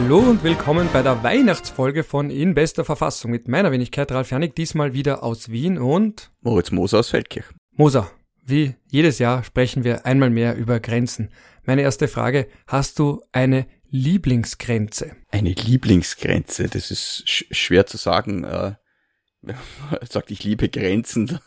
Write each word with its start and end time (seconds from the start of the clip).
Hallo 0.00 0.18
und 0.20 0.44
willkommen 0.44 0.88
bei 0.92 1.02
der 1.02 1.24
Weihnachtsfolge 1.24 2.04
von 2.04 2.30
In 2.30 2.54
bester 2.54 2.84
Verfassung 2.84 3.32
mit 3.32 3.48
meiner 3.48 3.72
Wenigkeit 3.72 4.12
Ralf 4.12 4.30
Janik, 4.30 4.54
diesmal 4.54 4.92
wieder 4.92 5.24
aus 5.24 5.50
Wien 5.50 5.76
und 5.76 6.30
Moritz 6.40 6.70
Moser 6.70 7.00
aus 7.00 7.10
Feldkirch. 7.10 7.46
Moser, 7.72 8.08
wie 8.44 8.76
jedes 8.88 9.18
Jahr 9.18 9.42
sprechen 9.42 9.82
wir 9.82 10.06
einmal 10.06 10.30
mehr 10.30 10.54
über 10.54 10.78
Grenzen. 10.78 11.30
Meine 11.64 11.82
erste 11.82 12.06
Frage, 12.06 12.46
hast 12.68 13.00
du 13.00 13.22
eine 13.32 13.66
Lieblingsgrenze? 13.90 15.16
Eine 15.32 15.50
Lieblingsgrenze, 15.50 16.68
das 16.68 16.92
ist 16.92 17.28
sch 17.28 17.46
schwer 17.50 17.86
zu 17.86 17.96
sagen. 17.96 18.44
Äh, 18.44 18.74
wenn 19.42 19.56
man 19.90 20.00
sagt, 20.08 20.30
ich 20.30 20.44
liebe 20.44 20.68
Grenzen, 20.68 21.40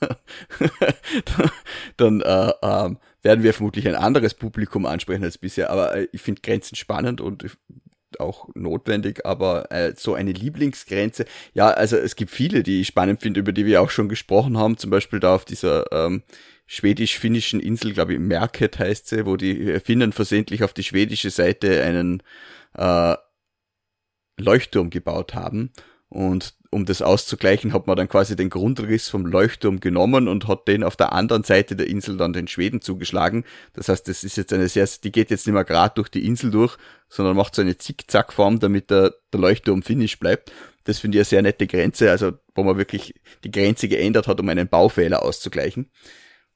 dann 1.97 2.19
äh, 2.19 2.49
äh, 2.61 2.95
werden 3.21 3.43
wir 3.43 3.53
vermutlich 3.53 3.87
ein 3.87 3.95
anderes 3.95 4.33
Publikum 4.33 4.85
ansprechen 4.85 5.23
als 5.23 5.37
bisher. 5.37 5.69
Aber 5.69 5.95
äh, 5.95 6.07
ich 6.11 6.21
finde 6.21 6.41
Grenzen 6.41 6.75
spannend 6.75 7.21
und 7.21 7.45
auch 8.19 8.49
notwendig, 8.55 9.25
aber 9.25 9.71
äh, 9.71 9.93
so 9.95 10.13
eine 10.13 10.31
Lieblingsgrenze, 10.31 11.25
ja, 11.53 11.69
also 11.69 11.97
es 11.97 12.15
gibt 12.15 12.31
viele, 12.31 12.63
die 12.63 12.81
ich 12.81 12.87
spannend 12.87 13.21
finde, 13.21 13.39
über 13.39 13.51
die 13.51 13.65
wir 13.65 13.81
auch 13.81 13.89
schon 13.89 14.09
gesprochen 14.09 14.57
haben, 14.57 14.77
zum 14.77 14.89
Beispiel 14.89 15.19
da 15.19 15.35
auf 15.35 15.45
dieser 15.45 15.91
ähm, 15.91 16.23
schwedisch-finnischen 16.67 17.59
Insel, 17.59 17.93
glaube 17.93 18.13
ich, 18.13 18.19
Merket 18.19 18.79
heißt 18.79 19.07
sie, 19.07 19.25
wo 19.25 19.35
die 19.35 19.79
Finnen 19.79 20.13
versehentlich 20.13 20.63
auf 20.63 20.73
die 20.73 20.83
schwedische 20.83 21.29
Seite 21.29 21.83
einen 21.83 22.23
äh, 22.77 23.15
Leuchtturm 24.37 24.89
gebaut 24.89 25.33
haben. 25.33 25.71
Und 26.09 26.55
um 26.71 26.85
das 26.85 27.01
auszugleichen, 27.01 27.73
hat 27.73 27.85
man 27.85 27.97
dann 27.97 28.07
quasi 28.07 28.35
den 28.35 28.49
Grundriss 28.49 29.09
vom 29.09 29.25
Leuchtturm 29.25 29.81
genommen 29.81 30.29
und 30.29 30.47
hat 30.47 30.67
den 30.69 30.83
auf 30.83 30.95
der 30.95 31.11
anderen 31.11 31.43
Seite 31.43 31.75
der 31.75 31.87
Insel 31.87 32.15
dann 32.15 32.31
den 32.31 32.47
Schweden 32.47 32.81
zugeschlagen. 32.81 33.43
Das 33.73 33.89
heißt, 33.89 34.07
das 34.07 34.23
ist 34.23 34.37
jetzt 34.37 34.53
eine 34.53 34.69
sehr, 34.69 34.87
die 35.03 35.11
geht 35.11 35.29
jetzt 35.29 35.45
nicht 35.45 35.53
mehr 35.53 35.65
gerade 35.65 35.93
durch 35.95 36.07
die 36.07 36.25
Insel 36.25 36.49
durch, 36.49 36.77
sondern 37.09 37.35
macht 37.35 37.55
so 37.55 37.61
eine 37.61 37.77
Zickzackform, 37.77 38.59
damit 38.59 38.89
der, 38.89 39.13
der 39.33 39.39
Leuchtturm 39.41 39.83
finish 39.83 40.17
bleibt. 40.17 40.53
Das 40.85 40.99
finde 40.99 41.17
ich 41.17 41.19
eine 41.19 41.25
sehr 41.25 41.41
nette 41.41 41.67
Grenze, 41.67 42.09
also 42.09 42.31
wo 42.55 42.63
man 42.63 42.77
wirklich 42.77 43.15
die 43.43 43.51
Grenze 43.51 43.89
geändert 43.89 44.27
hat, 44.27 44.39
um 44.39 44.47
einen 44.47 44.69
Baufehler 44.69 45.23
auszugleichen. 45.23 45.91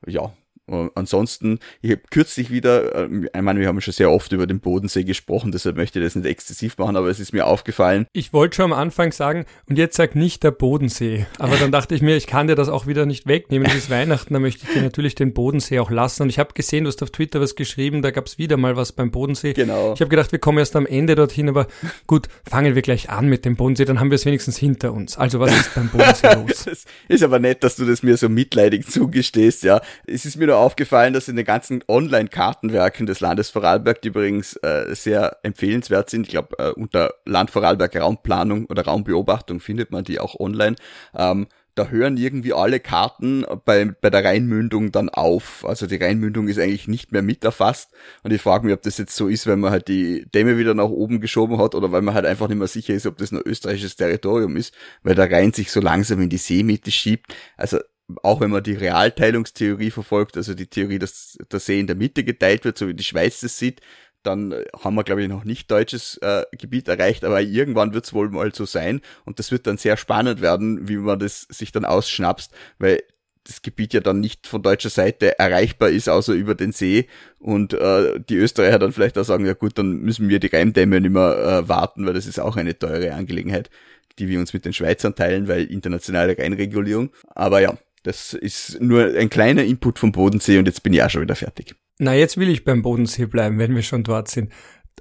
Ja, 0.08 0.34
ansonsten, 0.68 1.60
ich 1.82 1.92
habe 1.92 2.02
kürzlich 2.10 2.50
wieder, 2.50 2.96
äh, 2.96 3.28
ich 3.34 3.42
meine, 3.42 3.60
wir 3.60 3.68
haben 3.68 3.80
schon 3.82 3.94
sehr 3.94 4.12
oft 4.12 4.32
über 4.32 4.48
den 4.48 4.60
Bodensee 4.60 5.04
gesprochen, 5.04 5.52
deshalb 5.52 5.76
möchte 5.78 6.00
ich 6.00 6.06
das 6.06 6.16
nicht 6.16 6.26
exzessiv 6.26 6.78
machen, 6.78 6.96
aber 6.96 7.10
es 7.10 7.20
ist 7.20 7.34
mir 7.34 7.46
aufgefallen. 7.46 8.08
Ich 8.14 8.34
wollte 8.34 8.56
schon 8.56 8.66
am 8.66 8.74
Anfang 8.74 9.12
sagen, 9.12 9.46
und 9.70 9.78
jetzt 9.78 9.96
sag 9.96 10.16
nicht 10.16 10.44
der 10.44 10.52
Bodensee. 10.52 11.28
Aber 11.38 11.56
dann 11.58 11.72
dachte 11.72 11.94
ich 11.94 12.02
mir, 12.02 12.16
ich 12.16 12.28
kann 12.28 12.48
dir 12.48 12.56
das 12.56 12.70
auch 12.70 12.88
wieder 12.88 13.06
nicht 13.06 13.28
wegnehmen. 13.28 13.68
Es 13.68 13.76
ist 13.76 13.90
Weihnachten, 13.90 14.34
da 14.34 14.40
möchte 14.40 14.66
ich 14.66 14.74
dir 14.74 14.82
natürlich 14.82 15.16
den 15.16 15.34
Bodensee 15.34 15.80
auch 15.80 15.92
lassen. 15.92 16.24
Und 16.24 16.30
ich 16.30 16.40
habe 16.40 16.54
gesehen, 16.54 16.86
du 16.86 16.88
hast 16.90 17.04
auf 17.04 17.12
Twitter 17.12 17.40
was 17.42 17.56
geschrieben, 17.56 18.02
da 18.02 18.12
gab 18.12 18.26
es 18.26 18.38
wieder 18.38 18.58
mal 18.58 18.76
was 18.76 18.92
beim 18.92 19.12
Bodensee. 19.12 19.54
Genau. 19.54 19.94
Ich 19.94 20.02
habe 20.02 20.10
gedacht, 20.10 20.32
wir 20.32 20.40
kommen 20.40 20.58
erst 20.58 20.76
am 20.76 20.86
Ende 20.86 21.16
dorthin, 21.16 21.50
aber 21.50 21.68
gut, 22.08 22.28
fangen 22.50 22.76
wir 22.76 22.82
gleich 22.82 23.10
an 23.10 23.28
mit 23.28 23.46
dem 23.46 23.56
Bodensee, 23.56 23.86
dann 23.86 24.00
haben 24.00 24.10
wir 24.10 24.16
es 24.16 24.26
wenigstens 24.26 24.58
hinter 24.58 24.94
uns. 24.94 25.18
Also 25.18 25.40
was 25.40 25.52
ist 25.52 25.76
beim 25.76 25.90
Bodensee 25.90 26.34
los? 26.36 26.68
Es 26.68 26.86
ist 27.08 27.24
aber 27.24 27.40
nett, 27.40 27.64
dass 27.64 27.76
du 27.76 27.86
das 27.86 28.04
mir 28.04 28.18
so 28.18 28.30
mitleidig 28.30 28.88
zugestehst, 28.88 29.64
ja. 29.64 29.82
Es 30.08 30.26
ist 30.26 30.38
mir 30.38 30.48
nur 30.48 30.55
aufgefallen, 30.58 31.14
dass 31.14 31.28
in 31.28 31.36
den 31.36 31.46
ganzen 31.46 31.84
Online-Kartenwerken 31.88 33.06
des 33.06 33.20
Landes 33.20 33.50
Vorarlberg, 33.50 34.02
die 34.02 34.10
übrigens 34.10 34.56
äh, 34.58 34.94
sehr 34.96 35.38
empfehlenswert 35.44 36.10
sind. 36.10 36.28
Ich 36.28 36.32
glaube, 36.32 36.58
äh, 36.60 36.72
unter 36.72 37.14
Land 37.26 37.52
Vorarlberg 37.52 37.96
Raumplanung 37.96 38.66
oder 38.66 38.86
Raumbeobachtung 38.86 39.60
findet 39.60 39.92
man 39.92 40.04
die 40.04 40.20
auch 40.20 40.40
online. 40.40 40.76
Ähm, 41.16 41.48
da 41.76 41.90
hören 41.90 42.16
irgendwie 42.16 42.54
alle 42.54 42.80
Karten 42.80 43.46
bei, 43.66 43.86
bei 43.86 44.10
der 44.10 44.24
Rheinmündung 44.24 44.94
dann 44.94 45.10
auf. 45.10 45.66
Also 45.68 45.88
die 45.88 45.98
Rheinmündung 45.98 46.48
ist 46.48 46.58
eigentlich 46.58 46.88
nicht 46.88 47.12
mehr 47.12 47.22
mit 47.22 47.44
erfasst. 47.44 47.92
Und 48.24 48.32
ich 48.32 48.42
frage 48.42 48.66
mich, 48.66 48.74
ob 48.74 48.82
das 48.82 48.98
jetzt 48.98 49.16
so 49.16 49.28
ist, 49.28 49.46
wenn 49.46 49.60
man 49.60 49.72
halt 49.72 49.90
die 49.90 50.26
Dämme 50.34 50.58
wieder 50.58 50.74
nach 50.74 50.86
oben 50.86 51.20
geschoben 51.20 51.58
hat 51.58 51.76
oder 51.76 51.92
weil 51.92 52.02
man 52.02 52.14
halt 52.14 52.26
einfach 52.26 52.48
nicht 52.48 52.58
mehr 52.58 52.68
sicher 52.68 52.94
ist, 52.94 53.06
ob 53.06 53.18
das 53.18 53.34
nur 53.34 53.46
österreichisches 53.46 53.98
Territorium 53.98 54.56
ist, 54.56 54.74
weil 55.04 55.16
der 55.16 55.30
Rhein 55.30 55.52
sich 55.52 55.70
so 55.70 55.82
langsam 55.82 56.22
in 56.22 56.30
die 56.30 56.38
Seemitte 56.38 56.92
schiebt. 56.92 57.36
Also 57.58 57.80
auch 58.22 58.40
wenn 58.42 58.52
man 58.52 58.64
die 58.64 58.74
Realteilungstheorie 58.74 59.92
verfolgt, 59.92 60.38
also 60.38 60.54
die 60.54 60.68
Theorie, 60.68 61.00
dass 61.00 61.38
der 61.52 61.60
See 61.60 61.80
in 61.80 61.88
der 61.88 61.96
Mitte 61.96 62.24
geteilt 62.24 62.64
wird, 62.66 62.78
so 62.78 62.88
wie 62.88 62.94
die 62.94 63.04
Schweiz 63.04 63.40
das 63.40 63.58
sieht, 63.58 63.82
dann 64.24 64.54
haben 64.80 64.96
wir, 64.96 65.04
glaube 65.04 65.24
ich, 65.24 65.30
noch 65.30 65.44
nicht 65.44 65.70
deutsches 65.70 66.18
äh, 66.18 66.44
Gebiet 66.52 66.88
erreicht, 66.88 67.24
aber 67.24 67.42
irgendwann 67.42 67.94
wird 67.94 68.06
es 68.06 68.14
wohl 68.14 68.30
mal 68.30 68.54
so 68.54 68.66
sein 68.66 69.02
und 69.24 69.40
das 69.40 69.52
wird 69.52 69.68
dann 69.68 69.78
sehr 69.78 69.98
spannend 69.98 70.42
werden, 70.42 70.88
wie 70.88 70.98
man 70.98 71.20
das 71.20 71.42
sich 71.42 71.72
dann 71.72 71.86
ausschnapst, 71.86 72.52
weil 72.80 73.04
das 73.44 73.62
Gebiet 73.62 73.94
ja 73.94 74.00
dann 74.00 74.20
nicht 74.20 74.48
von 74.48 74.64
deutscher 74.64 74.90
Seite 74.90 75.38
erreichbar 75.38 75.90
ist, 75.90 76.10
außer 76.10 76.34
über 76.34 76.56
den 76.56 76.72
See 76.72 77.08
und 77.40 77.74
äh, 77.74 78.20
die 78.20 78.38
Österreicher 78.38 78.80
dann 78.80 78.92
vielleicht 78.92 79.18
auch 79.18 79.24
sagen, 79.24 79.46
ja 79.46 79.54
gut, 79.54 79.78
dann 79.78 79.98
müssen 80.00 80.30
wir 80.30 80.40
die 80.40 80.48
Reimdämme 80.48 81.00
nicht 81.00 81.12
mehr 81.12 81.64
äh, 81.64 81.70
warten, 81.70 82.06
weil 82.06 82.14
das 82.14 82.26
ist 82.26 82.40
auch 82.40 82.56
eine 82.56 82.78
teure 82.78 83.14
Angelegenheit, 83.14 83.70
die 84.18 84.28
wir 84.28 84.40
uns 84.40 84.54
mit 84.54 84.66
den 84.66 84.74
Schweizern 84.74 85.14
teilen, 85.14 85.48
weil 85.48 85.66
internationale 85.66 86.38
Reinregulierung. 86.38 87.12
Aber 87.36 87.62
ja, 87.62 87.78
das 88.06 88.34
ist 88.34 88.80
nur 88.82 89.16
ein 89.16 89.30
kleiner 89.30 89.64
Input 89.64 90.00
vom 90.00 90.12
Bodensee 90.12 90.60
und 90.60 90.68
jetzt 90.68 90.84
bin 90.84 90.94
ich 90.94 91.02
auch 91.02 91.10
schon 91.10 91.24
wieder 91.24 91.36
fertig. 91.36 91.76
Na, 91.98 92.14
jetzt 92.14 92.38
will 92.38 92.50
ich 92.50 92.64
beim 92.64 92.82
Bodensee 92.82 93.26
bleiben, 93.26 93.58
wenn 93.58 93.74
wir 93.74 93.82
schon 93.82 94.04
dort 94.04 94.30
sind. 94.30 94.52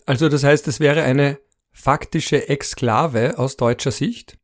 Also 0.06 0.28
das 0.28 0.42
heißt, 0.42 0.66
es 0.68 0.80
wäre 0.80 1.02
eine 1.02 1.38
faktische 1.72 2.48
Exklave 2.48 3.38
aus 3.38 3.56
deutscher 3.56 3.90
Sicht? 3.90 4.38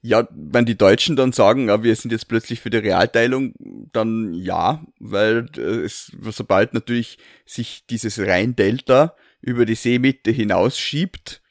Ja, 0.00 0.28
wenn 0.30 0.64
die 0.64 0.78
Deutschen 0.78 1.16
dann 1.16 1.32
sagen, 1.32 1.68
ja, 1.68 1.82
wir 1.82 1.94
sind 1.96 2.10
jetzt 2.10 2.28
plötzlich 2.28 2.60
für 2.60 2.70
die 2.70 2.78
Realteilung, 2.78 3.54
dann 3.92 4.32
ja, 4.32 4.82
weil 4.98 5.46
äh, 5.56 5.84
es, 5.84 6.12
sobald 6.30 6.72
natürlich 6.72 7.18
sich 7.44 7.84
dieses 7.88 8.18
Rhein-Delta 8.18 9.14
über 9.40 9.66
die 9.66 9.74
Seemitte 9.74 10.30
hinausschiebt, 10.30 11.42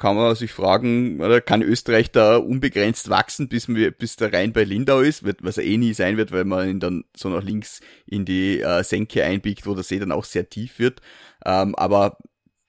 kann 0.00 0.16
man 0.16 0.34
sich 0.34 0.50
fragen, 0.50 1.20
oder 1.20 1.42
kann 1.42 1.60
Österreich 1.60 2.10
da 2.10 2.38
unbegrenzt 2.38 3.10
wachsen, 3.10 3.48
bis, 3.50 3.68
wir, 3.68 3.90
bis 3.90 4.16
der 4.16 4.32
Rhein 4.32 4.54
bei 4.54 4.64
Lindau 4.64 5.00
ist, 5.00 5.24
was 5.42 5.58
er 5.58 5.64
eh 5.64 5.76
nie 5.76 5.92
sein 5.92 6.16
wird, 6.16 6.32
weil 6.32 6.46
man 6.46 6.70
ihn 6.70 6.80
dann 6.80 7.04
so 7.14 7.28
nach 7.28 7.42
links 7.42 7.82
in 8.06 8.24
die 8.24 8.60
äh, 8.60 8.82
Senke 8.82 9.22
einbiegt, 9.22 9.66
wo 9.66 9.74
der 9.74 9.84
See 9.84 9.98
dann 9.98 10.10
auch 10.10 10.24
sehr 10.24 10.48
tief 10.48 10.78
wird. 10.78 11.02
Ähm, 11.44 11.74
aber 11.74 12.16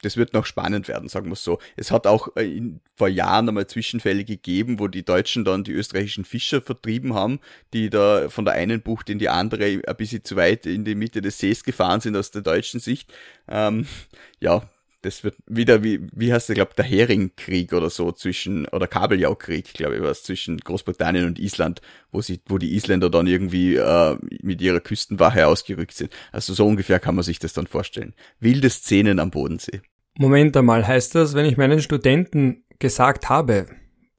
das 0.01 0.17
wird 0.17 0.33
noch 0.33 0.45
spannend 0.45 0.89
werden, 0.89 1.07
sagen 1.07 1.29
wir 1.29 1.37
so. 1.37 1.59
Es 1.77 1.89
hat 1.89 2.05
auch 2.05 2.35
äh, 2.35 2.43
in, 2.43 2.81
vor 2.95 3.07
Jahren 3.07 3.47
einmal 3.47 3.67
Zwischenfälle 3.67 4.25
gegeben, 4.25 4.79
wo 4.79 4.89
die 4.89 5.05
Deutschen 5.05 5.45
dann 5.45 5.63
die 5.63 5.71
österreichischen 5.71 6.25
Fischer 6.25 6.61
vertrieben 6.61 7.13
haben, 7.13 7.39
die 7.73 7.89
da 7.89 8.27
von 8.27 8.43
der 8.43 8.55
einen 8.55 8.81
Bucht 8.81 9.09
in 9.09 9.19
die 9.19 9.29
andere 9.29 9.81
ein 9.87 9.95
bisschen 9.95 10.25
zu 10.25 10.35
weit 10.35 10.65
in 10.65 10.83
die 10.83 10.95
Mitte 10.95 11.21
des 11.21 11.37
Sees 11.37 11.63
gefahren 11.63 12.01
sind 12.01 12.17
aus 12.17 12.31
der 12.31 12.41
deutschen 12.41 12.81
Sicht. 12.81 13.13
Ähm, 13.47 13.87
ja, 14.41 14.69
das 15.01 15.23
wird 15.23 15.35
wieder 15.47 15.83
wie, 15.83 15.99
wie 16.13 16.31
heißt 16.31 16.49
der, 16.49 16.55
glaube 16.55 16.73
der 16.75 16.85
Heringkrieg 16.85 17.73
oder 17.73 17.89
so 17.89 18.11
zwischen, 18.11 18.67
oder 18.67 18.87
Kabeljaukrieg, 18.87 19.73
glaube 19.73 19.95
ich, 19.95 20.01
was 20.01 20.23
zwischen 20.23 20.57
Großbritannien 20.57 21.25
und 21.25 21.39
Island, 21.39 21.81
wo 22.11 22.21
sie, 22.21 22.41
wo 22.47 22.57
die 22.57 22.75
Isländer 22.75 23.09
dann 23.09 23.27
irgendwie 23.27 23.75
äh, 23.75 24.17
mit 24.41 24.61
ihrer 24.61 24.79
Küstenwache 24.79 25.47
ausgerückt 25.47 25.93
sind. 25.93 26.13
Also 26.31 26.53
so 26.53 26.67
ungefähr 26.67 26.99
kann 26.99 27.15
man 27.15 27.23
sich 27.23 27.39
das 27.39 27.53
dann 27.53 27.67
vorstellen. 27.67 28.13
Wilde 28.39 28.69
Szenen 28.69 29.19
am 29.19 29.31
Bodensee. 29.31 29.81
Moment 30.17 30.55
einmal, 30.55 30.85
heißt 30.85 31.15
das, 31.15 31.33
wenn 31.33 31.45
ich 31.45 31.57
meinen 31.57 31.81
Studenten 31.81 32.63
gesagt 32.79 33.29
habe, 33.29 33.67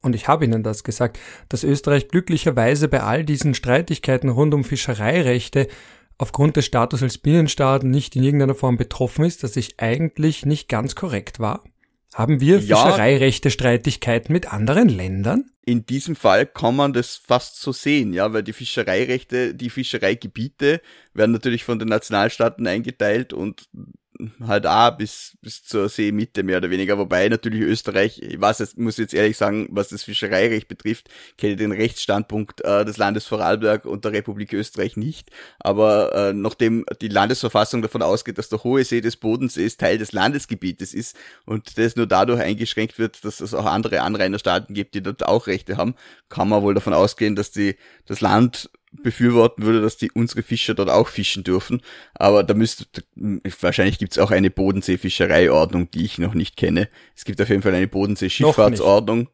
und 0.02 0.16
ich 0.16 0.26
habe 0.26 0.44
ihnen 0.44 0.64
das 0.64 0.82
gesagt, 0.82 1.18
dass 1.48 1.62
Österreich 1.62 2.08
glücklicherweise 2.08 2.88
bei 2.88 3.02
all 3.02 3.24
diesen 3.24 3.54
Streitigkeiten 3.54 4.30
rund 4.30 4.52
um 4.52 4.64
Fischereirechte 4.64 5.68
aufgrund 6.18 6.56
des 6.56 6.66
Status 6.66 7.02
als 7.02 7.18
Binnenstaat 7.18 7.84
nicht 7.84 8.16
in 8.16 8.22
irgendeiner 8.22 8.54
Form 8.54 8.76
betroffen 8.76 9.24
ist, 9.24 9.42
dass 9.42 9.56
ich 9.56 9.80
eigentlich 9.80 10.46
nicht 10.46 10.68
ganz 10.68 10.94
korrekt 10.94 11.40
war? 11.40 11.64
Haben 12.14 12.40
wir 12.40 12.58
ja, 12.58 12.76
Fischereirechte 12.76 13.50
Streitigkeiten 13.50 14.32
mit 14.32 14.52
anderen 14.52 14.88
Ländern? 14.88 15.50
In 15.64 15.86
diesem 15.86 16.14
Fall 16.14 16.44
kann 16.46 16.76
man 16.76 16.92
das 16.92 17.16
fast 17.16 17.60
so 17.60 17.72
sehen, 17.72 18.12
ja, 18.12 18.32
weil 18.32 18.42
die 18.42 18.52
Fischereirechte, 18.52 19.54
die 19.54 19.70
Fischereigebiete 19.70 20.82
werden 21.14 21.32
natürlich 21.32 21.64
von 21.64 21.78
den 21.78 21.88
Nationalstaaten 21.88 22.66
eingeteilt 22.66 23.32
und 23.32 23.68
halt 24.46 24.66
auch 24.66 24.90
bis, 24.96 25.36
bis 25.40 25.64
zur 25.64 25.88
Seemitte 25.88 26.42
mehr 26.42 26.58
oder 26.58 26.70
weniger. 26.70 26.98
Wobei 26.98 27.28
natürlich 27.28 27.60
Österreich, 27.60 28.20
ich 28.22 28.40
weiß, 28.40 28.58
jetzt, 28.60 28.78
muss 28.78 28.96
jetzt 28.96 29.14
ehrlich 29.14 29.36
sagen, 29.36 29.68
was 29.70 29.88
das 29.88 30.02
Fischereirecht 30.02 30.68
betrifft, 30.68 31.08
kenne 31.38 31.56
den 31.56 31.72
Rechtsstandpunkt 31.72 32.62
äh, 32.64 32.84
des 32.84 32.96
Landes 32.96 33.26
Vorarlberg 33.26 33.84
und 33.84 34.04
der 34.04 34.12
Republik 34.12 34.52
Österreich 34.52 34.96
nicht. 34.96 35.30
Aber 35.58 36.14
äh, 36.14 36.32
nachdem 36.32 36.84
die 37.00 37.08
Landesverfassung 37.08 37.82
davon 37.82 38.02
ausgeht, 38.02 38.38
dass 38.38 38.48
der 38.48 38.62
hohe 38.62 38.84
See 38.84 39.00
des 39.00 39.16
Bodensees 39.16 39.76
Teil 39.76 39.98
des 39.98 40.12
Landesgebietes 40.12 40.94
ist 40.94 41.16
und 41.46 41.78
das 41.78 41.96
nur 41.96 42.06
dadurch 42.06 42.40
eingeschränkt 42.40 42.98
wird, 42.98 43.24
dass 43.24 43.40
es 43.40 43.54
auch 43.54 43.66
andere 43.66 44.02
Anrainerstaaten 44.02 44.74
gibt, 44.74 44.94
die 44.94 45.02
dort 45.02 45.24
auch 45.26 45.46
Rechte 45.46 45.76
haben, 45.76 45.94
kann 46.28 46.48
man 46.48 46.62
wohl 46.62 46.74
davon 46.74 46.94
ausgehen, 46.94 47.36
dass 47.36 47.50
die 47.50 47.76
das 48.06 48.20
Land 48.20 48.70
befürworten 48.92 49.64
würde, 49.64 49.80
dass 49.80 49.96
die 49.96 50.10
unsere 50.10 50.42
Fischer 50.42 50.74
dort 50.74 50.90
auch 50.90 51.08
fischen 51.08 51.44
dürfen. 51.44 51.82
Aber 52.14 52.44
da 52.44 52.54
müsste, 52.54 52.84
wahrscheinlich 53.60 53.98
gibt 53.98 54.12
es 54.12 54.18
auch 54.18 54.30
eine 54.30 54.50
Bodenseefischereiordnung, 54.50 55.90
die 55.90 56.04
ich 56.04 56.18
noch 56.18 56.34
nicht 56.34 56.56
kenne. 56.56 56.88
Es 57.16 57.24
gibt 57.24 57.40
auf 57.40 57.48
jeden 57.48 57.62
Fall 57.62 57.74
eine 57.74 57.88
Bodensee-Schifffahrtsordnung. 57.88 59.28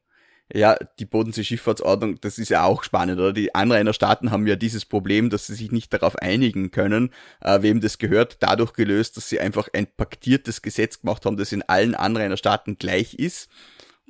Ja, 0.55 0.77
die 0.99 1.05
Bodensee-Schifffahrtsordnung, 1.05 2.23
das 2.23 2.39
ist 2.39 2.49
ja 2.49 2.65
auch 2.65 2.83
spannend, 2.83 3.19
oder? 3.19 3.35
Die 3.35 3.55
Anrainerstaaten 3.55 4.31
haben 4.31 4.47
ja 4.47 4.57
dieses 4.57 4.87
Problem, 4.87 5.29
dass 5.29 5.47
sie 5.47 5.55
sich 5.55 5.73
nicht 5.73 5.93
darauf 5.93 6.17
einigen 6.17 6.71
können, 6.71 7.13
äh, 7.43 7.61
wem 7.61 7.83
das 7.83 7.99
gehört, 7.99 8.39
dadurch 8.41 8.73
gelöst, 8.73 9.19
dass 9.19 9.29
sie 9.29 9.41
einfach 9.41 9.69
ein 9.75 9.87
paktiertes 9.87 10.63
Gesetz 10.63 11.03
gemacht 11.03 11.27
haben, 11.27 11.37
das 11.37 11.53
in 11.53 11.63
allen 11.63 11.95
Anrainerstaaten 11.95 12.79
gleich 12.79 13.15
ist. 13.15 13.51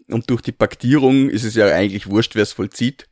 Und 0.08 0.30
durch 0.30 0.40
die 0.40 0.52
Paktierung 0.52 1.28
ist 1.28 1.42
es 1.42 1.56
ja 1.56 1.66
eigentlich 1.66 2.08
wurscht, 2.08 2.36
wer 2.36 2.44
es 2.44 2.52
vollzieht. 2.52 3.07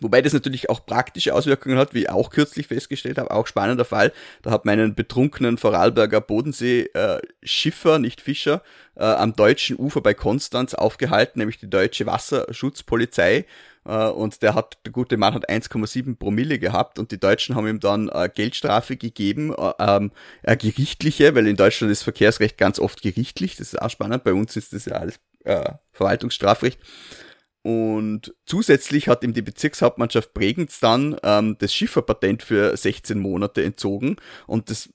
Wobei 0.00 0.22
das 0.22 0.32
natürlich 0.32 0.70
auch 0.70 0.84
praktische 0.84 1.34
Auswirkungen 1.34 1.78
hat, 1.78 1.94
wie 1.94 2.02
ich 2.02 2.10
auch 2.10 2.30
kürzlich 2.30 2.66
festgestellt 2.66 3.18
habe, 3.18 3.30
auch 3.30 3.46
spannender 3.46 3.84
Fall. 3.84 4.12
Da 4.42 4.50
hat 4.50 4.64
meinen 4.64 4.94
betrunkenen 4.94 5.58
Vorarlberger 5.58 6.20
Bodensee-Schiffer, 6.20 7.96
äh, 7.96 7.98
nicht 7.98 8.20
Fischer, 8.20 8.62
äh, 8.96 9.04
am 9.04 9.34
deutschen 9.34 9.76
Ufer 9.76 10.00
bei 10.00 10.14
Konstanz 10.14 10.74
aufgehalten, 10.74 11.38
nämlich 11.38 11.58
die 11.58 11.70
deutsche 11.70 12.06
Wasserschutzpolizei. 12.06 13.46
Äh, 13.86 14.08
und 14.08 14.42
der 14.42 14.54
hat, 14.54 14.78
der 14.84 14.92
gute 14.92 15.16
Mann 15.16 15.34
hat 15.34 15.48
1,7 15.48 16.16
Promille 16.16 16.58
gehabt 16.58 16.98
und 16.98 17.10
die 17.10 17.20
Deutschen 17.20 17.54
haben 17.54 17.68
ihm 17.68 17.80
dann 17.80 18.08
äh, 18.08 18.28
Geldstrafe 18.32 18.96
gegeben, 18.96 19.54
äh, 19.54 19.72
ähm, 19.78 20.10
äh, 20.42 20.56
gerichtliche, 20.56 21.34
weil 21.34 21.46
in 21.46 21.56
Deutschland 21.56 21.92
ist 21.92 22.02
Verkehrsrecht 22.02 22.58
ganz 22.58 22.78
oft 22.78 23.02
gerichtlich, 23.02 23.56
das 23.56 23.72
ist 23.72 23.80
auch 23.80 23.90
spannend, 23.90 24.24
bei 24.24 24.32
uns 24.32 24.56
ist 24.56 24.72
das 24.72 24.86
ja 24.86 24.94
alles 24.94 25.20
äh, 25.44 25.72
Verwaltungsstrafrecht. 25.92 26.78
Und 27.64 28.34
zusätzlich 28.44 29.08
hat 29.08 29.24
ihm 29.24 29.32
die 29.32 29.40
Bezirkshauptmannschaft 29.40 30.34
Bregenz 30.34 30.80
dann 30.80 31.16
ähm, 31.22 31.56
das 31.58 31.72
Schifferpatent 31.72 32.42
für 32.42 32.76
16 32.76 33.18
Monate 33.18 33.64
entzogen. 33.64 34.16
Und 34.46 34.68
das 34.68 34.90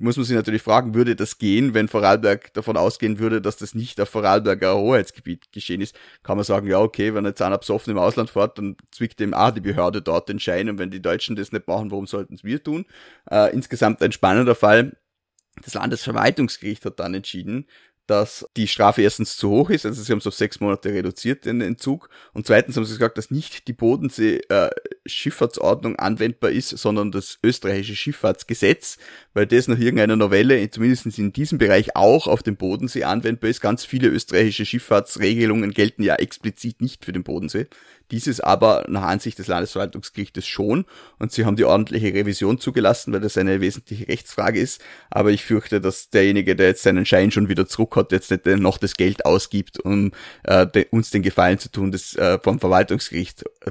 muss 0.00 0.16
man 0.16 0.24
sich 0.24 0.34
natürlich 0.34 0.62
fragen, 0.62 0.94
würde 0.94 1.14
das 1.14 1.38
gehen, 1.38 1.72
wenn 1.72 1.86
Vorarlberg 1.86 2.52
davon 2.52 2.76
ausgehen 2.76 3.20
würde, 3.20 3.40
dass 3.40 3.58
das 3.58 3.76
nicht 3.76 4.00
auf 4.00 4.08
Vorarlberger 4.08 4.76
Hoheitsgebiet 4.76 5.52
geschehen 5.52 5.80
ist? 5.80 5.96
Kann 6.24 6.36
man 6.36 6.44
sagen, 6.44 6.66
ja, 6.66 6.80
okay, 6.80 7.14
wenn 7.14 7.24
jetzt 7.24 7.42
einer 7.42 7.58
besoffen 7.58 7.92
im 7.92 7.98
Ausland 7.98 8.28
fährt, 8.28 8.58
dann 8.58 8.76
zwickt 8.90 9.20
ihm 9.20 9.32
auch 9.32 9.52
die 9.52 9.60
Behörde 9.60 10.02
dort 10.02 10.28
den 10.28 10.40
Schein. 10.40 10.68
Und 10.68 10.78
wenn 10.78 10.90
die 10.90 11.02
Deutschen 11.02 11.36
das 11.36 11.52
nicht 11.52 11.68
machen, 11.68 11.92
warum 11.92 12.08
sollten 12.08 12.34
es 12.34 12.42
wir 12.42 12.60
tun? 12.60 12.86
Äh, 13.30 13.52
insgesamt 13.54 14.02
ein 14.02 14.10
spannender 14.10 14.56
Fall. 14.56 14.96
Das 15.62 15.74
Landesverwaltungsgericht 15.74 16.84
hat 16.84 16.98
dann 16.98 17.14
entschieden, 17.14 17.66
dass 18.10 18.44
die 18.56 18.66
Strafe 18.66 19.02
erstens 19.02 19.36
zu 19.36 19.50
hoch 19.50 19.70
ist, 19.70 19.86
also 19.86 20.02
sie 20.02 20.10
haben 20.10 20.18
es 20.18 20.26
auf 20.26 20.34
sechs 20.34 20.58
Monate 20.58 20.92
reduziert, 20.92 21.44
den 21.44 21.60
Entzug, 21.60 22.10
und 22.32 22.44
zweitens 22.44 22.76
haben 22.76 22.84
sie 22.84 22.94
gesagt, 22.94 23.16
dass 23.16 23.30
nicht 23.30 23.68
die 23.68 23.72
Bodensee-Schifffahrtsordnung 23.72 25.94
äh, 25.94 25.98
anwendbar 25.98 26.50
ist, 26.50 26.70
sondern 26.70 27.12
das 27.12 27.38
österreichische 27.44 27.94
Schifffahrtsgesetz, 27.94 28.98
weil 29.32 29.46
das 29.46 29.68
nach 29.68 29.78
irgendeiner 29.78 30.16
Novelle, 30.16 30.68
zumindest 30.70 31.06
in 31.18 31.32
diesem 31.32 31.58
Bereich 31.58 31.94
auch 31.94 32.26
auf 32.26 32.42
dem 32.42 32.56
Bodensee 32.56 33.04
anwendbar 33.04 33.48
ist. 33.48 33.60
Ganz 33.60 33.84
viele 33.84 34.08
österreichische 34.08 34.66
Schifffahrtsregelungen 34.66 35.70
gelten 35.70 36.02
ja 36.02 36.16
explizit 36.16 36.82
nicht 36.82 37.04
für 37.04 37.12
den 37.12 37.22
Bodensee. 37.22 37.68
Dieses 38.10 38.40
aber 38.40 38.84
nach 38.88 39.02
Ansicht 39.02 39.38
des 39.38 39.46
Landesverwaltungsgerichtes 39.46 40.46
schon 40.46 40.84
und 41.18 41.32
sie 41.32 41.44
haben 41.44 41.56
die 41.56 41.64
ordentliche 41.64 42.12
Revision 42.12 42.58
zugelassen, 42.58 43.12
weil 43.12 43.20
das 43.20 43.36
eine 43.38 43.60
wesentliche 43.60 44.08
Rechtsfrage 44.08 44.60
ist. 44.60 44.80
Aber 45.10 45.30
ich 45.30 45.44
fürchte, 45.44 45.80
dass 45.80 46.10
derjenige, 46.10 46.56
der 46.56 46.68
jetzt 46.68 46.82
seinen 46.82 47.06
Schein 47.06 47.30
schon 47.30 47.48
wieder 47.48 47.66
zurück 47.66 47.96
hat, 47.96 48.12
jetzt 48.12 48.30
nicht 48.30 48.46
noch 48.46 48.78
das 48.78 48.94
Geld 48.94 49.24
ausgibt, 49.24 49.80
um 49.80 50.12
äh, 50.44 50.66
de, 50.66 50.86
uns 50.90 51.10
den 51.10 51.22
Gefallen 51.22 51.58
zu 51.58 51.70
tun, 51.70 51.92
das 51.92 52.14
äh, 52.16 52.38
vom 52.42 52.60
Verwaltungsgericht, 52.60 53.44
äh, 53.60 53.70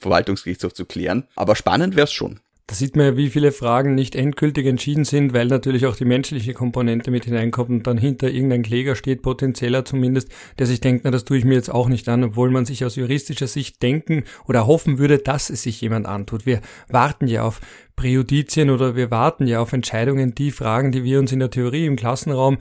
Verwaltungsgerichtshof 0.00 0.74
zu 0.74 0.84
klären. 0.86 1.28
Aber 1.36 1.56
spannend 1.56 1.96
wäre 1.96 2.04
es 2.04 2.12
schon. 2.12 2.40
Da 2.66 2.74
sieht 2.74 2.96
man 2.96 3.04
ja, 3.04 3.16
wie 3.18 3.28
viele 3.28 3.52
Fragen 3.52 3.94
nicht 3.94 4.16
endgültig 4.16 4.64
entschieden 4.64 5.04
sind, 5.04 5.34
weil 5.34 5.48
natürlich 5.48 5.84
auch 5.84 5.96
die 5.96 6.06
menschliche 6.06 6.54
Komponente 6.54 7.10
mit 7.10 7.26
hineinkommt 7.26 7.68
und 7.68 7.86
dann 7.86 7.98
hinter 7.98 8.30
irgendein 8.30 8.62
Kläger 8.62 8.96
steht, 8.96 9.20
potenzieller 9.20 9.84
zumindest, 9.84 10.30
der 10.58 10.64
sich 10.64 10.80
denkt, 10.80 11.04
na, 11.04 11.10
das 11.10 11.26
tue 11.26 11.36
ich 11.36 11.44
mir 11.44 11.56
jetzt 11.56 11.70
auch 11.70 11.88
nicht 11.88 12.08
an, 12.08 12.24
obwohl 12.24 12.50
man 12.50 12.64
sich 12.64 12.82
aus 12.82 12.96
juristischer 12.96 13.48
Sicht 13.48 13.82
denken 13.82 14.24
oder 14.48 14.66
hoffen 14.66 14.96
würde, 14.96 15.18
dass 15.18 15.50
es 15.50 15.62
sich 15.62 15.82
jemand 15.82 16.06
antut. 16.06 16.46
Wir 16.46 16.62
warten 16.88 17.26
ja 17.26 17.42
auf 17.42 17.60
Präjudizien 17.96 18.70
oder 18.70 18.96
wir 18.96 19.10
warten 19.10 19.46
ja 19.46 19.60
auf 19.60 19.74
Entscheidungen, 19.74 20.34
die 20.34 20.50
Fragen, 20.50 20.90
die 20.90 21.04
wir 21.04 21.18
uns 21.18 21.32
in 21.32 21.40
der 21.40 21.50
Theorie 21.50 21.84
im 21.84 21.96
Klassenraum 21.96 22.56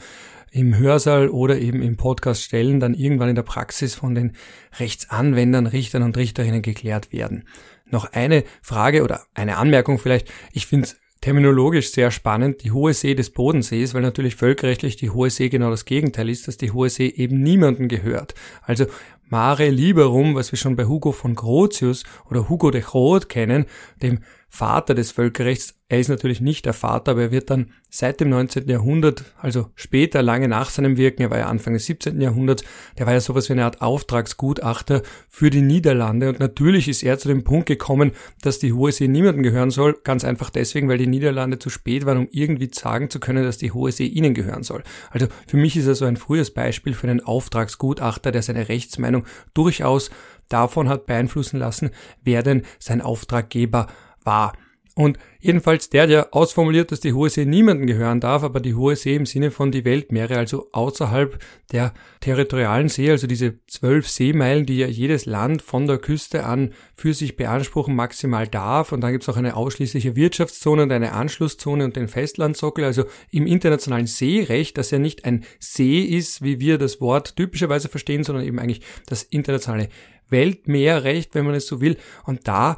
im 0.53 0.77
Hörsaal 0.77 1.29
oder 1.29 1.57
eben 1.57 1.81
im 1.81 1.97
Podcast 1.97 2.43
stellen, 2.43 2.79
dann 2.79 2.93
irgendwann 2.93 3.29
in 3.29 3.35
der 3.35 3.41
Praxis 3.41 3.95
von 3.95 4.13
den 4.13 4.33
Rechtsanwendern, 4.77 5.65
Richtern 5.65 6.03
und 6.03 6.15
Richterinnen 6.15 6.61
geklärt 6.61 7.11
werden. 7.11 7.45
Noch 7.93 8.11
eine 8.11 8.43
Frage 8.63 9.03
oder 9.03 9.21
eine 9.35 9.57
Anmerkung 9.57 9.99
vielleicht. 9.99 10.27
Ich 10.51 10.65
finde 10.65 10.87
es 10.87 10.97
terminologisch 11.21 11.91
sehr 11.91 12.09
spannend, 12.09 12.63
die 12.63 12.71
Hohe 12.71 12.93
See 12.95 13.13
des 13.13 13.29
Bodensees, 13.29 13.93
weil 13.93 14.01
natürlich 14.01 14.35
völkerrechtlich 14.35 14.95
die 14.95 15.11
Hohe 15.11 15.29
See 15.29 15.47
genau 15.47 15.69
das 15.69 15.85
Gegenteil 15.85 16.27
ist, 16.29 16.47
dass 16.47 16.57
die 16.57 16.71
Hohe 16.71 16.89
See 16.89 17.05
eben 17.05 17.43
niemanden 17.43 17.87
gehört. 17.87 18.33
Also 18.63 18.87
Mare 19.29 19.69
Liberum, 19.69 20.33
was 20.33 20.51
wir 20.51 20.57
schon 20.57 20.75
bei 20.75 20.85
Hugo 20.85 21.11
von 21.11 21.35
Grotius 21.35 22.03
oder 22.29 22.49
Hugo 22.49 22.71
de 22.71 22.81
Groot 22.81 23.29
kennen, 23.29 23.65
dem 24.01 24.19
Vater 24.55 24.93
des 24.93 25.09
Völkerrechts. 25.09 25.79
Er 25.89 25.99
ist 25.99 26.09
natürlich 26.09 26.39
nicht 26.39 26.67
der 26.67 26.73
Vater, 26.73 27.13
aber 27.13 27.23
er 27.23 27.31
wird 27.31 27.49
dann 27.49 27.71
seit 27.89 28.19
dem 28.19 28.29
19. 28.29 28.69
Jahrhundert, 28.69 29.23
also 29.41 29.71
später, 29.73 30.21
lange 30.21 30.47
nach 30.47 30.69
seinem 30.69 30.95
Wirken, 30.95 31.23
er 31.23 31.31
war 31.31 31.39
ja 31.39 31.47
Anfang 31.47 31.73
des 31.73 31.87
17. 31.87 32.21
Jahrhunderts, 32.21 32.63
der 32.99 33.07
war 33.07 33.13
ja 33.13 33.19
sowas 33.19 33.49
wie 33.49 33.53
eine 33.53 33.65
Art 33.65 33.81
Auftragsgutachter 33.81 35.01
für 35.27 35.49
die 35.49 35.63
Niederlande 35.63 36.29
und 36.29 36.39
natürlich 36.39 36.87
ist 36.87 37.01
er 37.01 37.17
zu 37.17 37.29
dem 37.29 37.43
Punkt 37.43 37.65
gekommen, 37.65 38.11
dass 38.43 38.59
die 38.59 38.73
Hohe 38.73 38.91
See 38.91 39.07
niemandem 39.07 39.41
gehören 39.41 39.71
soll, 39.71 39.97
ganz 40.03 40.23
einfach 40.23 40.51
deswegen, 40.51 40.87
weil 40.87 40.99
die 40.99 41.07
Niederlande 41.07 41.57
zu 41.57 41.71
spät 41.71 42.05
waren, 42.05 42.19
um 42.19 42.27
irgendwie 42.29 42.69
sagen 42.71 43.09
zu 43.09 43.19
können, 43.19 43.43
dass 43.43 43.57
die 43.57 43.71
Hohe 43.71 43.91
See 43.91 44.05
ihnen 44.05 44.35
gehören 44.35 44.61
soll. 44.61 44.83
Also 45.09 45.25
für 45.47 45.57
mich 45.57 45.75
ist 45.75 45.87
er 45.87 45.95
so 45.95 46.05
ein 46.05 46.17
frühes 46.17 46.53
Beispiel 46.53 46.93
für 46.93 47.07
einen 47.07 47.21
Auftragsgutachter, 47.21 48.31
der 48.31 48.43
seine 48.43 48.69
Rechtsmeinung 48.69 49.25
durchaus 49.55 50.11
davon 50.49 50.89
hat 50.89 51.07
beeinflussen 51.07 51.57
lassen, 51.57 51.89
wer 52.21 52.43
denn 52.43 52.63
sein 52.77 53.01
Auftraggeber 53.01 53.87
war. 54.25 54.53
Und 54.95 55.17
jedenfalls 55.39 55.89
der, 55.89 56.05
der 56.05 56.35
ausformuliert, 56.35 56.91
dass 56.91 56.99
die 56.99 57.13
Hohe 57.13 57.27
See 57.27 57.45
niemanden 57.45 57.87
gehören 57.87 58.19
darf, 58.19 58.43
aber 58.43 58.59
die 58.59 58.75
Hohe 58.75 58.95
See 58.95 59.15
im 59.15 59.25
Sinne 59.25 59.49
von 59.49 59.71
die 59.71 59.85
Weltmeere, 59.85 60.37
also 60.37 60.69
außerhalb 60.71 61.39
der 61.71 61.95
territorialen 62.19 62.89
See, 62.89 63.09
also 63.09 63.25
diese 63.25 63.57
zwölf 63.65 64.07
Seemeilen, 64.07 64.67
die 64.67 64.77
ja 64.77 64.85
jedes 64.85 65.25
Land 65.25 65.63
von 65.63 65.87
der 65.87 65.97
Küste 65.97 66.45
an 66.45 66.73
für 66.93 67.15
sich 67.15 67.35
beanspruchen, 67.35 67.95
maximal 67.95 68.47
darf. 68.47 68.91
Und 68.91 69.01
dann 69.01 69.13
gibt 69.13 69.23
es 69.23 69.29
auch 69.29 69.37
eine 69.37 69.55
ausschließliche 69.55 70.15
Wirtschaftszone 70.15 70.83
und 70.83 70.91
eine 70.91 71.13
Anschlusszone 71.13 71.85
und 71.85 71.95
den 71.95 72.07
Festlandsockel. 72.07 72.85
Also 72.85 73.05
im 73.31 73.47
internationalen 73.47 74.05
Seerecht, 74.05 74.77
das 74.77 74.91
ja 74.91 74.99
nicht 74.99 75.25
ein 75.25 75.43
See 75.59 76.01
ist, 76.01 76.43
wie 76.43 76.59
wir 76.59 76.77
das 76.77 77.01
Wort 77.01 77.35
typischerweise 77.35 77.89
verstehen, 77.89 78.23
sondern 78.23 78.45
eben 78.45 78.59
eigentlich 78.59 78.81
das 79.07 79.23
internationale 79.23 79.89
Weltmeerrecht, 80.29 81.33
wenn 81.33 81.45
man 81.45 81.55
es 81.55 81.65
so 81.65 81.81
will. 81.81 81.97
Und 82.25 82.47
da 82.47 82.77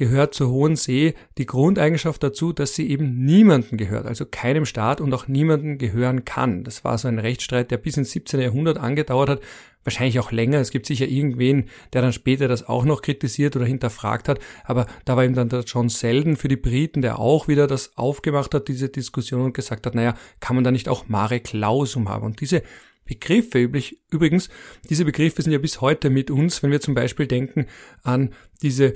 gehört 0.00 0.32
zur 0.32 0.48
Hohen 0.48 0.76
See 0.76 1.12
die 1.36 1.44
Grundeigenschaft 1.44 2.22
dazu, 2.22 2.54
dass 2.54 2.74
sie 2.74 2.88
eben 2.88 3.22
niemanden 3.22 3.76
gehört, 3.76 4.06
also 4.06 4.24
keinem 4.24 4.64
Staat 4.64 5.02
und 5.02 5.12
auch 5.12 5.28
niemanden 5.28 5.76
gehören 5.76 6.24
kann. 6.24 6.64
Das 6.64 6.84
war 6.84 6.96
so 6.96 7.06
ein 7.06 7.18
Rechtsstreit, 7.18 7.70
der 7.70 7.76
bis 7.76 7.98
ins 7.98 8.10
17. 8.12 8.40
Jahrhundert 8.40 8.78
angedauert 8.78 9.28
hat, 9.28 9.40
wahrscheinlich 9.84 10.18
auch 10.18 10.32
länger. 10.32 10.58
Es 10.58 10.70
gibt 10.70 10.86
sicher 10.86 11.06
irgendwen, 11.06 11.66
der 11.92 12.00
dann 12.00 12.14
später 12.14 12.48
das 12.48 12.66
auch 12.66 12.86
noch 12.86 13.02
kritisiert 13.02 13.56
oder 13.56 13.66
hinterfragt 13.66 14.30
hat, 14.30 14.40
aber 14.64 14.86
da 15.04 15.16
war 15.16 15.24
eben 15.24 15.34
dann 15.34 15.50
der 15.50 15.64
John 15.64 15.90
Selden 15.90 16.36
für 16.36 16.48
die 16.48 16.56
Briten, 16.56 17.02
der 17.02 17.18
auch 17.18 17.46
wieder 17.46 17.66
das 17.66 17.98
aufgemacht 17.98 18.54
hat, 18.54 18.68
diese 18.68 18.88
Diskussion 18.88 19.42
und 19.42 19.52
gesagt 19.52 19.84
hat, 19.84 19.94
naja, 19.94 20.14
kann 20.40 20.56
man 20.56 20.64
da 20.64 20.70
nicht 20.70 20.88
auch 20.88 21.08
Mare 21.08 21.40
Clausum 21.40 22.08
haben? 22.08 22.24
Und 22.24 22.40
diese 22.40 22.62
Begriffe 23.04 23.58
üblich, 23.58 23.98
übrigens, 24.10 24.48
diese 24.88 25.04
Begriffe 25.04 25.42
sind 25.42 25.52
ja 25.52 25.58
bis 25.58 25.82
heute 25.82 26.08
mit 26.08 26.30
uns, 26.30 26.62
wenn 26.62 26.70
wir 26.70 26.80
zum 26.80 26.94
Beispiel 26.94 27.26
denken 27.26 27.66
an 28.02 28.32
diese 28.62 28.94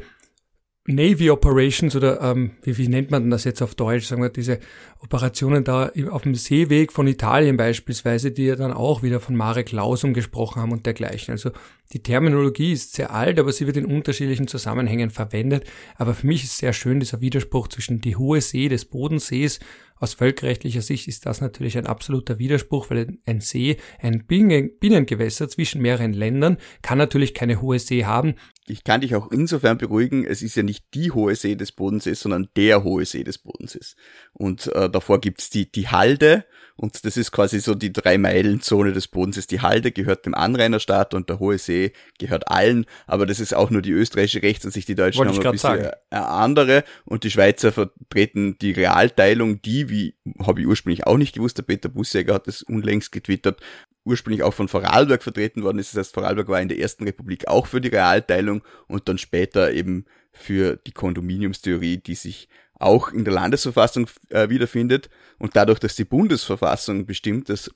Navy 0.87 1.31
Operations 1.31 1.97
oder 1.97 2.21
ähm, 2.21 2.53
wie, 2.63 2.77
wie 2.77 2.89
nennt 2.89 3.11
man 3.11 3.31
das 3.31 3.45
jetzt 3.45 3.63
auf 3.63 3.75
Deutsch, 3.75 4.07
sagen 4.07 4.21
wir, 4.21 4.29
diese 4.29 4.59
Operationen 5.01 5.65
da 5.65 5.91
auf 6.11 6.23
dem 6.23 6.35
Seeweg 6.35 6.93
von 6.93 7.07
Italien 7.07 7.57
beispielsweise, 7.57 8.33
die 8.33 8.45
ja 8.45 8.57
dann 8.57 8.73
auch 8.73 9.03
wieder 9.03 9.19
von 9.19 9.35
Mare 9.35 9.65
Clausum 9.65 10.13
gesprochen 10.13 10.61
haben 10.61 10.73
und 10.73 10.85
dergleichen. 10.85 11.33
Also 11.33 11.53
die 11.95 12.03
Terminologie 12.03 12.73
ist 12.73 12.95
sehr 12.95 13.15
alt, 13.15 13.39
aber 13.39 13.51
sie 13.53 13.67
wird 13.67 13.79
in 13.79 13.87
unterschiedlichen 13.87 14.47
Zusammenhängen 14.47 15.09
verwendet. 15.09 15.65
Aber 15.97 16.13
für 16.13 16.27
mich 16.27 16.45
ist 16.45 16.59
sehr 16.59 16.75
schön 16.75 17.01
dieser 17.01 17.23
Widerspruch 17.23 17.69
zwischen 17.69 18.03
die 18.03 18.17
hohe 18.17 18.43
See 18.43 18.69
des 18.69 18.85
Bodensees 18.85 19.61
aus 20.05 20.15
völkerrechtlicher 20.15 20.83
Sicht 20.83 21.07
ist 21.09 21.25
das 21.25 21.41
natürlich 21.41 21.79
ein 21.79 21.87
absoluter 21.87 22.39
Widerspruch, 22.39 22.91
weil 22.91 23.17
ein 23.27 23.41
See, 23.41 23.77
ein 24.01 24.27
Binnengewässer 24.27 25.49
zwischen 25.49 25.81
mehreren 25.81 26.13
Ländern, 26.13 26.59
kann 26.83 26.99
natürlich 26.99 27.33
keine 27.33 27.63
hohe 27.63 27.79
See 27.79 28.05
haben. 28.05 28.35
Ich 28.67 28.83
kann 28.83 29.03
dich 29.03 29.15
auch 29.15 29.31
insofern 29.31 29.77
beruhigen, 29.77 30.25
es 30.25 30.41
ist 30.41 30.55
ja 30.55 30.63
nicht 30.63 30.87
die 30.95 31.11
hohe 31.11 31.35
See 31.35 31.55
des 31.55 31.73
Bodensees, 31.73 32.21
sondern 32.21 32.49
der 32.57 32.83
hohe 32.83 33.05
See 33.05 33.23
des 33.23 33.39
Bodensees. 33.39 33.97
Und 34.33 34.69
äh, 34.75 34.89
davor 34.89 35.21
gibt's 35.21 35.51
die, 35.51 35.71
die 35.71 35.89
Halde, 35.89 36.45
und 36.77 37.05
das 37.05 37.17
ist 37.17 37.31
quasi 37.31 37.61
so 37.61 37.75
die 37.75 37.93
drei 37.93 38.19
Meilen 38.19 38.61
Zone 38.61 38.93
des 38.93 39.07
Bodensees. 39.07 39.47
Die 39.47 39.61
Halde 39.61 39.93
gehört 39.93 40.27
dem 40.27 40.35
Anrainerstaat 40.35 41.15
und 41.15 41.29
der 41.29 41.39
Hohe 41.39 41.59
See 41.59 41.93
gehört 42.19 42.49
allen, 42.49 42.87
aber 43.07 43.27
das 43.27 43.39
ist 43.39 43.55
auch 43.55 43.71
nur 43.71 43.83
die 43.83 43.93
österreichische 43.93 44.43
Rechtsansicht, 44.43 44.89
die 44.89 44.95
Deutschen 44.95 45.21
haben 45.29 45.37
ein 45.37 45.53
bisschen 45.53 45.59
sagen. 45.59 45.91
andere 46.11 46.85
und 47.05 47.25
die 47.25 47.31
Schweizer 47.31 47.71
vertreten 47.71 48.59
die 48.59 48.73
Realteilung, 48.73 49.63
die, 49.63 49.89
wie 49.89 50.17
habe 50.41 50.63
ich 50.63 50.67
ursprünglich 50.67 51.07
auch 51.07 51.17
nicht 51.17 51.35
gewusst, 51.35 51.59
der 51.59 51.63
Peter 51.63 51.89
Bussäger 51.89 52.35
hat 52.35 52.49
das 52.49 52.63
unlängst 52.63 53.13
getwittert, 53.13 53.61
ursprünglich 54.05 54.43
auch 54.43 54.55
von 54.55 54.69
Vorarlberg 54.69 55.23
vertreten 55.23 55.63
worden 55.63 55.79
ist. 55.79 55.95
Das 55.95 56.07
heißt, 56.07 56.15
Vorarlberg 56.15 56.49
war 56.49 56.61
in 56.61 56.69
der 56.69 56.79
Ersten 56.79 57.05
Republik 57.05 57.49
auch 57.49 57.67
für 57.67 57.81
die 57.81 57.89
Realteilung 57.89 58.63
und 58.87 59.09
dann 59.09 59.19
später 59.19 59.73
eben 59.73 60.05
für 60.33 60.77
die 60.77 60.93
Kondominiumstheorie, 60.93 61.99
die 61.99 62.15
sich 62.15 62.49
auch 62.75 63.13
in 63.13 63.25
der 63.25 63.35
Landesverfassung 63.35 64.09
äh, 64.31 64.49
wiederfindet. 64.49 65.09
Und 65.39 65.57
dadurch, 65.57 65.79
dass 65.79 65.97
die 65.97 66.05
Bundesverfassung 66.05 67.07
bestimmt, 67.07 67.49
dass 67.49 67.71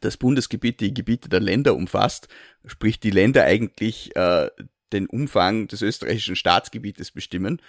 das 0.00 0.16
Bundesgebiet 0.16 0.80
die 0.80 0.94
Gebiete 0.94 1.28
der 1.28 1.40
Länder 1.40 1.76
umfasst, 1.76 2.28
sprich 2.64 2.98
die 2.98 3.10
Länder 3.10 3.44
eigentlich 3.44 4.16
äh, 4.16 4.50
den 4.92 5.06
Umfang 5.06 5.68
des 5.68 5.82
österreichischen 5.82 6.36
Staatsgebietes 6.36 7.12
bestimmen 7.12 7.60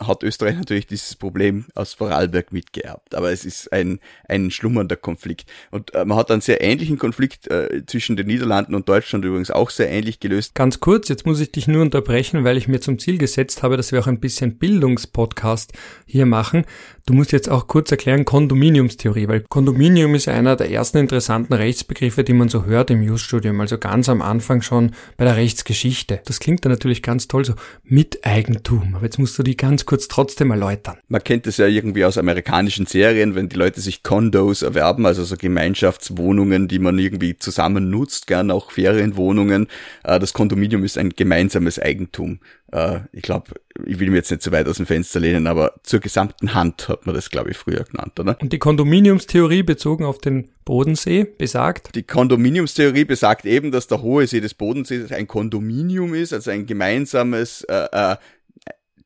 hat 0.00 0.22
Österreich 0.22 0.56
natürlich 0.56 0.86
dieses 0.86 1.16
Problem 1.16 1.66
aus 1.74 1.94
Vorarlberg 1.94 2.52
mitgeerbt. 2.52 3.14
Aber 3.14 3.30
es 3.30 3.44
ist 3.44 3.72
ein, 3.72 4.00
ein 4.28 4.50
schlummernder 4.50 4.96
Konflikt. 4.96 5.50
Und 5.70 5.94
äh, 5.94 6.04
man 6.04 6.18
hat 6.18 6.30
einen 6.30 6.40
sehr 6.40 6.60
ähnlichen 6.60 6.98
Konflikt 6.98 7.48
äh, 7.48 7.84
zwischen 7.86 8.16
den 8.16 8.26
Niederlanden 8.26 8.74
und 8.74 8.88
Deutschland 8.88 9.24
übrigens 9.24 9.50
auch 9.50 9.70
sehr 9.70 9.90
ähnlich 9.90 10.20
gelöst. 10.20 10.54
Ganz 10.54 10.80
kurz, 10.80 11.08
jetzt 11.08 11.26
muss 11.26 11.40
ich 11.40 11.52
dich 11.52 11.68
nur 11.68 11.82
unterbrechen, 11.82 12.44
weil 12.44 12.56
ich 12.56 12.68
mir 12.68 12.80
zum 12.80 12.98
Ziel 12.98 13.18
gesetzt 13.18 13.62
habe, 13.62 13.76
dass 13.76 13.92
wir 13.92 14.00
auch 14.00 14.06
ein 14.06 14.20
bisschen 14.20 14.58
Bildungspodcast 14.58 15.72
hier 16.06 16.26
machen. 16.26 16.64
Du 17.04 17.14
musst 17.14 17.32
jetzt 17.32 17.50
auch 17.50 17.66
kurz 17.66 17.90
erklären 17.90 18.24
Kondominiumstheorie, 18.24 19.26
weil 19.26 19.40
Kondominium 19.40 20.14
ist 20.14 20.28
einer 20.28 20.54
der 20.54 20.70
ersten 20.70 20.98
interessanten 20.98 21.52
Rechtsbegriffe, 21.52 22.22
die 22.22 22.32
man 22.32 22.48
so 22.48 22.64
hört 22.64 22.92
im 22.92 23.02
Jus-Studium, 23.02 23.60
also 23.60 23.76
ganz 23.76 24.08
am 24.08 24.22
Anfang 24.22 24.62
schon 24.62 24.92
bei 25.16 25.24
der 25.24 25.34
Rechtsgeschichte. 25.34 26.20
Das 26.24 26.38
klingt 26.38 26.64
dann 26.64 26.70
natürlich 26.70 27.02
ganz 27.02 27.26
toll, 27.26 27.44
so 27.44 27.54
Miteigentum. 27.82 28.94
Aber 28.94 29.04
jetzt 29.04 29.18
musst 29.18 29.36
du 29.36 29.42
die 29.42 29.56
ganz 29.56 29.84
kurz 29.84 30.06
trotzdem 30.06 30.52
erläutern. 30.52 30.98
Man 31.08 31.24
kennt 31.24 31.48
es 31.48 31.56
ja 31.56 31.66
irgendwie 31.66 32.04
aus 32.04 32.18
amerikanischen 32.18 32.86
Serien, 32.86 33.34
wenn 33.34 33.48
die 33.48 33.56
Leute 33.56 33.80
sich 33.80 34.04
Condos 34.04 34.62
erwerben, 34.62 35.04
also 35.04 35.24
so 35.24 35.36
Gemeinschaftswohnungen, 35.36 36.68
die 36.68 36.78
man 36.78 37.00
irgendwie 37.00 37.36
zusammen 37.36 37.90
nutzt, 37.90 38.28
gern 38.28 38.52
auch 38.52 38.70
Ferienwohnungen. 38.70 39.66
Äh, 40.04 40.20
das 40.20 40.34
Kondominium 40.34 40.84
ist 40.84 40.98
ein 40.98 41.10
gemeinsames 41.10 41.80
Eigentum. 41.80 42.38
Äh, 42.72 43.00
ich 43.12 43.22
glaube, 43.22 43.52
ich 43.86 44.00
will 44.00 44.10
mir 44.10 44.16
jetzt 44.16 44.30
nicht 44.30 44.42
zu 44.42 44.50
weit 44.50 44.66
aus 44.66 44.78
dem 44.78 44.86
Fenster 44.86 45.20
lehnen, 45.20 45.46
aber 45.46 45.74
zur 45.82 46.00
gesamten 46.00 46.54
Hand 46.54 46.88
hat 46.88 47.06
man 47.06 47.14
das, 47.14 47.30
glaube 47.30 47.50
ich, 47.50 47.56
früher 47.56 47.84
genannt, 47.84 48.18
oder? 48.18 48.36
Und 48.40 48.52
die 48.52 48.58
Kondominiumstheorie 48.58 49.62
bezogen 49.62 50.04
auf 50.04 50.18
den 50.18 50.48
Bodensee 50.64 51.24
besagt? 51.24 51.94
Die 51.94 52.02
Kondominiumstheorie 52.02 53.04
besagt 53.04 53.44
eben, 53.44 53.70
dass 53.70 53.86
der 53.86 54.02
hohe 54.02 54.26
See 54.26 54.40
des 54.40 54.54
Bodensees 54.54 55.12
ein 55.12 55.28
Kondominium 55.28 56.14
ist, 56.14 56.32
also 56.32 56.50
ein 56.50 56.66
gemeinsames 56.66 57.62
äh, 57.64 57.88
äh, 57.92 58.16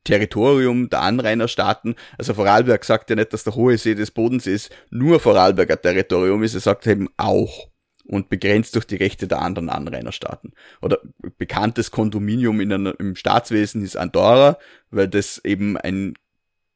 Territorium 0.03 0.89
der 0.89 1.01
Anrainerstaaten. 1.01 1.95
Also 2.17 2.33
Vorarlberg 2.33 2.85
sagt 2.85 3.09
ja 3.09 3.17
nicht, 3.17 3.33
dass 3.33 3.43
der 3.43 3.55
hohe 3.55 3.77
See 3.77 3.95
des 3.95 4.11
Bodensees 4.11 4.69
nur 4.89 5.19
Vorarlberger 5.19 5.81
Territorium 5.81 6.43
ist, 6.43 6.53
er 6.53 6.61
sagt 6.61 6.87
eben 6.87 7.09
auch 7.17 7.67
und 8.07 8.29
begrenzt 8.29 8.75
durch 8.75 8.85
die 8.85 8.95
Rechte 8.95 9.27
der 9.27 9.41
anderen 9.41 9.69
Anrainerstaaten. 9.69 10.53
Oder 10.81 10.99
bekanntes 11.37 11.91
Kondominium 11.91 12.61
in 12.61 12.73
einer, 12.73 12.99
im 12.99 13.15
Staatswesen 13.15 13.83
ist 13.83 13.97
Andorra, 13.97 14.57
weil 14.89 15.07
das 15.07 15.41
eben 15.43 15.77
ein 15.77 16.13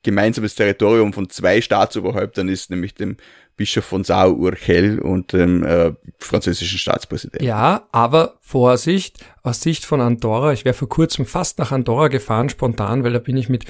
gemeinsames 0.04 0.56
Territorium 0.56 1.14
von 1.14 1.30
zwei 1.30 1.62
Staatsoberhäuptern 1.62 2.50
ist, 2.50 2.70
nämlich 2.70 2.96
dem 2.96 3.18
Bischof 3.56 3.86
von 3.86 4.04
Sao 4.04 4.32
Urgell 4.32 5.00
und 5.00 5.34
dem 5.34 5.64
äh, 5.64 5.94
französischen 6.18 6.80
Staatspräsidenten. 6.80 7.46
Ja, 7.46 7.88
aber 7.92 8.38
Vorsicht, 8.40 9.24
aus 9.44 9.62
Sicht 9.62 9.86
von 9.86 10.02
Andorra, 10.02 10.54
ich 10.54 10.66
wäre 10.66 10.74
vor 10.74 10.90
kurzem 10.90 11.26
fast 11.26 11.60
nach 11.60 11.72
Andorra 11.72 12.08
gefahren, 12.08 12.50
spontan, 12.50 13.04
weil 13.04 13.14
da 13.14 13.20
bin 13.20 13.38
ich 13.38 13.50
mit 13.50 13.66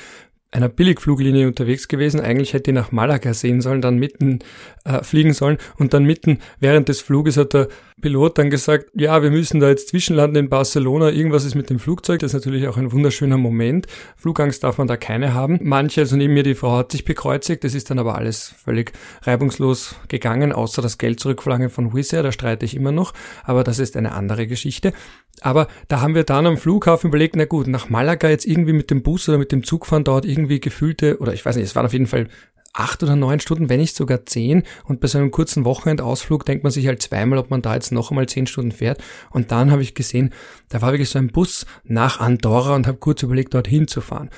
einer 0.51 0.67
Billigfluglinie 0.69 1.47
unterwegs 1.47 1.87
gewesen. 1.87 2.19
Eigentlich 2.19 2.53
hätte 2.53 2.71
ich 2.71 2.75
nach 2.75 2.91
Malaga 2.91 3.33
sehen 3.33 3.61
sollen, 3.61 3.81
dann 3.81 3.97
mitten 3.97 4.39
äh, 4.83 5.01
fliegen 5.01 5.33
sollen 5.33 5.57
und 5.77 5.93
dann 5.93 6.03
mitten 6.03 6.39
während 6.59 6.89
des 6.89 6.99
Fluges 6.99 7.37
hat 7.37 7.53
der 7.53 7.69
Pilot 8.01 8.37
dann 8.37 8.49
gesagt, 8.49 8.87
ja, 8.93 9.21
wir 9.23 9.31
müssen 9.31 9.59
da 9.59 9.69
jetzt 9.69 9.89
zwischenlanden 9.89 10.45
in 10.45 10.49
Barcelona, 10.49 11.11
irgendwas 11.11 11.45
ist 11.45 11.55
mit 11.55 11.69
dem 11.69 11.79
Flugzeug, 11.79 12.19
das 12.19 12.33
ist 12.33 12.45
natürlich 12.45 12.67
auch 12.67 12.77
ein 12.77 12.91
wunderschöner 12.91 13.37
Moment. 13.37 13.87
Flugangst 14.17 14.63
darf 14.63 14.77
man 14.79 14.87
da 14.87 14.97
keine 14.97 15.33
haben. 15.33 15.59
Manche, 15.61 16.01
also 16.01 16.17
neben 16.17 16.33
mir 16.33 16.43
die 16.43 16.55
Frau 16.55 16.75
hat 16.75 16.91
sich 16.91 17.05
bekreuzigt, 17.05 17.63
das 17.63 17.75
ist 17.75 17.89
dann 17.89 17.99
aber 17.99 18.15
alles 18.15 18.53
völlig 18.63 18.91
reibungslos 19.21 19.95
gegangen, 20.07 20.51
außer 20.51 20.81
das 20.81 20.97
Geld 20.97 21.19
zurückverlangen 21.19 21.69
von 21.69 21.93
Wizz 21.93 22.09
da 22.11 22.31
streite 22.31 22.65
ich 22.65 22.75
immer 22.75 22.91
noch, 22.91 23.13
aber 23.43 23.63
das 23.63 23.79
ist 23.79 23.95
eine 23.95 24.11
andere 24.11 24.47
Geschichte. 24.47 24.91
Aber 25.39 25.67
da 25.87 26.01
haben 26.01 26.13
wir 26.13 26.23
dann 26.23 26.45
am 26.45 26.57
Flughafen 26.57 27.09
überlegt, 27.09 27.35
na 27.35 27.45
gut, 27.45 27.67
nach 27.67 27.89
Malaga 27.89 28.29
jetzt 28.29 28.45
irgendwie 28.45 28.73
mit 28.73 28.91
dem 28.91 29.01
Bus 29.01 29.27
oder 29.29 29.37
mit 29.37 29.51
dem 29.51 29.63
Zug 29.63 29.85
fahren 29.85 30.03
dauert 30.03 30.25
irgendwie 30.25 30.59
gefühlte, 30.59 31.17
oder 31.19 31.33
ich 31.33 31.45
weiß 31.45 31.55
nicht, 31.55 31.65
es 31.65 31.75
waren 31.75 31.85
auf 31.85 31.93
jeden 31.93 32.07
Fall 32.07 32.27
acht 32.73 33.03
oder 33.03 33.15
neun 33.15 33.39
Stunden, 33.39 33.69
wenn 33.69 33.79
nicht 33.79 33.95
sogar 33.95 34.25
zehn. 34.25 34.63
Und 34.85 34.99
bei 34.99 35.07
so 35.07 35.17
einem 35.17 35.31
kurzen 35.31 35.65
Wochenendausflug 35.65 36.45
denkt 36.45 36.63
man 36.63 36.71
sich 36.71 36.87
halt 36.87 37.01
zweimal, 37.01 37.39
ob 37.39 37.49
man 37.49 37.61
da 37.61 37.73
jetzt 37.73 37.91
noch 37.91 38.11
einmal 38.11 38.27
zehn 38.27 38.47
Stunden 38.47 38.71
fährt. 38.71 39.03
Und 39.29 39.51
dann 39.51 39.71
habe 39.71 39.81
ich 39.81 39.95
gesehen, 39.95 40.31
da 40.69 40.81
war 40.81 40.91
wirklich 40.91 41.09
so 41.09 41.19
ein 41.19 41.31
Bus 41.31 41.65
nach 41.83 42.19
Andorra 42.19 42.75
und 42.75 42.87
habe 42.87 42.97
kurz 42.97 43.23
überlegt, 43.23 43.53
dorthin 43.53 43.87
zu 43.87 44.01
fahren. 44.01 44.29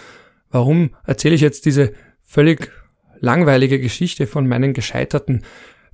Warum 0.50 0.96
erzähle 1.06 1.36
ich 1.36 1.42
jetzt 1.42 1.66
diese 1.66 1.94
völlig 2.24 2.72
langweilige 3.20 3.80
Geschichte 3.80 4.28
von 4.28 4.48
meinen 4.48 4.74
gescheiterten 4.74 5.44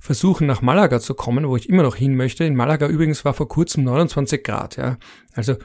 Versuchen 0.00 0.46
nach 0.46 0.62
Malaga 0.62 0.98
zu 0.98 1.14
kommen, 1.14 1.46
wo 1.46 1.56
ich 1.56 1.68
immer 1.68 1.82
noch 1.82 1.94
hin 1.94 2.16
möchte. 2.16 2.44
In 2.44 2.56
Malaga 2.56 2.88
übrigens 2.88 3.24
war 3.24 3.34
vor 3.34 3.48
kurzem 3.48 3.84
29 3.84 4.42
Grad, 4.42 4.76
ja. 4.76 4.96
Also 5.34 5.56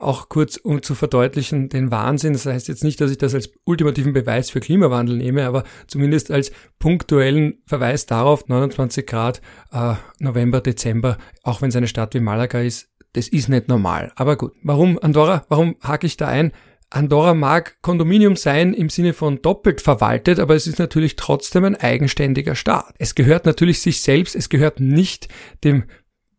auch 0.00 0.28
kurz, 0.28 0.56
um 0.56 0.82
zu 0.82 0.94
verdeutlichen, 0.94 1.68
den 1.68 1.90
Wahnsinn. 1.90 2.32
Das 2.32 2.46
heißt 2.46 2.68
jetzt 2.68 2.84
nicht, 2.84 3.00
dass 3.00 3.10
ich 3.10 3.18
das 3.18 3.34
als 3.34 3.50
ultimativen 3.64 4.12
Beweis 4.12 4.50
für 4.50 4.60
Klimawandel 4.60 5.16
nehme, 5.16 5.46
aber 5.46 5.64
zumindest 5.86 6.30
als 6.30 6.52
punktuellen 6.78 7.62
Verweis 7.66 8.06
darauf, 8.06 8.48
29 8.48 9.06
Grad 9.06 9.40
äh, 9.72 9.94
November, 10.18 10.60
Dezember, 10.60 11.16
auch 11.42 11.62
wenn 11.62 11.70
es 11.70 11.76
eine 11.76 11.88
Stadt 11.88 12.14
wie 12.14 12.20
Malaga 12.20 12.60
ist, 12.60 12.88
das 13.14 13.28
ist 13.28 13.48
nicht 13.48 13.68
normal. 13.68 14.12
Aber 14.16 14.36
gut, 14.36 14.52
warum 14.62 14.98
Andorra? 15.00 15.44
Warum 15.48 15.76
hake 15.82 16.06
ich 16.06 16.16
da 16.16 16.26
ein? 16.26 16.52
Andorra 16.94 17.34
mag 17.34 17.82
Kondominium 17.82 18.36
sein 18.36 18.72
im 18.72 18.88
Sinne 18.88 19.14
von 19.14 19.42
doppelt 19.42 19.80
verwaltet, 19.80 20.38
aber 20.38 20.54
es 20.54 20.66
ist 20.66 20.78
natürlich 20.78 21.16
trotzdem 21.16 21.64
ein 21.64 21.74
eigenständiger 21.74 22.54
Staat. 22.54 22.94
Es 22.98 23.14
gehört 23.14 23.46
natürlich 23.46 23.80
sich 23.80 24.00
selbst, 24.00 24.36
es 24.36 24.48
gehört 24.48 24.80
nicht 24.80 25.28
dem 25.64 25.84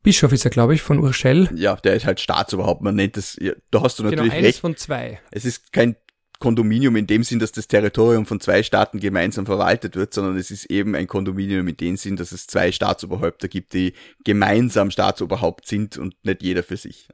Bischof 0.01 0.31
ist 0.31 0.45
er, 0.45 0.51
glaube 0.51 0.75
ich, 0.75 0.83
von 0.83 1.00
Urschell. 1.00 1.50
Ja, 1.55 1.75
der 1.77 1.95
ist 1.95 2.05
halt 2.05 2.19
Staatsoberhaupt. 2.19 2.83
Man 2.83 2.95
nennt 2.95 3.17
das, 3.17 3.38
ja, 3.41 3.53
da 3.71 3.81
hast 3.81 3.97
du 3.97 4.03
genau, 4.03 4.12
natürlich 4.12 4.31
genau, 4.33 4.39
eines 4.39 4.55
recht. 4.55 4.62
von 4.62 4.77
zwei. 4.77 5.19
Es 5.31 5.45
ist 5.45 5.74
kein 5.74 5.95
Kondominium 6.39 6.95
in 6.95 7.07
dem 7.07 7.24
Sinn, 7.24 7.39
dass 7.39 7.51
das 7.51 7.67
Territorium 7.67 8.27
von 8.27 8.39
zwei 8.39 8.62
Staaten 8.62 9.00
gemeinsam 9.00 9.47
verwaltet 9.47 9.95
wird, 9.95 10.13
sondern 10.13 10.38
es 10.38 10.51
ist 10.51 10.65
eben 10.65 10.95
ein 10.95 11.07
Kondominium 11.07 11.67
in 11.67 11.75
dem 11.75 11.97
Sinn, 11.97 12.17
dass 12.17 12.31
es 12.31 12.45
zwei 12.45 12.71
Staatsoberhäupter 12.71 13.47
gibt, 13.47 13.74
die 13.74 13.93
gemeinsam 14.24 14.91
Staatsoberhaupt 14.91 15.67
sind 15.67 15.97
und 15.97 16.15
nicht 16.24 16.43
jeder 16.43 16.62
für 16.62 16.77
sich. 16.77 17.07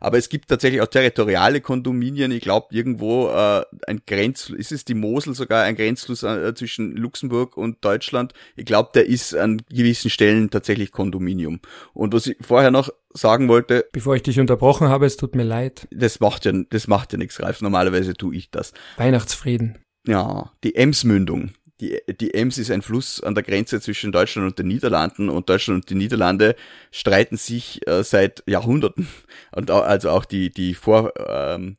Aber 0.00 0.18
es 0.18 0.28
gibt 0.28 0.48
tatsächlich 0.48 0.80
auch 0.80 0.86
territoriale 0.86 1.60
Kondominien. 1.60 2.30
Ich 2.30 2.42
glaube, 2.42 2.68
irgendwo 2.70 3.28
äh, 3.28 3.64
ein 3.86 4.02
Grenz, 4.06 4.50
ist 4.50 4.72
es 4.72 4.84
die 4.84 4.94
Mosel 4.94 5.34
sogar 5.34 5.64
ein 5.64 5.76
Grenzfluss 5.76 6.22
äh, 6.22 6.54
zwischen 6.54 6.96
Luxemburg 6.96 7.56
und 7.56 7.84
Deutschland? 7.84 8.32
Ich 8.56 8.64
glaube, 8.64 8.90
der 8.94 9.06
ist 9.06 9.34
an 9.34 9.62
gewissen 9.68 10.10
Stellen 10.10 10.50
tatsächlich 10.50 10.92
Kondominium. 10.92 11.60
Und 11.94 12.14
was 12.14 12.26
ich 12.26 12.36
vorher 12.40 12.70
noch 12.70 12.90
sagen 13.12 13.48
wollte. 13.48 13.86
Bevor 13.92 14.14
ich 14.14 14.22
dich 14.22 14.38
unterbrochen 14.38 14.88
habe, 14.88 15.06
es 15.06 15.16
tut 15.16 15.34
mir 15.34 15.44
leid. 15.44 15.88
Das 15.90 16.20
macht 16.20 16.44
ja, 16.44 16.52
das 16.52 16.86
macht 16.86 17.12
ja 17.12 17.18
nichts, 17.18 17.40
Ralf. 17.42 17.62
Normalerweise 17.62 18.14
tue 18.14 18.36
ich 18.36 18.50
das. 18.50 18.72
Weihnachtsfrieden. 18.96 19.78
Ja, 20.06 20.52
die 20.62 20.76
Emsmündung 20.76 21.52
die, 21.80 22.00
die 22.20 22.34
Ems 22.34 22.58
ist 22.58 22.70
ein 22.70 22.82
Fluss 22.82 23.22
an 23.22 23.34
der 23.34 23.44
Grenze 23.44 23.80
zwischen 23.80 24.12
Deutschland 24.12 24.48
und 24.48 24.58
den 24.58 24.68
Niederlanden 24.68 25.28
und 25.28 25.48
Deutschland 25.48 25.82
und 25.82 25.90
die 25.90 25.94
Niederlande 25.94 26.56
streiten 26.90 27.36
sich 27.36 27.86
äh, 27.86 28.02
seit 28.02 28.42
Jahrhunderten 28.46 29.08
und 29.52 29.70
also 29.70 30.10
auch 30.10 30.24
die, 30.24 30.50
die 30.50 30.74
vor, 30.74 31.12
ähm, 31.28 31.76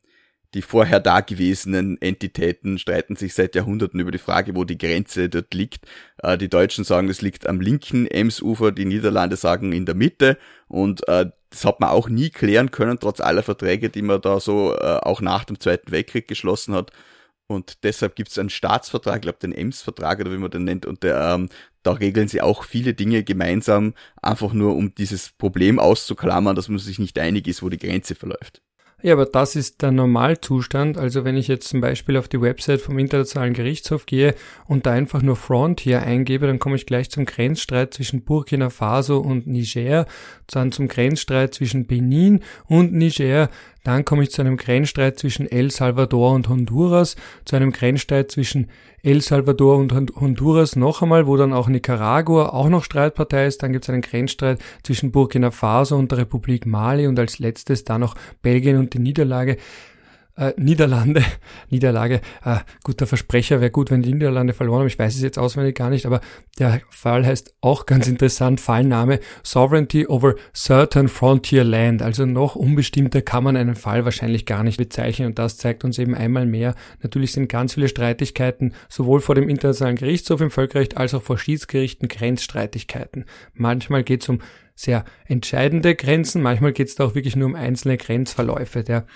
die 0.54 0.62
vorher 0.62 1.00
dagewesenen 1.00 2.00
Entitäten 2.00 2.78
streiten 2.78 3.16
sich 3.16 3.34
seit 3.34 3.54
Jahrhunderten 3.54 4.00
über 4.00 4.10
die 4.10 4.18
Frage, 4.18 4.54
wo 4.54 4.64
die 4.64 4.78
Grenze 4.78 5.28
dort 5.28 5.52
liegt. 5.52 5.86
Äh, 6.22 6.38
die 6.38 6.48
Deutschen 6.48 6.84
sagen, 6.84 7.08
es 7.08 7.20
liegt 7.20 7.46
am 7.46 7.60
linken 7.60 8.06
Emsufer, 8.06 8.72
die 8.72 8.84
Niederlande 8.84 9.36
sagen 9.36 9.72
in 9.72 9.84
der 9.84 9.96
Mitte 9.96 10.38
und 10.68 11.06
äh, 11.08 11.26
das 11.50 11.64
hat 11.64 11.80
man 11.80 11.88
auch 11.90 12.08
nie 12.08 12.30
klären 12.30 12.70
können, 12.70 12.98
trotz 13.00 13.20
aller 13.20 13.42
Verträge, 13.42 13.88
die 13.88 14.02
man 14.02 14.20
da 14.20 14.38
so 14.38 14.74
äh, 14.74 14.98
auch 15.02 15.20
nach 15.20 15.44
dem 15.44 15.58
Zweiten 15.58 15.90
Weltkrieg 15.90 16.28
geschlossen 16.28 16.74
hat. 16.74 16.92
Und 17.48 17.82
deshalb 17.82 18.14
gibt 18.14 18.30
es 18.30 18.38
einen 18.38 18.50
Staatsvertrag, 18.50 19.16
ich 19.16 19.22
glaube 19.22 19.38
den 19.40 19.52
EMS-Vertrag 19.52 20.20
oder 20.20 20.30
wie 20.30 20.36
man 20.36 20.50
den 20.50 20.64
nennt, 20.64 20.84
und 20.84 21.02
der, 21.02 21.34
ähm, 21.34 21.48
da 21.82 21.92
regeln 21.92 22.28
sie 22.28 22.42
auch 22.42 22.62
viele 22.62 22.92
Dinge 22.92 23.24
gemeinsam, 23.24 23.94
einfach 24.20 24.52
nur 24.52 24.76
um 24.76 24.94
dieses 24.94 25.30
Problem 25.30 25.78
auszuklammern, 25.78 26.54
dass 26.54 26.68
man 26.68 26.78
sich 26.78 26.98
nicht 26.98 27.18
einig 27.18 27.48
ist, 27.48 27.62
wo 27.62 27.70
die 27.70 27.78
Grenze 27.78 28.14
verläuft. 28.14 28.60
Ja, 29.00 29.12
aber 29.12 29.26
das 29.26 29.54
ist 29.54 29.80
der 29.82 29.92
Normalzustand. 29.92 30.98
Also 30.98 31.24
wenn 31.24 31.36
ich 31.36 31.46
jetzt 31.46 31.68
zum 31.68 31.80
Beispiel 31.80 32.16
auf 32.16 32.26
die 32.26 32.40
Website 32.40 32.80
vom 32.80 32.98
Internationalen 32.98 33.54
Gerichtshof 33.54 34.06
gehe 34.06 34.34
und 34.66 34.86
da 34.86 34.90
einfach 34.90 35.22
nur 35.22 35.36
Frontier 35.36 36.02
eingebe, 36.02 36.48
dann 36.48 36.58
komme 36.58 36.74
ich 36.74 36.84
gleich 36.84 37.08
zum 37.08 37.24
Grenzstreit 37.24 37.94
zwischen 37.94 38.24
Burkina 38.24 38.70
Faso 38.70 39.18
und 39.18 39.46
Niger, 39.46 40.06
dann 40.48 40.72
zum 40.72 40.88
Grenzstreit 40.88 41.54
zwischen 41.54 41.86
Benin 41.86 42.40
und 42.66 42.92
Niger, 42.92 43.50
Dann 43.84 44.04
komme 44.04 44.22
ich 44.22 44.30
zu 44.30 44.42
einem 44.42 44.56
Grenzstreit 44.56 45.18
zwischen 45.18 45.50
El 45.50 45.70
Salvador 45.70 46.32
und 46.32 46.48
Honduras, 46.48 47.16
zu 47.44 47.56
einem 47.56 47.72
Grenzstreit 47.72 48.30
zwischen 48.30 48.68
El 49.02 49.22
Salvador 49.22 49.78
und 49.78 49.92
Honduras 49.92 50.76
noch 50.76 51.02
einmal, 51.02 51.26
wo 51.26 51.36
dann 51.36 51.52
auch 51.52 51.68
Nicaragua 51.68 52.48
auch 52.48 52.68
noch 52.68 52.84
Streitpartei 52.84 53.46
ist. 53.46 53.62
Dann 53.62 53.72
gibt 53.72 53.84
es 53.84 53.90
einen 53.90 54.02
Grenzstreit 54.02 54.58
zwischen 54.82 55.12
Burkina 55.12 55.50
Faso 55.50 55.96
und 55.96 56.10
der 56.10 56.18
Republik 56.18 56.66
Mali 56.66 57.06
und 57.06 57.18
als 57.18 57.38
letztes 57.38 57.84
dann 57.84 58.00
noch 58.00 58.16
Belgien 58.42 58.76
und 58.76 58.94
die 58.94 58.98
Niederlage 58.98 59.56
äh, 60.38 60.54
Niederlande, 60.56 61.22
Niederlage, 61.70 62.20
äh, 62.44 62.58
guter 62.84 63.06
Versprecher, 63.06 63.60
wäre 63.60 63.70
gut, 63.70 63.90
wenn 63.90 64.02
die 64.02 64.12
Niederlande 64.12 64.54
verloren 64.54 64.80
haben. 64.80 64.86
Ich 64.86 64.98
weiß 64.98 65.14
es 65.14 65.22
jetzt 65.22 65.38
auswendig 65.38 65.76
gar 65.76 65.90
nicht, 65.90 66.06
aber 66.06 66.20
der 66.58 66.80
Fall 66.90 67.26
heißt 67.26 67.54
auch 67.60 67.86
ganz 67.86 68.06
interessant, 68.06 68.60
Fallname 68.60 69.20
Sovereignty 69.42 70.06
over 70.06 70.34
Certain 70.54 71.08
Frontier 71.08 71.64
Land. 71.64 72.02
Also 72.02 72.24
noch 72.24 72.54
unbestimmter 72.54 73.20
kann 73.20 73.44
man 73.44 73.56
einen 73.56 73.74
Fall 73.74 74.04
wahrscheinlich 74.04 74.46
gar 74.46 74.62
nicht 74.62 74.78
bezeichnen 74.78 75.28
und 75.28 75.38
das 75.38 75.58
zeigt 75.58 75.84
uns 75.84 75.98
eben 75.98 76.14
einmal 76.14 76.46
mehr. 76.46 76.74
Natürlich 77.02 77.32
sind 77.32 77.48
ganz 77.48 77.74
viele 77.74 77.88
Streitigkeiten 77.88 78.74
sowohl 78.88 79.20
vor 79.20 79.34
dem 79.34 79.48
Internationalen 79.48 79.96
Gerichtshof 79.96 80.40
im 80.40 80.50
Völkerrecht 80.50 80.96
als 80.96 81.14
auch 81.14 81.22
vor 81.22 81.38
Schiedsgerichten 81.38 82.08
Grenzstreitigkeiten. 82.08 83.24
Manchmal 83.54 84.04
geht 84.04 84.22
es 84.22 84.28
um 84.28 84.38
sehr 84.78 85.04
entscheidende 85.26 85.96
Grenzen. 85.96 86.40
Manchmal 86.40 86.72
geht 86.72 86.86
es 86.86 86.94
da 86.94 87.04
auch 87.04 87.16
wirklich 87.16 87.34
nur 87.34 87.48
um 87.48 87.56
einzelne 87.56 87.96
Grenzverläufe. 87.96 88.84
Der 88.84 89.06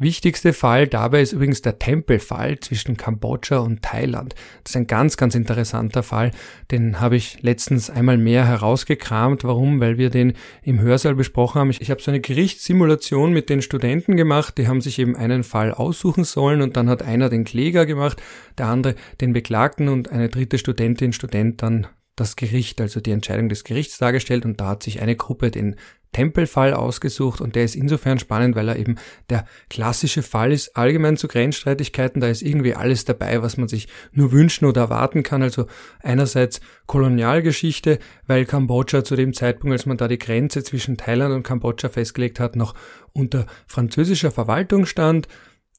Wichtigste 0.00 0.54
Fall 0.54 0.86
dabei 0.86 1.20
ist 1.20 1.32
übrigens 1.32 1.60
der 1.60 1.78
Tempelfall 1.78 2.58
zwischen 2.60 2.96
Kambodscha 2.96 3.58
und 3.58 3.82
Thailand. 3.82 4.34
Das 4.64 4.70
ist 4.72 4.76
ein 4.76 4.86
ganz, 4.86 5.18
ganz 5.18 5.34
interessanter 5.34 6.02
Fall. 6.02 6.30
Den 6.70 7.00
habe 7.00 7.16
ich 7.16 7.42
letztens 7.42 7.90
einmal 7.90 8.16
mehr 8.16 8.46
herausgekramt. 8.46 9.44
Warum? 9.44 9.78
Weil 9.78 9.98
wir 9.98 10.08
den 10.08 10.32
im 10.62 10.80
Hörsaal 10.80 11.14
besprochen 11.14 11.60
haben. 11.60 11.68
Ich, 11.68 11.82
ich 11.82 11.90
habe 11.90 12.00
so 12.00 12.10
eine 12.10 12.20
Gerichtssimulation 12.20 13.34
mit 13.34 13.50
den 13.50 13.60
Studenten 13.60 14.16
gemacht. 14.16 14.56
Die 14.56 14.68
haben 14.68 14.80
sich 14.80 14.98
eben 14.98 15.16
einen 15.16 15.44
Fall 15.44 15.70
aussuchen 15.70 16.24
sollen 16.24 16.62
und 16.62 16.78
dann 16.78 16.88
hat 16.88 17.02
einer 17.02 17.28
den 17.28 17.44
Kläger 17.44 17.84
gemacht, 17.84 18.22
der 18.56 18.68
andere 18.68 18.94
den 19.20 19.34
Beklagten 19.34 19.90
und 19.90 20.10
eine 20.10 20.30
dritte 20.30 20.56
Studentin, 20.56 21.12
Student 21.12 21.60
dann 21.60 21.88
das 22.16 22.36
Gericht, 22.36 22.80
also 22.80 23.00
die 23.00 23.12
Entscheidung 23.12 23.48
des 23.48 23.64
Gerichts 23.64 23.98
dargestellt 23.98 24.44
und 24.44 24.60
da 24.60 24.68
hat 24.68 24.82
sich 24.82 25.00
eine 25.00 25.16
Gruppe 25.16 25.50
den 25.50 25.76
Tempelfall 26.12 26.74
ausgesucht 26.74 27.40
und 27.40 27.54
der 27.54 27.64
ist 27.64 27.76
insofern 27.76 28.18
spannend, 28.18 28.56
weil 28.56 28.68
er 28.68 28.76
eben 28.76 28.96
der 29.28 29.44
klassische 29.68 30.22
Fall 30.22 30.52
ist, 30.52 30.76
allgemein 30.76 31.16
zu 31.16 31.28
Grenzstreitigkeiten, 31.28 32.20
da 32.20 32.28
ist 32.28 32.42
irgendwie 32.42 32.74
alles 32.74 33.04
dabei, 33.04 33.42
was 33.42 33.56
man 33.56 33.68
sich 33.68 33.88
nur 34.12 34.32
wünschen 34.32 34.66
oder 34.66 34.82
erwarten 34.82 35.22
kann. 35.22 35.42
Also 35.42 35.66
einerseits 36.02 36.60
Kolonialgeschichte, 36.86 37.98
weil 38.26 38.44
Kambodscha 38.44 39.04
zu 39.04 39.14
dem 39.14 39.32
Zeitpunkt, 39.32 39.72
als 39.72 39.86
man 39.86 39.96
da 39.96 40.08
die 40.08 40.18
Grenze 40.18 40.64
zwischen 40.64 40.96
Thailand 40.96 41.32
und 41.34 41.44
Kambodscha 41.44 41.88
festgelegt 41.88 42.40
hat, 42.40 42.56
noch 42.56 42.74
unter 43.12 43.46
französischer 43.66 44.32
Verwaltung 44.32 44.86
stand. 44.86 45.28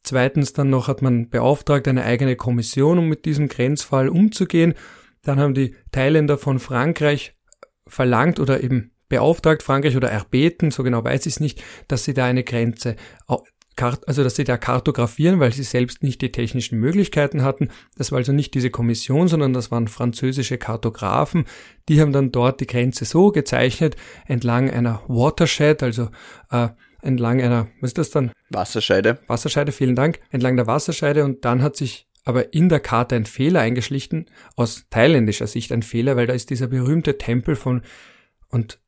Zweitens 0.04 0.54
dann 0.54 0.70
noch 0.70 0.88
hat 0.88 1.02
man 1.02 1.30
beauftragt 1.30 1.88
eine 1.88 2.04
eigene 2.04 2.36
Kommission, 2.36 2.98
um 2.98 3.10
mit 3.10 3.26
diesem 3.26 3.50
Grenzfall 3.50 4.10
umzugehen. 4.10 4.74
Dann 5.24 5.40
haben 5.40 5.54
die 5.54 5.76
Thailänder 5.92 6.38
von 6.38 6.60
Frankreich 6.60 7.36
verlangt 7.86 8.40
oder 8.40 8.64
eben 8.64 8.92
beauftragt 9.12 9.62
Frankreich 9.62 9.98
oder 9.98 10.10
erbeten, 10.10 10.72
so 10.72 10.84
genau 10.84 11.04
weiß 11.04 11.26
ich 11.26 11.34
es 11.34 11.40
nicht, 11.42 11.62
dass 11.90 12.06
sie 12.06 12.14
da 12.14 12.26
eine 12.26 12.46
Grenze, 12.46 12.96
also 13.28 14.24
dass 14.24 14.38
sie 14.38 14.46
da 14.46 14.58
kartografieren, 14.58 15.42
weil 15.42 15.52
sie 15.52 15.64
selbst 15.64 16.02
nicht 16.02 16.22
die 16.22 16.32
technischen 16.32 16.80
Möglichkeiten 16.80 17.44
hatten. 17.44 17.70
Das 17.98 18.12
war 18.12 18.20
also 18.20 18.32
nicht 18.32 18.54
diese 18.54 18.70
Kommission, 18.70 19.28
sondern 19.28 19.52
das 19.52 19.70
waren 19.70 19.90
französische 19.90 20.58
Kartografen. 20.58 21.46
Die 21.90 22.00
haben 22.00 22.14
dann 22.14 22.32
dort 22.32 22.62
die 22.62 22.68
Grenze 22.68 23.04
so 23.04 23.32
gezeichnet, 23.32 23.98
entlang 24.28 24.70
einer 24.70 25.02
Watershed, 25.08 25.84
also 25.84 26.08
äh, 26.50 26.70
entlang 27.02 27.42
einer, 27.42 27.68
was 27.82 27.90
ist 27.90 27.98
das 27.98 28.10
dann? 28.12 28.32
Wasserscheide. 28.50 29.20
Wasserscheide, 29.28 29.74
vielen 29.74 29.98
Dank. 29.98 30.22
Entlang 30.30 30.56
der 30.56 30.68
Wasserscheide 30.68 31.26
und 31.26 31.44
dann 31.44 31.62
hat 31.62 31.76
sich 31.76 32.08
aber 32.24 32.54
in 32.54 32.70
der 32.70 32.80
Karte 32.80 33.16
ein 33.18 33.26
Fehler 33.26 33.60
eingeschlichen, 33.60 34.28
aus 34.56 34.86
thailändischer 34.90 35.48
Sicht 35.48 35.72
ein 35.74 35.84
Fehler, 35.84 36.16
weil 36.16 36.28
da 36.28 36.34
ist 36.34 36.50
dieser 36.50 36.68
berühmte 36.68 37.18
Tempel 37.18 37.58
von, 37.58 37.82
und 38.48 38.81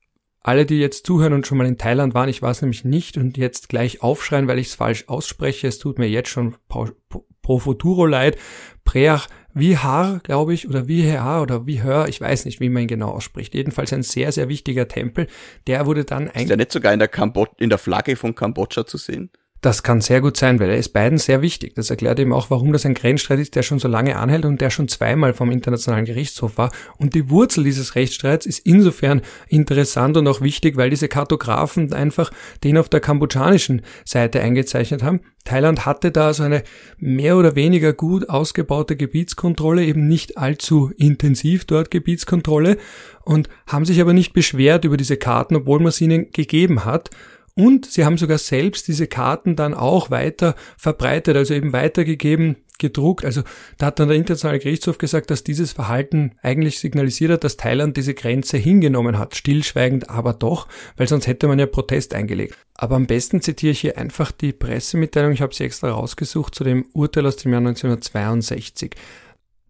alle, 0.44 0.66
die 0.66 0.80
jetzt 0.80 1.06
zuhören 1.08 1.34
und 1.34 1.48
schon 1.48 1.58
mal 1.58 1.68
in 1.68 1.78
Thailand 1.78 2.14
waren, 2.14 2.30
ich 2.30 2.42
war 2.42 2.52
es 2.52 2.62
nämlich 2.62 2.84
nicht 2.84 3.18
und 3.18 3.38
jetzt 3.38 3.70
gleich 3.70 4.04
aufschreien, 4.04 4.48
weil 4.48 4.60
ich 4.60 4.68
es 4.68 4.76
falsch 4.76 5.06
ausspreche. 5.08 5.68
Es 5.68 5.80
tut 5.80 5.98
mir 5.98 6.10
jetzt 6.10 6.30
schon 6.30 6.56
pro 6.68 7.60
futuro 7.60 8.06
leid. 8.06 8.38
Preach 8.84 9.28
Vihar, 9.54 10.20
glaube 10.24 10.54
ich, 10.54 10.68
oder 10.68 10.88
Vihar 10.88 11.42
oder 11.42 11.66
Vihör, 11.66 12.08
ich 12.08 12.20
weiß 12.20 12.46
nicht, 12.46 12.60
wie 12.60 12.70
man 12.70 12.84
ihn 12.84 12.88
genau 12.88 13.10
ausspricht. 13.10 13.54
Jedenfalls 13.54 13.94
ein 13.94 14.04
sehr, 14.04 14.32
sehr 14.32 14.50
wichtiger 14.50 14.88
Tempel. 14.88 15.28
Der 15.68 15.86
wurde 15.86 16.06
dann 16.06 16.28
Ist 16.28 16.50
der 16.50 16.58
nicht 16.58 16.72
sogar 16.72 16.92
in 16.92 17.00
der, 17.00 17.08
Kambod 17.08 17.50
in 17.60 17.70
der 17.70 17.78
Flagge 17.78 18.16
von 18.16 18.36
Kambodscha 18.36 18.86
zu 18.86 18.98
sehen? 18.98 19.30
Das 19.64 19.82
kann 19.82 20.02
sehr 20.02 20.20
gut 20.20 20.36
sein, 20.36 20.60
weil 20.60 20.72
er 20.72 20.78
ist 20.78 20.90
beiden 20.90 21.18
sehr 21.18 21.42
wichtig. 21.42 21.74
Das 21.76 21.90
erklärt 21.90 22.20
eben 22.20 22.34
auch, 22.34 22.50
warum 22.50 22.74
das 22.74 22.86
ein 22.86 22.96
Grenzstreit 22.96 23.40
ist, 23.40 23.56
der 23.56 23.64
schon 23.64 23.80
so 23.80 23.88
lange 23.88 24.18
anhält 24.18 24.44
und 24.44 24.60
der 24.60 24.70
schon 24.70 24.90
zweimal 24.90 25.32
vom 25.32 25.52
Internationalen 25.52 26.04
Gerichtshof 26.04 26.58
war. 26.58 26.70
Und 26.98 27.14
die 27.14 27.30
Wurzel 27.30 27.64
dieses 27.64 27.96
Rechtsstreits 27.96 28.46
ist 28.46 28.60
insofern 28.60 29.22
interessant 29.48 30.18
und 30.18 30.28
auch 30.28 30.42
wichtig, 30.42 30.76
weil 30.76 30.90
diese 30.90 31.08
Kartografen 31.08 31.94
einfach 31.94 32.30
den 32.66 32.78
auf 32.78 32.90
der 32.90 33.00
kambodschanischen 33.00 33.84
Seite 34.04 34.42
eingezeichnet 34.42 35.02
haben. 35.02 35.22
Thailand 35.46 35.86
hatte 35.86 36.12
da 36.12 36.34
so 36.34 36.44
eine 36.44 36.64
mehr 36.98 37.38
oder 37.38 37.56
weniger 37.56 37.94
gut 37.94 38.28
ausgebaute 38.28 38.98
Gebietskontrolle, 38.98 39.86
eben 39.86 40.10
nicht 40.10 40.38
allzu 40.38 40.92
intensiv 40.98 41.64
dort 41.64 41.90
Gebietskontrolle 41.90 42.78
und 43.24 43.48
haben 43.66 43.86
sich 43.86 44.02
aber 44.02 44.12
nicht 44.12 44.34
beschwert 44.34 44.84
über 44.84 44.98
diese 44.98 45.16
Karten, 45.16 45.56
obwohl 45.56 45.80
man 45.80 45.94
sie 45.94 46.04
ihnen 46.04 46.32
gegeben 46.34 46.84
hat. 46.84 47.12
Und 47.56 47.86
sie 47.86 48.04
haben 48.04 48.18
sogar 48.18 48.40
selbst 48.40 48.88
diese 48.88 49.08
Karten 49.08 49.56
dann 49.56 49.74
auch 49.74 50.10
weiter 50.10 50.56
verbreitet, 50.78 51.38
also 51.38 51.54
eben 51.54 51.72
weitergegeben, 51.72 52.58
gedruckt. 52.80 53.26
Also 53.26 53.44
da 53.78 53.88
hat 53.88 54.00
dann 54.00 54.08
der 54.08 54.18
Internationale 54.18 54.60
Gerichtshof 54.60 54.98
gesagt, 54.98 55.30
dass 55.30 55.44
dieses 55.44 55.72
Verhalten 55.72 56.34
eigentlich 56.42 56.80
signalisiert 56.80 57.32
hat, 57.32 57.44
dass 57.44 57.58
Thailand 57.58 57.96
diese 57.96 58.16
Grenze 58.16 58.58
hingenommen 58.58 59.20
hat. 59.20 59.36
Stillschweigend 59.36 60.10
aber 60.10 60.34
doch, 60.34 60.68
weil 60.98 61.08
sonst 61.08 61.28
hätte 61.28 61.48
man 61.48 61.60
ja 61.60 61.68
Protest 61.68 62.16
eingelegt. 62.16 62.58
Aber 62.74 62.96
am 62.96 63.06
besten 63.06 63.42
zitiere 63.42 63.72
ich 63.72 63.82
hier 63.82 63.98
einfach 63.98 64.32
die 64.32 64.52
Pressemitteilung, 64.52 65.32
ich 65.32 65.42
habe 65.42 65.54
sie 65.54 65.64
extra 65.64 65.92
rausgesucht, 65.92 66.56
zu 66.56 66.64
dem 66.64 66.86
Urteil 66.94 67.28
aus 67.28 67.38
dem 67.38 67.52
Jahr 67.52 67.62
1962. 67.62 68.96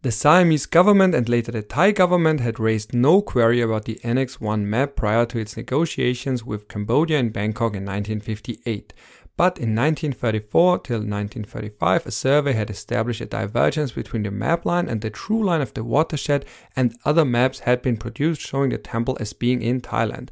The 0.04 0.12
Siamese 0.12 0.66
government 0.66 1.16
and 1.16 1.30
later 1.30 1.54
the 1.54 1.62
Thai 1.62 1.92
government 1.92 2.42
had 2.42 2.60
raised 2.60 2.94
no 2.94 3.22
query 3.22 3.62
about 3.62 3.86
the 3.86 4.02
Annex 4.04 4.42
1 4.42 4.70
map 4.70 4.98
prior 4.98 5.26
to 5.28 5.40
its 5.40 5.56
negotiations 5.56 6.44
with 6.44 6.68
Cambodia 6.68 7.20
in 7.20 7.30
Bangkok 7.30 7.74
in 7.74 7.86
1958. 7.86 8.92
But 9.38 9.58
in 9.58 9.74
1934 9.74 10.80
till 10.80 10.98
1935, 10.98 12.06
a 12.06 12.12
survey 12.12 12.52
had 12.52 12.70
established 12.70 13.22
a 13.22 13.26
divergence 13.26 13.94
between 13.94 14.24
the 14.24 14.32
map 14.32 14.66
line 14.66 14.90
and 14.90 15.00
the 15.00 15.10
true 15.10 15.42
line 15.42 15.62
of 15.62 15.74
the 15.74 15.86
watershed, 15.86 16.46
and 16.76 16.98
other 17.06 17.24
maps 17.24 17.60
had 17.60 17.82
been 17.82 17.96
produced 17.96 18.42
showing 18.42 18.72
the 18.72 18.78
temple 18.78 19.16
as 19.22 19.32
being 19.32 19.62
in 19.62 19.80
Thailand. 19.80 20.28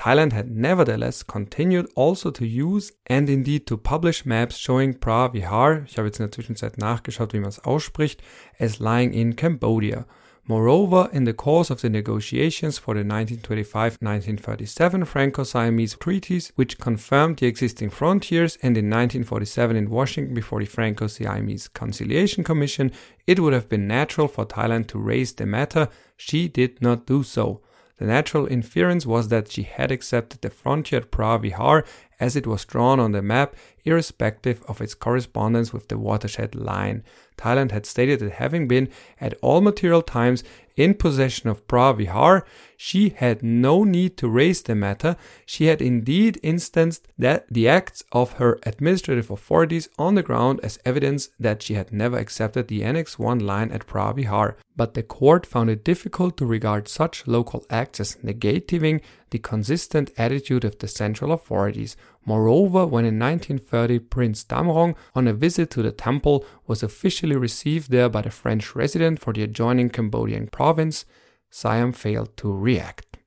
Thailand 0.00 0.32
had 0.32 0.50
nevertheless 0.50 1.22
continued 1.22 1.86
also 1.94 2.30
to 2.30 2.46
use 2.46 2.90
and 3.06 3.28
indeed 3.28 3.66
to 3.66 3.76
publish 3.76 4.24
maps 4.24 4.56
showing 4.56 4.94
Pra 4.94 5.28
Vihar, 5.28 5.84
ich 5.84 5.98
habe 5.98 6.08
jetzt 6.08 6.20
in 6.20 6.24
der 6.24 6.32
Zwischenzeit 6.32 6.78
nachgeschaut, 6.78 7.34
wie 7.34 7.38
man 7.38 7.50
es 7.50 7.62
ausspricht, 7.62 8.22
as 8.58 8.78
lying 8.78 9.12
in 9.12 9.36
Cambodia. 9.36 10.06
Moreover, 10.44 11.10
in 11.12 11.26
the 11.26 11.34
course 11.34 11.70
of 11.70 11.82
the 11.82 11.90
negotiations 11.90 12.78
for 12.78 12.94
the 12.94 13.04
1925-1937 13.04 15.06
Franco-Siamese 15.06 15.96
treaties, 15.96 16.50
which 16.56 16.78
confirmed 16.78 17.36
the 17.36 17.46
existing 17.46 17.90
frontiers, 17.90 18.56
and 18.62 18.78
in 18.78 18.88
1947 18.88 19.76
in 19.76 19.90
Washington 19.90 20.32
before 20.32 20.60
the 20.60 20.66
Franco-Siamese 20.66 21.68
Conciliation 21.68 22.42
Commission, 22.42 22.90
it 23.26 23.38
would 23.38 23.52
have 23.52 23.68
been 23.68 23.86
natural 23.86 24.28
for 24.28 24.46
Thailand 24.46 24.86
to 24.86 24.98
raise 24.98 25.34
the 25.34 25.44
matter. 25.44 25.90
She 26.16 26.48
did 26.48 26.80
not 26.80 27.04
do 27.04 27.22
so. 27.22 27.60
The 28.00 28.06
natural 28.06 28.46
inference 28.46 29.04
was 29.04 29.28
that 29.28 29.52
she 29.52 29.62
had 29.64 29.92
accepted 29.92 30.40
the 30.40 30.48
frontier 30.48 31.02
Pravihar 31.02 31.84
as 32.20 32.36
it 32.36 32.46
was 32.46 32.64
drawn 32.64 33.00
on 33.00 33.12
the 33.12 33.22
map, 33.22 33.56
irrespective 33.84 34.62
of 34.68 34.80
its 34.80 34.94
correspondence 34.94 35.72
with 35.72 35.88
the 35.88 35.98
watershed 35.98 36.54
line. 36.54 37.02
Thailand 37.36 37.70
had 37.70 37.86
stated 37.86 38.20
that 38.20 38.32
having 38.32 38.68
been 38.68 38.90
at 39.20 39.34
all 39.40 39.62
material 39.62 40.02
times 40.02 40.44
in 40.76 40.94
possession 40.94 41.48
of 41.48 41.66
Pravihar, 41.66 42.42
she 42.76 43.10
had 43.10 43.42
no 43.42 43.84
need 43.84 44.16
to 44.18 44.28
raise 44.28 44.62
the 44.62 44.74
matter. 44.74 45.16
She 45.44 45.66
had 45.66 45.82
indeed 45.82 46.38
instanced 46.42 47.08
that 47.18 47.46
the 47.50 47.68
acts 47.68 48.02
of 48.12 48.34
her 48.34 48.58
administrative 48.64 49.30
authorities 49.30 49.88
on 49.98 50.14
the 50.14 50.22
ground 50.22 50.60
as 50.62 50.78
evidence 50.84 51.28
that 51.38 51.62
she 51.62 51.74
had 51.74 51.92
never 51.92 52.16
accepted 52.18 52.68
the 52.68 52.82
Annex 52.84 53.18
1 53.18 53.40
line 53.40 53.70
at 53.72 53.86
Pravihar. 53.86 54.54
But 54.76 54.94
the 54.94 55.02
court 55.02 55.44
found 55.44 55.68
it 55.68 55.84
difficult 55.84 56.36
to 56.38 56.46
regard 56.46 56.88
such 56.88 57.26
local 57.26 57.66
acts 57.68 58.00
as 58.00 58.16
negating 58.24 59.02
the 59.30 59.38
consistent 59.38 60.10
attitude 60.16 60.64
of 60.64 60.78
the 60.78 60.88
central 60.88 61.32
authorities. 61.32 61.96
Moreover, 62.24 62.86
when 62.86 63.04
in 63.04 63.18
1930 63.18 63.98
Prince 64.00 64.44
Damrong, 64.44 64.94
on 65.14 65.26
a 65.26 65.32
visit 65.32 65.70
to 65.70 65.82
the 65.82 65.92
temple, 65.92 66.44
was 66.66 66.82
officially 66.82 67.36
received 67.36 67.90
there 67.90 68.08
by 68.08 68.22
the 68.22 68.30
French 68.30 68.74
resident 68.74 69.20
for 69.20 69.32
the 69.32 69.42
adjoining 69.42 69.90
Cambodian 69.90 70.48
province, 70.48 71.06
Siam 71.50 71.92
failed 71.92 72.36
to 72.36 72.52
react. 72.52 73.18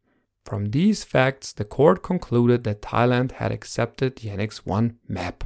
From 0.45 0.71
these 0.71 1.03
facts, 1.03 1.53
the 1.53 1.65
court 1.65 2.03
concluded 2.03 2.63
that 2.63 2.81
Thailand 2.81 3.33
had 3.33 3.51
accepted 3.51 4.17
the 4.17 4.29
Annex 4.29 4.65
1 4.65 4.99
map. 5.07 5.45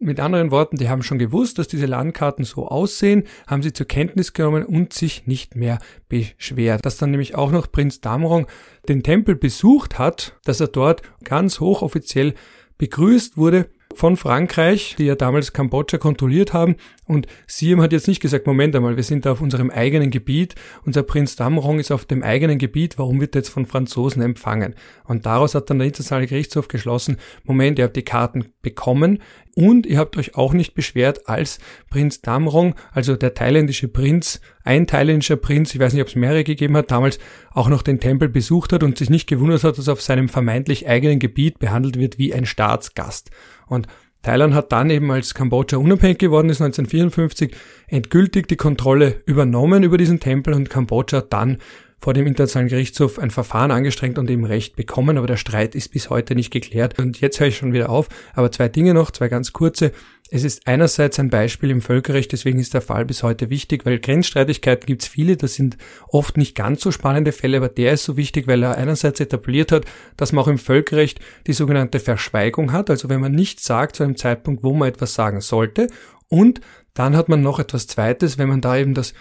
mit 0.00 0.18
anderen 0.18 0.50
Worten, 0.50 0.76
die 0.76 0.88
haben 0.88 1.02
schon 1.02 1.18
gewusst, 1.18 1.58
dass 1.58 1.68
diese 1.68 1.86
Landkarten 1.86 2.44
so 2.44 2.66
aussehen, 2.66 3.24
haben 3.46 3.62
sie 3.62 3.72
zur 3.72 3.86
Kenntnis 3.86 4.32
genommen 4.32 4.64
und 4.64 4.94
sich 4.94 5.26
nicht 5.26 5.54
mehr 5.54 5.78
beschwert. 6.08 6.84
Dass 6.84 6.96
dann 6.96 7.10
nämlich 7.10 7.34
auch 7.34 7.52
noch 7.52 7.70
Prinz 7.70 8.00
Damrong 8.00 8.46
den 8.88 9.02
Tempel 9.02 9.36
besucht 9.36 9.98
hat, 9.98 10.38
dass 10.44 10.60
er 10.60 10.68
dort 10.68 11.02
ganz 11.22 11.60
hochoffiziell 11.60 12.34
begrüßt 12.80 13.36
wurde 13.36 13.68
von 13.94 14.16
Frankreich, 14.16 14.94
die 14.98 15.04
ja 15.04 15.14
damals 15.14 15.52
Kambodscha 15.52 15.98
kontrolliert 15.98 16.52
haben. 16.52 16.76
Und 17.06 17.26
Siem 17.46 17.80
hat 17.82 17.92
jetzt 17.92 18.06
nicht 18.06 18.20
gesagt, 18.20 18.46
Moment 18.46 18.74
einmal, 18.76 18.96
wir 18.96 19.02
sind 19.02 19.26
da 19.26 19.32
auf 19.32 19.40
unserem 19.40 19.70
eigenen 19.70 20.10
Gebiet, 20.10 20.54
unser 20.84 21.02
Prinz 21.02 21.34
Damrong 21.34 21.80
ist 21.80 21.90
auf 21.90 22.04
dem 22.04 22.22
eigenen 22.22 22.58
Gebiet, 22.58 22.98
warum 22.98 23.20
wird 23.20 23.34
er 23.34 23.40
jetzt 23.40 23.48
von 23.48 23.66
Franzosen 23.66 24.22
empfangen? 24.22 24.74
Und 25.04 25.26
daraus 25.26 25.54
hat 25.54 25.70
dann 25.70 25.78
der 25.78 25.88
Internationale 25.88 26.28
Gerichtshof 26.28 26.68
geschlossen, 26.68 27.16
Moment, 27.42 27.78
ihr 27.78 27.84
habt 27.84 27.96
die 27.96 28.04
Karten 28.04 28.44
bekommen 28.62 29.18
und 29.56 29.86
ihr 29.86 29.98
habt 29.98 30.16
euch 30.16 30.36
auch 30.36 30.52
nicht 30.52 30.74
beschwert, 30.74 31.28
als 31.28 31.58
Prinz 31.90 32.20
Damrong, 32.22 32.76
also 32.92 33.16
der 33.16 33.34
thailändische 33.34 33.88
Prinz, 33.88 34.40
ein 34.62 34.86
thailändischer 34.86 35.36
Prinz, 35.36 35.74
ich 35.74 35.80
weiß 35.80 35.92
nicht, 35.92 36.02
ob 36.02 36.08
es 36.08 36.14
mehrere 36.14 36.44
gegeben 36.44 36.76
hat, 36.76 36.92
damals 36.92 37.18
auch 37.52 37.68
noch 37.68 37.82
den 37.82 37.98
Tempel 37.98 38.28
besucht 38.28 38.72
hat 38.72 38.84
und 38.84 38.96
sich 38.96 39.10
nicht 39.10 39.26
gewundert 39.26 39.64
hat, 39.64 39.78
dass 39.78 39.88
auf 39.88 40.00
seinem 40.00 40.28
vermeintlich 40.28 40.88
eigenen 40.88 41.18
Gebiet 41.18 41.58
behandelt 41.58 41.98
wird 41.98 42.18
wie 42.18 42.32
ein 42.32 42.46
Staatsgast. 42.46 43.30
Und 43.70 43.86
Thailand 44.22 44.52
hat 44.52 44.72
dann 44.72 44.90
eben, 44.90 45.10
als 45.10 45.32
Kambodscha 45.32 45.78
unabhängig 45.78 46.18
geworden 46.18 46.50
ist, 46.50 46.60
1954, 46.60 47.56
endgültig 47.88 48.48
die 48.48 48.56
Kontrolle 48.56 49.22
übernommen 49.24 49.82
über 49.82 49.96
diesen 49.96 50.20
Tempel 50.20 50.52
und 50.52 50.68
Kambodscha 50.68 51.18
hat 51.18 51.32
dann 51.32 51.58
vor 52.00 52.14
dem 52.14 52.26
Internationalen 52.26 52.68
Gerichtshof 52.68 53.18
ein 53.18 53.30
Verfahren 53.30 53.70
angestrengt 53.70 54.18
und 54.18 54.30
eben 54.30 54.46
Recht 54.46 54.74
bekommen, 54.74 55.18
aber 55.18 55.26
der 55.26 55.36
Streit 55.36 55.74
ist 55.74 55.90
bis 55.92 56.08
heute 56.08 56.34
nicht 56.34 56.50
geklärt. 56.50 56.98
Und 56.98 57.20
jetzt 57.20 57.38
höre 57.40 57.48
ich 57.48 57.58
schon 57.58 57.72
wieder 57.72 57.90
auf, 57.90 58.08
aber 58.34 58.50
zwei 58.50 58.68
Dinge 58.68 58.94
noch, 58.94 59.10
zwei 59.10 59.28
ganz 59.28 59.52
kurze. 59.52 59.92
Es 60.30 60.44
ist 60.44 60.66
einerseits 60.66 61.18
ein 61.18 61.28
Beispiel 61.28 61.70
im 61.70 61.80
Völkerrecht, 61.80 62.32
deswegen 62.32 62.58
ist 62.58 62.72
der 62.72 62.80
Fall 62.80 63.04
bis 63.04 63.22
heute 63.22 63.50
wichtig, 63.50 63.84
weil 63.84 63.98
Grenzstreitigkeiten 63.98 64.86
gibt 64.86 65.02
es 65.02 65.08
viele, 65.08 65.36
das 65.36 65.54
sind 65.54 65.76
oft 66.08 66.36
nicht 66.36 66.54
ganz 66.54 66.80
so 66.82 66.92
spannende 66.92 67.32
Fälle, 67.32 67.56
aber 67.56 67.68
der 67.68 67.92
ist 67.92 68.04
so 68.04 68.16
wichtig, 68.16 68.46
weil 68.46 68.62
er 68.62 68.78
einerseits 68.78 69.18
etabliert 69.18 69.72
hat, 69.72 69.84
dass 70.16 70.32
man 70.32 70.44
auch 70.44 70.48
im 70.48 70.58
Völkerrecht 70.58 71.18
die 71.48 71.52
sogenannte 71.52 71.98
Verschweigung 71.98 72.72
hat, 72.72 72.90
also 72.90 73.08
wenn 73.08 73.20
man 73.20 73.32
nicht 73.32 73.60
sagt 73.60 73.96
zu 73.96 74.04
einem 74.04 74.16
Zeitpunkt, 74.16 74.62
wo 74.62 74.72
man 74.72 74.88
etwas 74.88 75.14
sagen 75.14 75.40
sollte, 75.40 75.88
und 76.28 76.60
dann 76.94 77.16
hat 77.16 77.28
man 77.28 77.42
noch 77.42 77.58
etwas 77.58 77.88
Zweites, 77.88 78.38
wenn 78.38 78.48
man 78.48 78.60
da 78.60 78.76
eben 78.76 78.94
das 78.94 79.14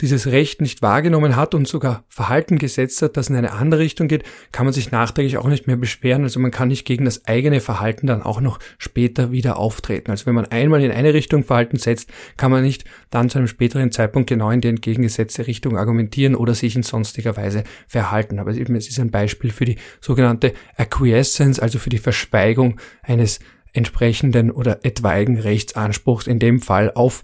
dieses 0.00 0.26
Recht 0.26 0.60
nicht 0.60 0.82
wahrgenommen 0.82 1.36
hat 1.36 1.54
und 1.54 1.68
sogar 1.68 2.04
Verhalten 2.08 2.58
gesetzt 2.58 3.00
hat, 3.02 3.16
das 3.16 3.28
in 3.28 3.36
eine 3.36 3.52
andere 3.52 3.80
Richtung 3.80 4.08
geht, 4.08 4.24
kann 4.50 4.66
man 4.66 4.72
sich 4.72 4.90
nachträglich 4.90 5.36
auch 5.36 5.46
nicht 5.46 5.66
mehr 5.66 5.76
beschweren. 5.76 6.24
Also 6.24 6.40
man 6.40 6.50
kann 6.50 6.68
nicht 6.68 6.84
gegen 6.84 7.04
das 7.04 7.26
eigene 7.26 7.60
Verhalten 7.60 8.06
dann 8.06 8.22
auch 8.22 8.40
noch 8.40 8.58
später 8.78 9.30
wieder 9.30 9.56
auftreten. 9.56 10.10
Also 10.10 10.26
wenn 10.26 10.34
man 10.34 10.46
einmal 10.46 10.82
in 10.82 10.90
eine 10.90 11.14
Richtung 11.14 11.44
Verhalten 11.44 11.78
setzt, 11.78 12.10
kann 12.36 12.50
man 12.50 12.62
nicht 12.62 12.84
dann 13.10 13.30
zu 13.30 13.38
einem 13.38 13.48
späteren 13.48 13.92
Zeitpunkt 13.92 14.28
genau 14.28 14.50
in 14.50 14.60
die 14.60 14.68
entgegengesetzte 14.68 15.46
Richtung 15.46 15.78
argumentieren 15.78 16.34
oder 16.34 16.54
sich 16.54 16.74
in 16.74 16.82
sonstiger 16.82 17.36
Weise 17.36 17.64
verhalten. 17.86 18.38
Aber 18.38 18.52
eben, 18.52 18.74
es 18.74 18.88
ist 18.88 18.98
ein 18.98 19.10
Beispiel 19.10 19.50
für 19.50 19.64
die 19.64 19.76
sogenannte 20.00 20.54
Acquiescence, 20.76 21.60
also 21.60 21.78
für 21.78 21.90
die 21.90 21.98
Verschweigung 21.98 22.80
eines 23.02 23.38
entsprechenden 23.72 24.50
oder 24.50 24.84
etwaigen 24.84 25.38
Rechtsanspruchs, 25.38 26.26
in 26.26 26.38
dem 26.38 26.60
Fall 26.60 26.92
auf 26.94 27.22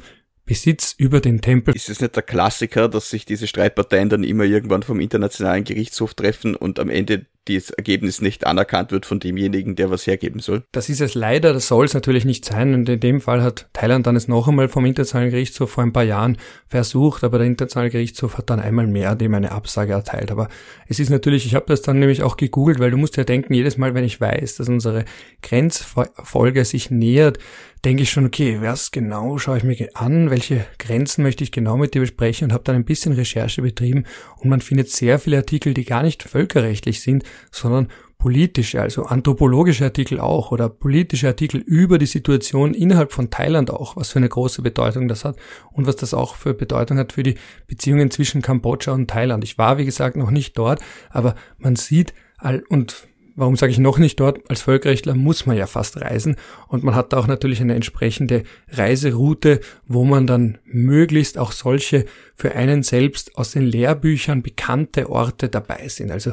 Besitz 0.50 0.96
über 0.98 1.20
den 1.20 1.40
Tempel. 1.40 1.76
Ist 1.76 1.88
es 1.88 2.00
nicht 2.00 2.16
der 2.16 2.24
Klassiker, 2.24 2.88
dass 2.88 3.08
sich 3.08 3.24
diese 3.24 3.46
Streitparteien 3.46 4.08
dann 4.08 4.24
immer 4.24 4.42
irgendwann 4.42 4.82
vom 4.82 4.98
Internationalen 4.98 5.62
Gerichtshof 5.62 6.14
treffen 6.14 6.56
und 6.56 6.80
am 6.80 6.90
Ende 6.90 7.26
das 7.44 7.70
Ergebnis 7.70 8.20
nicht 8.20 8.46
anerkannt 8.46 8.90
wird 8.90 9.06
von 9.06 9.20
demjenigen, 9.20 9.76
der 9.76 9.90
was 9.90 10.06
hergeben 10.06 10.40
soll? 10.40 10.64
Das 10.72 10.88
ist 10.88 11.00
es 11.00 11.14
leider, 11.14 11.52
das 11.52 11.68
soll 11.68 11.84
es 11.84 11.94
natürlich 11.94 12.24
nicht 12.24 12.44
sein. 12.44 12.74
Und 12.74 12.88
in 12.88 12.98
dem 12.98 13.20
Fall 13.20 13.42
hat 13.42 13.68
Thailand 13.72 14.08
dann 14.08 14.16
es 14.16 14.26
noch 14.26 14.48
einmal 14.48 14.68
vom 14.68 14.84
Internationalen 14.84 15.30
Gerichtshof 15.30 15.70
vor 15.70 15.84
ein 15.84 15.92
paar 15.92 16.02
Jahren 16.02 16.36
versucht, 16.66 17.22
aber 17.22 17.38
der 17.38 17.46
Internationale 17.46 17.90
Gerichtshof 17.90 18.36
hat 18.36 18.50
dann 18.50 18.58
einmal 18.58 18.88
mehr 18.88 19.14
dem 19.14 19.34
eine 19.34 19.52
Absage 19.52 19.92
erteilt. 19.92 20.32
Aber 20.32 20.48
es 20.88 20.98
ist 20.98 21.10
natürlich, 21.10 21.46
ich 21.46 21.54
habe 21.54 21.66
das 21.68 21.82
dann 21.82 22.00
nämlich 22.00 22.24
auch 22.24 22.36
gegoogelt, 22.36 22.80
weil 22.80 22.90
du 22.90 22.96
musst 22.96 23.16
ja 23.16 23.22
denken, 23.22 23.54
jedes 23.54 23.78
Mal, 23.78 23.94
wenn 23.94 24.04
ich 24.04 24.20
weiß, 24.20 24.56
dass 24.56 24.68
unsere 24.68 25.04
Grenzfolge 25.42 26.64
sich 26.64 26.90
nähert, 26.90 27.38
denke 27.84 28.02
ich 28.02 28.10
schon, 28.10 28.26
okay, 28.26 28.58
was 28.60 28.90
genau 28.90 29.38
schaue 29.38 29.58
ich 29.58 29.64
mir 29.64 29.88
an, 29.94 30.30
welche 30.30 30.66
Grenzen 30.78 31.22
möchte 31.22 31.44
ich 31.44 31.52
genau 31.52 31.76
mit 31.76 31.94
dir 31.94 32.00
besprechen 32.00 32.46
und 32.46 32.52
habe 32.52 32.64
dann 32.64 32.76
ein 32.76 32.84
bisschen 32.84 33.12
Recherche 33.12 33.62
betrieben 33.62 34.04
und 34.36 34.50
man 34.50 34.60
findet 34.60 34.90
sehr 34.90 35.18
viele 35.18 35.38
Artikel, 35.38 35.74
die 35.74 35.84
gar 35.84 36.02
nicht 36.02 36.22
völkerrechtlich 36.22 37.00
sind, 37.00 37.24
sondern 37.50 37.88
politische, 38.18 38.82
also 38.82 39.04
anthropologische 39.04 39.84
Artikel 39.84 40.20
auch 40.20 40.52
oder 40.52 40.68
politische 40.68 41.26
Artikel 41.26 41.58
über 41.58 41.96
die 41.96 42.06
Situation 42.06 42.74
innerhalb 42.74 43.12
von 43.12 43.30
Thailand 43.30 43.70
auch, 43.70 43.96
was 43.96 44.10
für 44.10 44.18
eine 44.18 44.28
große 44.28 44.60
Bedeutung 44.60 45.08
das 45.08 45.24
hat 45.24 45.36
und 45.72 45.86
was 45.86 45.96
das 45.96 46.12
auch 46.12 46.36
für 46.36 46.52
Bedeutung 46.52 46.98
hat 46.98 47.14
für 47.14 47.22
die 47.22 47.36
Beziehungen 47.66 48.10
zwischen 48.10 48.42
Kambodscha 48.42 48.92
und 48.92 49.08
Thailand. 49.08 49.42
Ich 49.42 49.56
war, 49.56 49.78
wie 49.78 49.86
gesagt, 49.86 50.16
noch 50.16 50.30
nicht 50.30 50.56
dort, 50.58 50.80
aber 51.08 51.34
man 51.56 51.76
sieht 51.76 52.12
und 52.68 53.08
Warum 53.40 53.56
sage 53.56 53.72
ich 53.72 53.78
noch 53.78 53.96
nicht 53.96 54.20
dort? 54.20 54.38
Als 54.50 54.60
Völkerrechtler 54.60 55.14
muss 55.14 55.46
man 55.46 55.56
ja 55.56 55.66
fast 55.66 55.98
reisen 55.98 56.36
und 56.68 56.84
man 56.84 56.94
hat 56.94 57.14
da 57.14 57.16
auch 57.16 57.26
natürlich 57.26 57.62
eine 57.62 57.74
entsprechende 57.74 58.42
Reiseroute, 58.68 59.60
wo 59.86 60.04
man 60.04 60.26
dann 60.26 60.58
möglichst 60.66 61.38
auch 61.38 61.52
solche 61.52 62.04
für 62.34 62.54
einen 62.54 62.82
selbst 62.82 63.38
aus 63.38 63.52
den 63.52 63.62
Lehrbüchern 63.62 64.42
bekannte 64.42 65.08
Orte 65.08 65.48
dabei 65.48 65.88
sind. 65.88 66.10
Also 66.10 66.32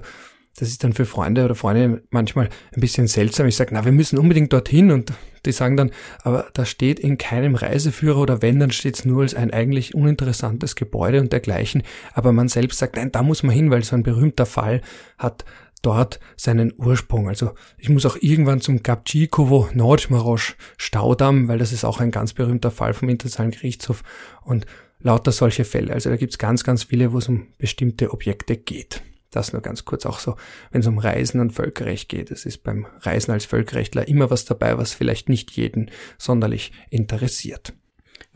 das 0.57 0.67
ist 0.67 0.83
dann 0.83 0.91
für 0.91 1.05
Freunde 1.05 1.45
oder 1.45 1.55
Freundinnen 1.55 2.01
manchmal 2.09 2.49
ein 2.75 2.81
bisschen 2.81 3.07
seltsam. 3.07 3.47
Ich 3.47 3.55
sage, 3.55 3.73
na, 3.73 3.85
wir 3.85 3.93
müssen 3.93 4.17
unbedingt 4.17 4.51
dorthin 4.51 4.91
und 4.91 5.13
die 5.45 5.53
sagen 5.53 5.77
dann, 5.77 5.91
aber 6.23 6.47
da 6.53 6.65
steht 6.65 6.99
in 6.99 7.17
keinem 7.17 7.55
Reiseführer 7.55 8.19
oder 8.19 8.41
wenn, 8.41 8.59
dann 8.59 8.71
steht 8.71 8.95
es 8.95 9.05
nur 9.05 9.21
als 9.21 9.33
ein 9.33 9.51
eigentlich 9.51 9.95
uninteressantes 9.95 10.75
Gebäude 10.75 11.21
und 11.21 11.31
dergleichen. 11.31 11.83
Aber 12.13 12.33
man 12.33 12.49
selbst 12.49 12.79
sagt, 12.79 12.97
nein, 12.97 13.13
da 13.13 13.23
muss 13.23 13.43
man 13.43 13.55
hin, 13.55 13.71
weil 13.71 13.83
so 13.83 13.95
ein 13.95 14.03
berühmter 14.03 14.45
Fall 14.45 14.81
hat 15.17 15.45
dort 15.87 16.19
seinen 16.35 16.73
Ursprung. 16.77 17.29
Also 17.29 17.53
ich 17.77 17.87
muss 17.87 18.05
auch 18.05 18.17
irgendwann 18.19 18.59
zum 18.59 18.83
Gabčíkovo 18.83 19.69
Nordmarosch 19.73 20.57
Staudamm, 20.77 21.47
weil 21.47 21.59
das 21.59 21.71
ist 21.71 21.85
auch 21.85 22.01
ein 22.01 22.11
ganz 22.11 22.33
berühmter 22.33 22.71
Fall 22.71 22.93
vom 22.93 23.07
Internationalen 23.07 23.51
Gerichtshof 23.51 24.03
und 24.43 24.65
lauter 24.99 25.31
solche 25.31 25.63
Fälle. 25.63 25.93
Also 25.93 26.09
da 26.09 26.17
gibt's 26.17 26.37
ganz, 26.37 26.65
ganz 26.65 26.83
viele, 26.83 27.13
wo 27.13 27.19
es 27.19 27.29
um 27.29 27.47
bestimmte 27.57 28.11
Objekte 28.11 28.57
geht. 28.57 29.01
Das 29.31 29.53
nur 29.53 29.61
ganz 29.61 29.85
kurz 29.85 30.05
auch 30.05 30.19
so, 30.19 30.35
wenn 30.71 30.81
es 30.81 30.87
um 30.87 30.97
Reisen 30.97 31.39
und 31.39 31.51
Völkerrecht 31.51 32.09
geht. 32.09 32.31
Es 32.31 32.45
ist 32.45 32.63
beim 32.63 32.85
Reisen 32.99 33.31
als 33.31 33.45
Völkerrechtler 33.45 34.09
immer 34.09 34.29
was 34.29 34.43
dabei, 34.43 34.77
was 34.77 34.93
vielleicht 34.93 35.29
nicht 35.29 35.51
jeden 35.51 35.89
sonderlich 36.17 36.73
interessiert 36.89 37.73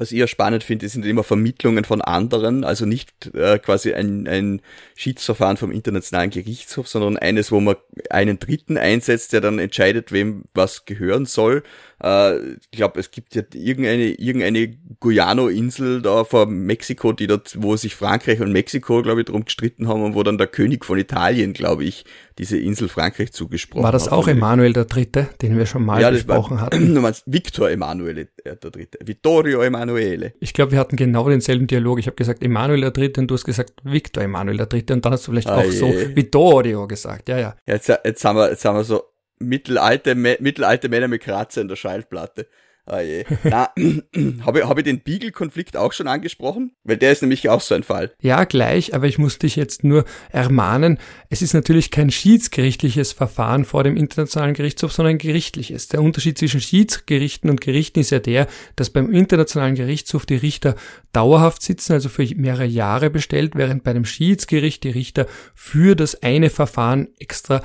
was 0.01 0.11
ich 0.11 0.17
ja 0.17 0.25
spannend 0.25 0.63
finde, 0.63 0.89
sind 0.89 1.05
immer 1.05 1.23
Vermittlungen 1.23 1.85
von 1.85 2.01
anderen, 2.01 2.63
also 2.63 2.87
nicht 2.87 3.35
äh, 3.35 3.59
quasi 3.59 3.93
ein, 3.93 4.27
ein 4.27 4.61
Schiedsverfahren 4.95 5.57
vom 5.57 5.71
Internationalen 5.71 6.31
Gerichtshof, 6.31 6.87
sondern 6.87 7.17
eines, 7.17 7.51
wo 7.51 7.59
man 7.59 7.75
einen 8.09 8.39
Dritten 8.39 8.79
einsetzt, 8.79 9.31
der 9.31 9.41
dann 9.41 9.59
entscheidet, 9.59 10.11
wem 10.11 10.45
was 10.55 10.85
gehören 10.85 11.27
soll. 11.27 11.61
Äh, 12.03 12.53
ich 12.53 12.71
glaube, 12.71 12.99
es 12.99 13.11
gibt 13.11 13.35
ja 13.35 13.43
irgendeine, 13.53 14.11
irgendeine 14.11 14.75
Guyano-Insel 14.99 16.01
da 16.01 16.23
vor 16.23 16.47
Mexiko, 16.47 17.11
die 17.13 17.27
dort, 17.27 17.61
wo 17.61 17.75
sich 17.75 17.95
Frankreich 17.95 18.41
und 18.41 18.51
Mexiko, 18.51 19.01
glaube 19.01 19.21
ich, 19.21 19.27
drum 19.27 19.45
gestritten 19.45 19.87
haben 19.87 20.03
und 20.03 20.15
wo 20.15 20.23
dann 20.23 20.37
der 20.37 20.47
König 20.47 20.85
von 20.85 20.97
Italien, 20.97 21.53
glaube 21.53 21.83
ich, 21.83 22.05
diese 22.37 22.57
Insel 22.57 22.87
Frankreich 22.87 23.31
zugesprochen 23.33 23.83
hat. 23.83 23.85
War 23.85 23.91
das 23.91 24.05
hat. 24.05 24.13
auch 24.13 24.27
Emanuel 24.27 24.75
III., 24.75 25.27
den 25.41 25.57
wir 25.57 25.65
schon 25.65 25.85
mal 25.85 26.01
ja, 26.01 26.09
besprochen 26.09 26.57
war, 26.57 26.65
hatten? 26.65 26.95
Du 27.01 27.01
meinst 27.01 27.23
Victor 27.25 27.69
Emanuele 27.69 28.27
III., 28.45 28.87
Vittorio 29.05 29.61
Emanuele. 29.61 30.33
Ich 30.39 30.53
glaube, 30.53 30.71
wir 30.71 30.79
hatten 30.79 30.95
genau 30.95 31.29
denselben 31.29 31.67
Dialog. 31.67 31.99
Ich 31.99 32.07
habe 32.07 32.15
gesagt 32.15 32.43
Emanuel 32.43 32.91
III. 32.95 33.13
und 33.17 33.27
du 33.27 33.35
hast 33.35 33.45
gesagt 33.45 33.73
Victor 33.83 34.23
Emanuel 34.23 34.59
III. 34.59 34.85
und 34.91 35.05
dann 35.05 35.13
hast 35.13 35.27
du 35.27 35.31
vielleicht 35.31 35.49
ah, 35.49 35.59
auch 35.59 35.63
je. 35.63 35.71
so 35.71 35.87
Vittorio 35.87 36.87
gesagt. 36.87 37.29
Ja, 37.29 37.37
ja. 37.37 37.55
Jetzt, 37.65 37.89
jetzt, 37.89 38.25
haben 38.25 38.37
wir, 38.37 38.49
jetzt 38.49 38.65
haben 38.65 38.75
wir 38.75 38.83
so 38.83 39.03
mittelalte, 39.41 40.15
mittelalte 40.15 40.89
Männer 40.89 41.07
mit 41.07 41.21
Kratzer 41.21 41.61
in 41.61 41.67
der 41.67 41.75
Schallplatte. 41.75 42.47
Ah 42.85 43.01
je. 43.01 43.25
Na, 43.43 43.69
habe 44.45 44.59
ich, 44.59 44.65
hab 44.65 44.77
ich 44.77 44.83
den 44.83 45.01
Beagle-Konflikt 45.01 45.77
auch 45.77 45.93
schon 45.93 46.07
angesprochen? 46.07 46.71
Weil 46.83 46.97
der 46.97 47.11
ist 47.11 47.21
nämlich 47.21 47.47
auch 47.47 47.61
so 47.61 47.75
ein 47.75 47.83
Fall. 47.83 48.11
Ja, 48.21 48.43
gleich, 48.43 48.95
aber 48.95 49.07
ich 49.07 49.19
muss 49.19 49.37
dich 49.37 49.55
jetzt 49.55 49.83
nur 49.83 50.03
ermahnen, 50.31 50.97
es 51.29 51.41
ist 51.41 51.53
natürlich 51.53 51.91
kein 51.91 52.09
schiedsgerichtliches 52.09 53.13
Verfahren 53.13 53.65
vor 53.65 53.83
dem 53.83 53.97
Internationalen 53.97 54.55
Gerichtshof, 54.55 54.91
sondern 54.91 55.15
ein 55.15 55.19
gerichtliches. 55.19 55.89
Der 55.89 56.01
Unterschied 56.01 56.37
zwischen 56.37 56.59
Schiedsgerichten 56.59 57.49
und 57.49 57.61
Gerichten 57.61 57.99
ist 57.99 58.09
ja 58.09 58.19
der, 58.19 58.47
dass 58.75 58.89
beim 58.89 59.11
Internationalen 59.11 59.75
Gerichtshof 59.75 60.25
die 60.25 60.35
Richter 60.35 60.75
dauerhaft 61.13 61.61
sitzen, 61.61 61.93
also 61.93 62.09
für 62.09 62.25
mehrere 62.35 62.65
Jahre 62.65 63.09
bestellt, 63.09 63.53
während 63.55 63.83
bei 63.83 63.93
dem 63.93 64.05
Schiedsgericht 64.05 64.83
die 64.83 64.89
Richter 64.89 65.27
für 65.53 65.95
das 65.95 66.23
eine 66.23 66.49
Verfahren 66.49 67.09
extra 67.19 67.61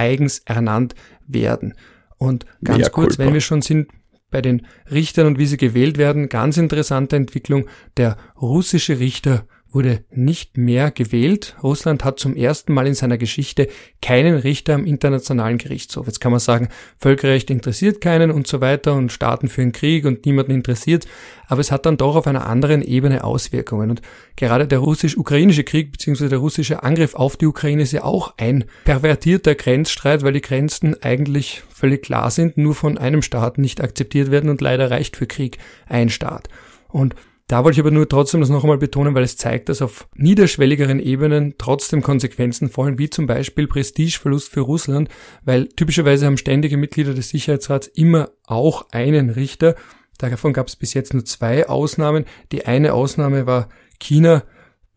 eigens 0.00 0.40
ernannt 0.46 0.94
werden. 1.26 1.74
Und 2.16 2.46
ganz 2.64 2.78
Mea 2.78 2.88
kurz, 2.88 3.16
culpa. 3.16 3.24
wenn 3.24 3.34
wir 3.34 3.40
schon 3.40 3.62
sind 3.62 3.88
bei 4.30 4.40
den 4.40 4.66
Richtern 4.90 5.26
und 5.26 5.38
wie 5.38 5.46
sie 5.46 5.56
gewählt 5.56 5.98
werden, 5.98 6.28
ganz 6.28 6.56
interessante 6.56 7.16
Entwicklung. 7.16 7.66
Der 7.96 8.16
russische 8.40 8.98
Richter 8.98 9.46
wurde 9.72 10.04
nicht 10.10 10.56
mehr 10.56 10.90
gewählt. 10.90 11.56
Russland 11.62 12.04
hat 12.04 12.18
zum 12.18 12.34
ersten 12.34 12.72
Mal 12.72 12.86
in 12.86 12.94
seiner 12.94 13.18
Geschichte 13.18 13.68
keinen 14.02 14.34
Richter 14.36 14.74
am 14.74 14.84
internationalen 14.84 15.58
Gerichtshof. 15.58 16.06
Jetzt 16.06 16.20
kann 16.20 16.32
man 16.32 16.40
sagen, 16.40 16.68
Völkerrecht 16.98 17.50
interessiert 17.50 18.00
keinen 18.00 18.30
und 18.30 18.46
so 18.46 18.60
weiter 18.60 18.94
und 18.94 19.12
Staaten 19.12 19.48
führen 19.48 19.72
Krieg 19.72 20.04
und 20.04 20.26
niemanden 20.26 20.52
interessiert, 20.52 21.06
aber 21.46 21.60
es 21.60 21.70
hat 21.70 21.86
dann 21.86 21.96
doch 21.96 22.16
auf 22.16 22.26
einer 22.26 22.46
anderen 22.46 22.82
Ebene 22.82 23.22
Auswirkungen. 23.22 23.90
Und 23.90 24.02
gerade 24.36 24.66
der 24.66 24.80
russisch-ukrainische 24.80 25.64
Krieg 25.64 25.92
bzw. 25.92 26.28
der 26.28 26.38
russische 26.38 26.82
Angriff 26.82 27.14
auf 27.14 27.36
die 27.36 27.46
Ukraine 27.46 27.82
ist 27.82 27.92
ja 27.92 28.02
auch 28.02 28.34
ein 28.38 28.64
pervertierter 28.84 29.54
Grenzstreit, 29.54 30.22
weil 30.22 30.32
die 30.32 30.40
Grenzen 30.40 31.00
eigentlich 31.02 31.62
völlig 31.68 32.02
klar 32.02 32.30
sind, 32.30 32.58
nur 32.58 32.74
von 32.74 32.98
einem 32.98 33.22
Staat 33.22 33.58
nicht 33.58 33.80
akzeptiert 33.80 34.30
werden 34.30 34.50
und 34.50 34.60
leider 34.60 34.90
reicht 34.90 35.16
für 35.16 35.26
Krieg 35.26 35.58
ein 35.86 36.08
Staat. 36.08 36.48
Und 36.88 37.14
da 37.50 37.64
wollte 37.64 37.74
ich 37.74 37.80
aber 37.80 37.90
nur 37.90 38.08
trotzdem 38.08 38.40
das 38.40 38.48
noch 38.48 38.62
einmal 38.62 38.78
betonen, 38.78 39.12
weil 39.16 39.24
es 39.24 39.36
zeigt, 39.36 39.68
dass 39.68 39.82
auf 39.82 40.06
niederschwelligeren 40.14 41.00
Ebenen 41.00 41.56
trotzdem 41.58 42.00
Konsequenzen 42.00 42.68
fallen, 42.68 42.96
wie 42.96 43.10
zum 43.10 43.26
Beispiel 43.26 43.66
Prestigeverlust 43.66 44.48
für 44.52 44.60
Russland, 44.60 45.08
weil 45.44 45.66
typischerweise 45.66 46.26
haben 46.26 46.36
ständige 46.36 46.76
Mitglieder 46.76 47.12
des 47.12 47.30
Sicherheitsrats 47.30 47.88
immer 47.88 48.30
auch 48.46 48.86
einen 48.92 49.30
Richter. 49.30 49.74
Davon 50.18 50.52
gab 50.52 50.68
es 50.68 50.76
bis 50.76 50.94
jetzt 50.94 51.12
nur 51.12 51.24
zwei 51.24 51.68
Ausnahmen. 51.68 52.24
Die 52.52 52.66
eine 52.66 52.92
Ausnahme 52.92 53.46
war 53.46 53.68
China, 53.98 54.44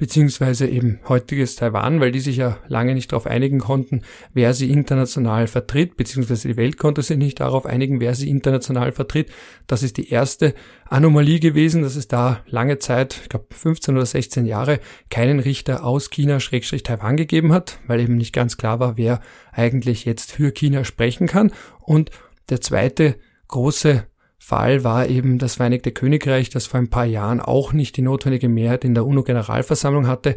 beziehungsweise 0.04 0.68
eben 0.68 1.00
heutiges 1.08 1.56
Taiwan, 1.56 2.02
weil 2.02 2.12
die 2.12 2.20
sich 2.20 2.36
ja 2.36 2.58
lange 2.68 2.94
nicht 2.94 3.13
darauf 3.13 3.26
einigen 3.26 3.60
konnten, 3.60 4.02
wer 4.34 4.54
sie 4.54 4.70
international 4.70 5.48
vertritt, 5.48 5.96
beziehungsweise 5.96 6.50
die 6.50 6.58
Welt 6.58 6.78
konnte 6.78 7.02
sich 7.02 7.16
nicht 7.18 7.39
darauf 7.39 7.66
einigen, 7.66 8.02
wer 8.02 8.13
sie 8.13 8.30
international 8.30 8.92
vertritt. 8.92 9.32
Das 9.66 9.82
ist 9.82 9.96
die 9.96 10.10
erste 10.10 10.56
Anomalie 10.89 11.39
gewesen, 11.39 11.84
dass 11.84 11.96
es 11.96 12.10
da 12.10 12.42
lange 12.48 12.80
Zeit, 12.80 13.18
ich 13.24 13.30
glaube 13.30 13.46
15 13.52 13.96
oder 13.96 14.06
16 14.06 14.46
Jahre, 14.46 14.82
keinen 15.10 15.39
Richter 15.39 15.86
aus 15.86 16.10
China 16.10 16.42
Schrägstrich 16.42 16.84
Taiwan 16.84 17.16
gegeben 17.16 17.54
hat, 17.54 17.80
weil 17.88 18.02
eben 18.02 18.18
nicht 18.18 18.34
ganz 18.34 18.58
klar 18.58 18.82
war, 18.82 18.98
wer 18.98 19.22
eigentlich 19.54 20.04
jetzt 20.04 20.34
für 20.34 20.52
China 20.52 20.84
sprechen 20.84 21.28
kann. 21.28 21.54
Und 21.80 22.12
der 22.50 22.60
zweite 22.60 23.16
große 23.48 24.06
Fall 24.45 24.84
war 24.84 25.08
eben 25.08 25.38
das 25.38 25.56
Vereinigte 25.56 25.93
Königreich, 25.93 26.49
das 26.49 26.65
vor 26.65 26.77
ein 26.77 26.89
paar 26.89 27.06
Jahren 27.06 27.39
auch 27.39 27.71
nicht 27.71 27.95
die 27.95 28.01
notwendige 28.01 28.49
Mehrheit 28.49 28.84
in 28.84 28.93
der 28.93 29.06
UNO-Generalversammlung 29.06 30.06
hatte 30.06 30.36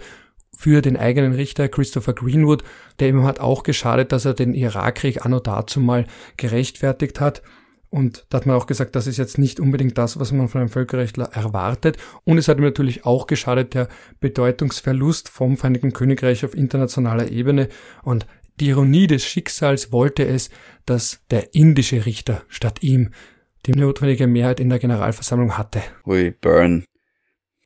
für 0.56 0.80
den 0.80 0.96
eigenen 0.96 1.32
Richter 1.32 1.68
Christopher 1.68 2.12
Greenwood, 2.12 2.62
der 3.00 3.08
eben 3.08 3.24
hat 3.24 3.40
auch 3.40 3.64
geschadet, 3.64 4.12
dass 4.12 4.24
er 4.24 4.34
den 4.34 4.54
Irakkrieg 4.54 5.26
anno 5.26 5.40
dazu 5.40 5.80
mal 5.80 6.06
gerechtfertigt 6.36 7.18
hat. 7.18 7.42
Und 7.90 8.26
da 8.28 8.38
hat 8.38 8.46
man 8.46 8.54
auch 8.54 8.68
gesagt, 8.68 8.94
das 8.94 9.08
ist 9.08 9.16
jetzt 9.16 9.38
nicht 9.38 9.58
unbedingt 9.58 9.98
das, 9.98 10.20
was 10.20 10.30
man 10.30 10.46
von 10.46 10.60
einem 10.60 10.70
Völkerrechtler 10.70 11.30
erwartet. 11.32 11.96
Und 12.22 12.38
es 12.38 12.46
hat 12.46 12.58
ihm 12.58 12.64
natürlich 12.64 13.06
auch 13.06 13.26
geschadet, 13.26 13.74
der 13.74 13.88
Bedeutungsverlust 14.20 15.28
vom 15.28 15.56
Vereinigten 15.56 15.92
Königreich 15.92 16.44
auf 16.44 16.54
internationaler 16.54 17.32
Ebene. 17.32 17.68
Und 18.04 18.28
die 18.60 18.68
Ironie 18.68 19.08
des 19.08 19.24
Schicksals 19.24 19.90
wollte 19.90 20.24
es, 20.24 20.50
dass 20.84 21.22
der 21.32 21.56
indische 21.56 22.06
Richter 22.06 22.44
statt 22.46 22.84
ihm 22.84 23.10
die 23.66 23.72
notwendige 23.72 24.26
Mehrheit 24.26 24.60
in 24.60 24.68
der 24.68 24.78
Generalversammlung 24.78 25.58
hatte. 25.58 25.82
Ui, 26.06 26.30
Burn. 26.30 26.84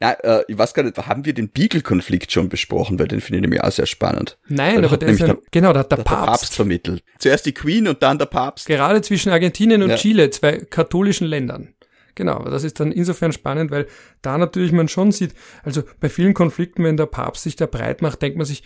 Ja, 0.03 0.13
äh, 0.13 0.45
ich 0.49 0.57
weiß 0.57 0.73
gar 0.73 0.83
nicht, 0.83 0.97
haben 0.97 1.27
wir 1.27 1.35
den 1.35 1.51
Beagle-Konflikt 1.51 2.33
schon 2.33 2.49
besprochen, 2.49 2.99
weil 2.99 3.07
den 3.07 3.21
finde 3.21 3.39
ich 3.39 3.43
nämlich 3.43 3.63
auch 3.63 3.71
sehr 3.71 3.85
spannend. 3.85 4.39
Nein, 4.49 4.83
aber 4.83 4.97
der 4.97 5.11
ist 5.11 5.23
ein, 5.23 5.37
genau, 5.51 5.75
da 5.75 5.81
hat 5.81 5.93
der, 5.93 5.99
der 5.99 6.05
Papst. 6.05 6.27
Papst 6.27 6.55
vermittelt. 6.55 7.05
Zuerst 7.19 7.45
die 7.45 7.53
Queen 7.53 7.87
und 7.87 8.03
dann 8.03 8.19
der 8.19 8.27
Papst. 8.27 8.67
Gerade 8.67 9.03
zwischen 9.03 9.31
Argentinien 9.31 9.83
und 9.83 9.91
ja. 9.91 9.97
Chile, 9.97 10.31
zwei 10.31 10.59
katholischen 10.59 11.27
Ländern. 11.27 11.75
Genau, 12.15 12.43
das 12.45 12.65
ist 12.65 12.81
dann 12.81 12.93
insofern 12.93 13.33
spannend, 13.33 13.71
weil 13.71 13.87
da 14.23 14.37
natürlich 14.39 14.73
man 14.73 14.89
schon 14.89 15.13
sieht, 15.13 15.35
also 15.63 15.83
bei 16.01 16.09
vielen 16.09 16.35
Konflikten, 16.35 16.85
wenn 16.85 16.97
der 16.97 17.07
Papst 17.07 17.45
sich 17.45 17.57
da 17.57 17.67
breit 17.67 18.03
macht, 18.03 18.23
denkt 18.23 18.37
man 18.37 18.47
sich, 18.47 18.63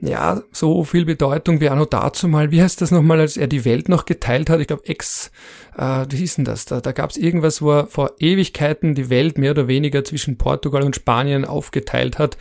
ja, 0.00 0.42
so 0.52 0.84
viel 0.84 1.04
Bedeutung 1.04 1.60
wie 1.60 1.68
noch 1.68 1.86
dazu 1.86 2.28
mal, 2.28 2.50
wie 2.50 2.62
heißt 2.62 2.80
das 2.80 2.90
nochmal, 2.90 3.20
als 3.20 3.36
er 3.36 3.48
die 3.48 3.64
Welt 3.64 3.88
noch 3.88 4.04
geteilt 4.04 4.48
hat, 4.48 4.60
ich 4.60 4.68
glaube 4.68 4.86
ex, 4.86 5.32
äh, 5.76 6.06
wie 6.08 6.16
hieß 6.16 6.36
denn 6.36 6.44
das, 6.44 6.66
da, 6.66 6.80
da 6.80 6.92
gab 6.92 7.10
es 7.10 7.16
irgendwas, 7.16 7.62
wo 7.62 7.72
er 7.72 7.86
vor 7.86 8.12
Ewigkeiten 8.18 8.94
die 8.94 9.10
Welt 9.10 9.38
mehr 9.38 9.52
oder 9.52 9.66
weniger 9.66 10.04
zwischen 10.04 10.38
Portugal 10.38 10.84
und 10.84 10.94
Spanien 10.94 11.44
aufgeteilt 11.44 12.18
hat. 12.18 12.38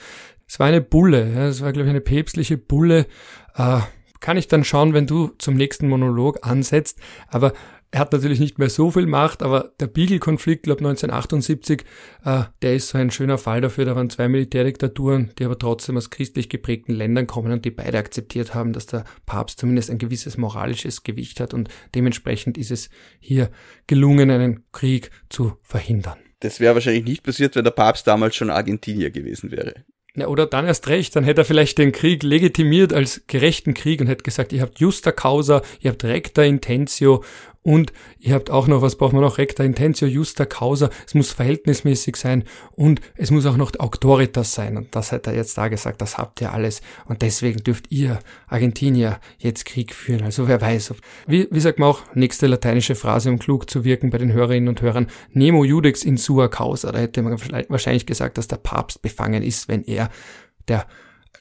Es 0.47 0.59
war 0.59 0.67
eine 0.67 0.81
Bulle, 0.81 1.31
ja, 1.33 1.47
es 1.47 1.61
war 1.61 1.73
glaube 1.73 1.87
ich 1.87 1.89
eine 1.89 2.01
päpstliche 2.01 2.57
Bulle, 2.57 3.07
äh, 3.55 3.79
kann 4.19 4.37
ich 4.37 4.47
dann 4.47 4.63
schauen, 4.63 4.93
wenn 4.93 5.07
du 5.07 5.31
zum 5.37 5.55
nächsten 5.55 5.89
Monolog 5.89 6.39
ansetzt, 6.45 6.99
aber 7.27 7.53
er 7.91 8.01
hat 8.01 8.11
natürlich 8.11 8.39
nicht 8.39 8.59
mehr 8.59 8.69
so 8.69 8.91
viel 8.91 9.05
Macht, 9.05 9.41
aber 9.41 9.71
der 9.79 9.87
Beagle-Konflikt, 9.87 10.63
glaube 10.63 10.79
1978, 10.79 11.83
äh, 12.25 12.43
der 12.61 12.75
ist 12.75 12.89
so 12.89 12.97
ein 12.97 13.11
schöner 13.11 13.37
Fall 13.37 13.61
dafür. 13.61 13.85
Da 13.85 13.95
waren 13.95 14.09
zwei 14.09 14.27
Militärdiktaturen, 14.27 15.31
die 15.39 15.45
aber 15.45 15.57
trotzdem 15.57 15.95
aus 15.95 16.09
christlich 16.09 16.49
geprägten 16.49 16.93
Ländern 16.93 17.27
kommen 17.27 17.51
und 17.51 17.63
die 17.63 17.71
beide 17.71 17.97
akzeptiert 17.97 18.53
haben, 18.53 18.73
dass 18.73 18.87
der 18.87 19.05
Papst 19.25 19.59
zumindest 19.59 19.89
ein 19.89 19.99
gewisses 19.99 20.37
moralisches 20.37 21.03
Gewicht 21.03 21.39
hat 21.39 21.53
und 21.53 21.69
dementsprechend 21.95 22.57
ist 22.57 22.71
es 22.71 22.89
hier 23.19 23.49
gelungen, 23.87 24.31
einen 24.31 24.65
Krieg 24.73 25.11
zu 25.29 25.57
verhindern. 25.61 26.17
Das 26.41 26.59
wäre 26.59 26.75
wahrscheinlich 26.75 27.05
nicht 27.05 27.23
passiert, 27.23 27.55
wenn 27.55 27.63
der 27.63 27.71
Papst 27.71 28.05
damals 28.05 28.35
schon 28.35 28.49
Argentinier 28.49 29.11
gewesen 29.11 29.51
wäre. 29.51 29.73
Ja, 30.17 30.27
oder 30.27 30.47
dann 30.47 30.65
erst 30.65 30.87
recht, 30.87 31.15
dann 31.15 31.23
hätte 31.23 31.41
er 31.41 31.45
vielleicht 31.45 31.77
den 31.77 31.91
Krieg 31.91 32.23
legitimiert 32.23 32.91
als 32.91 33.21
gerechten 33.27 33.75
Krieg 33.75 34.01
und 34.01 34.07
hätte 34.07 34.23
gesagt, 34.23 34.51
ihr 34.51 34.61
habt 34.63 34.79
justa 34.79 35.11
causa, 35.11 35.61
ihr 35.79 35.91
habt 35.91 36.03
recta 36.03 36.41
intentio 36.41 37.23
und 37.67 37.91
ihr 38.17 38.33
habt 38.33 38.49
auch 38.49 38.67
noch, 38.67 38.81
was 38.81 38.95
braucht 38.95 39.11
man 39.11 39.23
noch, 39.23 39.39
recta 39.39 39.61
intentio 39.61 40.07
justa 40.07 40.45
causa, 40.45 40.89
es 41.05 41.13
muss 41.15 41.33
verhältnismäßig 41.33 42.15
sein 42.15 42.45
und 42.71 43.01
es 43.17 43.29
muss 43.29 43.45
auch 43.45 43.57
noch 43.57 43.77
auctoritas 43.77 44.53
sein. 44.53 44.77
Und 44.77 44.95
das 44.95 45.11
hat 45.11 45.27
er 45.27 45.35
jetzt 45.35 45.57
da 45.57 45.67
gesagt, 45.67 46.01
das 46.01 46.17
habt 46.17 46.39
ihr 46.39 46.53
alles. 46.53 46.81
Und 47.07 47.23
deswegen 47.23 47.61
dürft 47.61 47.91
ihr, 47.91 48.19
Argentinier, 48.47 49.19
jetzt 49.37 49.65
Krieg 49.65 49.93
führen. 49.93 50.23
Also 50.23 50.47
wer 50.47 50.61
weiß. 50.61 50.93
Wie, 51.27 51.49
wie 51.51 51.59
sagt 51.59 51.77
man 51.77 51.89
auch, 51.89 52.03
nächste 52.15 52.47
lateinische 52.47 52.95
Phrase, 52.95 53.29
um 53.29 53.37
klug 53.37 53.69
zu 53.69 53.83
wirken 53.83 54.11
bei 54.11 54.17
den 54.17 54.31
Hörerinnen 54.31 54.69
und 54.69 54.81
Hörern, 54.81 55.07
nemo 55.33 55.65
judex 55.65 56.05
in 56.05 56.15
sua 56.15 56.47
causa. 56.47 56.93
Da 56.93 56.99
hätte 56.99 57.21
man 57.21 57.37
wahrscheinlich 57.67 58.05
gesagt, 58.05 58.37
dass 58.37 58.47
der 58.47 58.55
Papst 58.55 59.01
befangen 59.01 59.43
ist, 59.43 59.67
wenn 59.67 59.83
er 59.83 60.09
der 60.69 60.87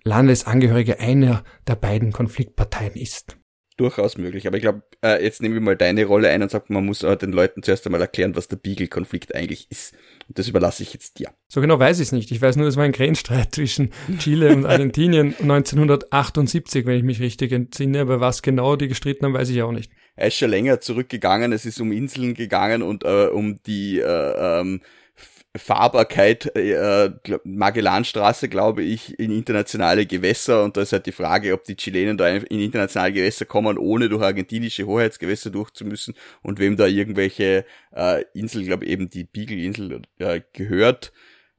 Landesangehörige 0.02 0.98
einer 0.98 1.44
der 1.68 1.76
beiden 1.76 2.10
Konfliktparteien 2.10 2.94
ist 2.94 3.36
durchaus 3.76 4.16
möglich. 4.18 4.46
Aber 4.46 4.56
ich 4.56 4.62
glaube, 4.62 4.82
äh, 5.02 5.22
jetzt 5.22 5.42
nehme 5.42 5.56
ich 5.56 5.60
mal 5.60 5.76
deine 5.76 6.04
Rolle 6.04 6.30
ein 6.30 6.42
und 6.42 6.50
sage, 6.50 6.66
man 6.68 6.84
muss 6.84 7.02
äh, 7.02 7.16
den 7.16 7.32
Leuten 7.32 7.62
zuerst 7.62 7.86
einmal 7.86 8.00
erklären, 8.00 8.36
was 8.36 8.48
der 8.48 8.56
Beagle-Konflikt 8.56 9.34
eigentlich 9.34 9.70
ist. 9.70 9.94
Und 10.28 10.38
das 10.38 10.48
überlasse 10.48 10.82
ich 10.82 10.92
jetzt 10.92 11.18
dir. 11.18 11.30
So 11.48 11.60
genau 11.60 11.78
weiß 11.78 11.98
ich 11.98 12.06
es 12.06 12.12
nicht. 12.12 12.30
Ich 12.30 12.40
weiß 12.40 12.56
nur, 12.56 12.66
es 12.66 12.76
war 12.76 12.84
ein 12.84 12.92
Grenzstreit 12.92 13.54
zwischen 13.54 13.90
Chile 14.18 14.54
und 14.54 14.66
Argentinien 14.66 15.34
1978, 15.40 16.86
wenn 16.86 16.96
ich 16.96 17.04
mich 17.04 17.20
richtig 17.20 17.52
entsinne. 17.52 18.00
Aber 18.00 18.20
was 18.20 18.42
genau 18.42 18.76
die 18.76 18.88
gestritten 18.88 19.26
haben, 19.26 19.34
weiß 19.34 19.50
ich 19.50 19.62
auch 19.62 19.72
nicht. 19.72 19.90
Er 20.16 20.28
ist 20.28 20.36
schon 20.36 20.50
länger 20.50 20.80
zurückgegangen. 20.80 21.52
Es 21.52 21.66
ist 21.66 21.80
um 21.80 21.92
Inseln 21.92 22.34
gegangen 22.34 22.82
und 22.82 23.04
äh, 23.04 23.26
um 23.26 23.62
die 23.66 24.00
äh, 24.00 24.60
ähm, 24.60 24.80
Fahrbarkeit 25.58 26.54
äh, 26.56 27.10
Magellanstraße, 27.44 28.48
glaube 28.48 28.82
ich, 28.82 29.18
in 29.18 29.30
internationale 29.30 30.06
Gewässer 30.06 30.64
und 30.64 30.76
da 30.76 30.82
ist 30.82 30.92
halt 30.92 31.06
die 31.06 31.12
Frage, 31.12 31.52
ob 31.54 31.64
die 31.64 31.76
Chilenen 31.76 32.16
da 32.16 32.28
in 32.28 32.60
internationale 32.60 33.12
Gewässer 33.12 33.44
kommen, 33.44 33.78
ohne 33.78 34.08
durch 34.08 34.22
argentinische 34.22 34.86
Hoheitsgewässer 34.86 35.50
durchzumüssen 35.50 36.14
und 36.42 36.58
wem 36.58 36.76
da 36.76 36.86
irgendwelche 36.86 37.64
äh, 37.94 38.24
Insel, 38.34 38.64
glaube 38.64 38.86
eben 38.86 39.10
die 39.10 39.24
Beagle-Insel 39.24 40.02
äh, 40.18 40.40
gehört. 40.52 41.12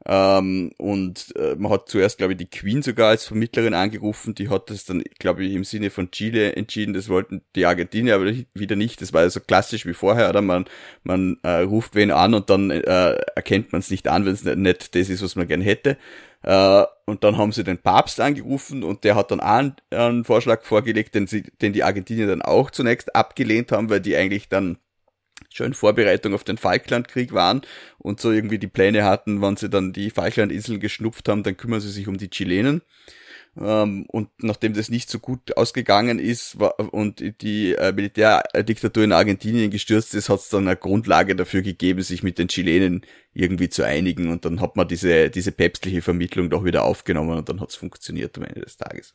Ähm, 0.09 0.71
und 0.77 1.35
äh, 1.35 1.55
man 1.55 1.69
hat 1.69 1.89
zuerst, 1.89 2.17
glaube 2.17 2.31
ich, 2.33 2.37
die 2.37 2.49
Queen 2.49 2.81
sogar 2.81 3.09
als 3.09 3.25
Vermittlerin 3.25 3.73
angerufen. 3.73 4.35
Die 4.35 4.47
hat 4.47 4.69
das 4.69 4.85
dann, 4.85 5.03
glaube 5.19 5.43
ich, 5.43 5.53
im 5.53 5.65
Sinne 5.65 5.89
von 5.89 6.11
Chile 6.11 6.55
entschieden. 6.55 6.93
Das 6.93 7.09
wollten 7.09 7.41
die 7.57 7.65
Argentinier 7.65 8.15
aber 8.15 8.31
wieder 8.53 8.77
nicht. 8.77 9.01
Das 9.01 9.11
war 9.11 9.23
ja 9.23 9.29
so 9.29 9.41
klassisch 9.41 9.85
wie 9.85 9.93
vorher, 9.93 10.29
oder? 10.29 10.41
Man, 10.41 10.65
man 11.03 11.37
äh, 11.43 11.59
ruft 11.59 11.93
wen 11.93 12.11
an 12.11 12.33
und 12.33 12.49
dann 12.49 12.71
äh, 12.71 13.17
erkennt 13.35 13.73
man 13.73 13.79
es 13.79 13.91
nicht 13.91 14.07
an, 14.07 14.25
wenn 14.25 14.33
es 14.33 14.45
nicht 14.45 14.95
das 14.95 15.09
ist, 15.09 15.21
was 15.21 15.35
man 15.35 15.47
gern 15.47 15.61
hätte. 15.61 15.97
Äh, 16.43 16.83
und 17.05 17.25
dann 17.25 17.37
haben 17.37 17.51
sie 17.51 17.65
den 17.65 17.77
Papst 17.77 18.21
angerufen 18.21 18.83
und 18.83 19.03
der 19.03 19.15
hat 19.15 19.31
dann 19.31 19.41
einen, 19.41 19.75
einen 19.91 20.23
Vorschlag 20.23 20.63
vorgelegt, 20.63 21.15
den, 21.15 21.27
sie, 21.27 21.43
den 21.61 21.73
die 21.73 21.83
Argentinier 21.83 22.27
dann 22.27 22.41
auch 22.41 22.71
zunächst 22.71 23.13
abgelehnt 23.13 23.73
haben, 23.73 23.89
weil 23.89 23.99
die 23.99 24.15
eigentlich 24.15 24.47
dann 24.47 24.77
schon 25.53 25.67
in 25.67 25.73
Vorbereitung 25.73 26.33
auf 26.33 26.43
den 26.43 26.57
Falklandkrieg 26.57 27.33
waren 27.33 27.61
und 27.97 28.19
so 28.19 28.31
irgendwie 28.31 28.59
die 28.59 28.67
Pläne 28.67 29.03
hatten, 29.03 29.41
wenn 29.41 29.57
sie 29.57 29.69
dann 29.69 29.93
die 29.93 30.09
Falklandinseln 30.09 30.79
geschnupft 30.79 31.29
haben, 31.29 31.43
dann 31.43 31.57
kümmern 31.57 31.81
sie 31.81 31.91
sich 31.91 32.07
um 32.07 32.17
die 32.17 32.29
Chilenen. 32.29 32.81
Ähm, 33.59 34.05
und 34.07 34.29
nachdem 34.43 34.73
das 34.73 34.89
nicht 34.89 35.09
so 35.09 35.19
gut 35.19 35.57
ausgegangen 35.57 36.19
ist 36.19 36.57
und 36.91 37.41
die 37.41 37.73
äh, 37.73 37.91
Militärdiktatur 37.91 39.03
in 39.03 39.11
Argentinien 39.11 39.71
gestürzt 39.71 40.13
ist, 40.13 40.29
hat 40.29 40.39
es 40.39 40.49
dann 40.49 40.67
eine 40.67 40.77
Grundlage 40.77 41.35
dafür 41.35 41.61
gegeben, 41.61 42.01
sich 42.01 42.21
mit 42.23 42.37
den 42.37 42.49
Chilenen 42.49 43.01
irgendwie 43.33 43.69
zu 43.69 43.83
einigen. 43.83 44.29
Und 44.29 44.45
dann 44.45 44.61
hat 44.61 44.75
man 44.75 44.87
diese, 44.87 45.29
diese 45.29 45.51
päpstliche 45.51 46.01
Vermittlung 46.01 46.49
doch 46.49 46.65
wieder 46.65 46.83
aufgenommen 46.83 47.37
und 47.37 47.49
dann 47.49 47.59
hat 47.59 47.69
es 47.69 47.75
funktioniert 47.75 48.37
am 48.37 48.43
Ende 48.43 48.61
des 48.61 48.77
Tages. 48.77 49.13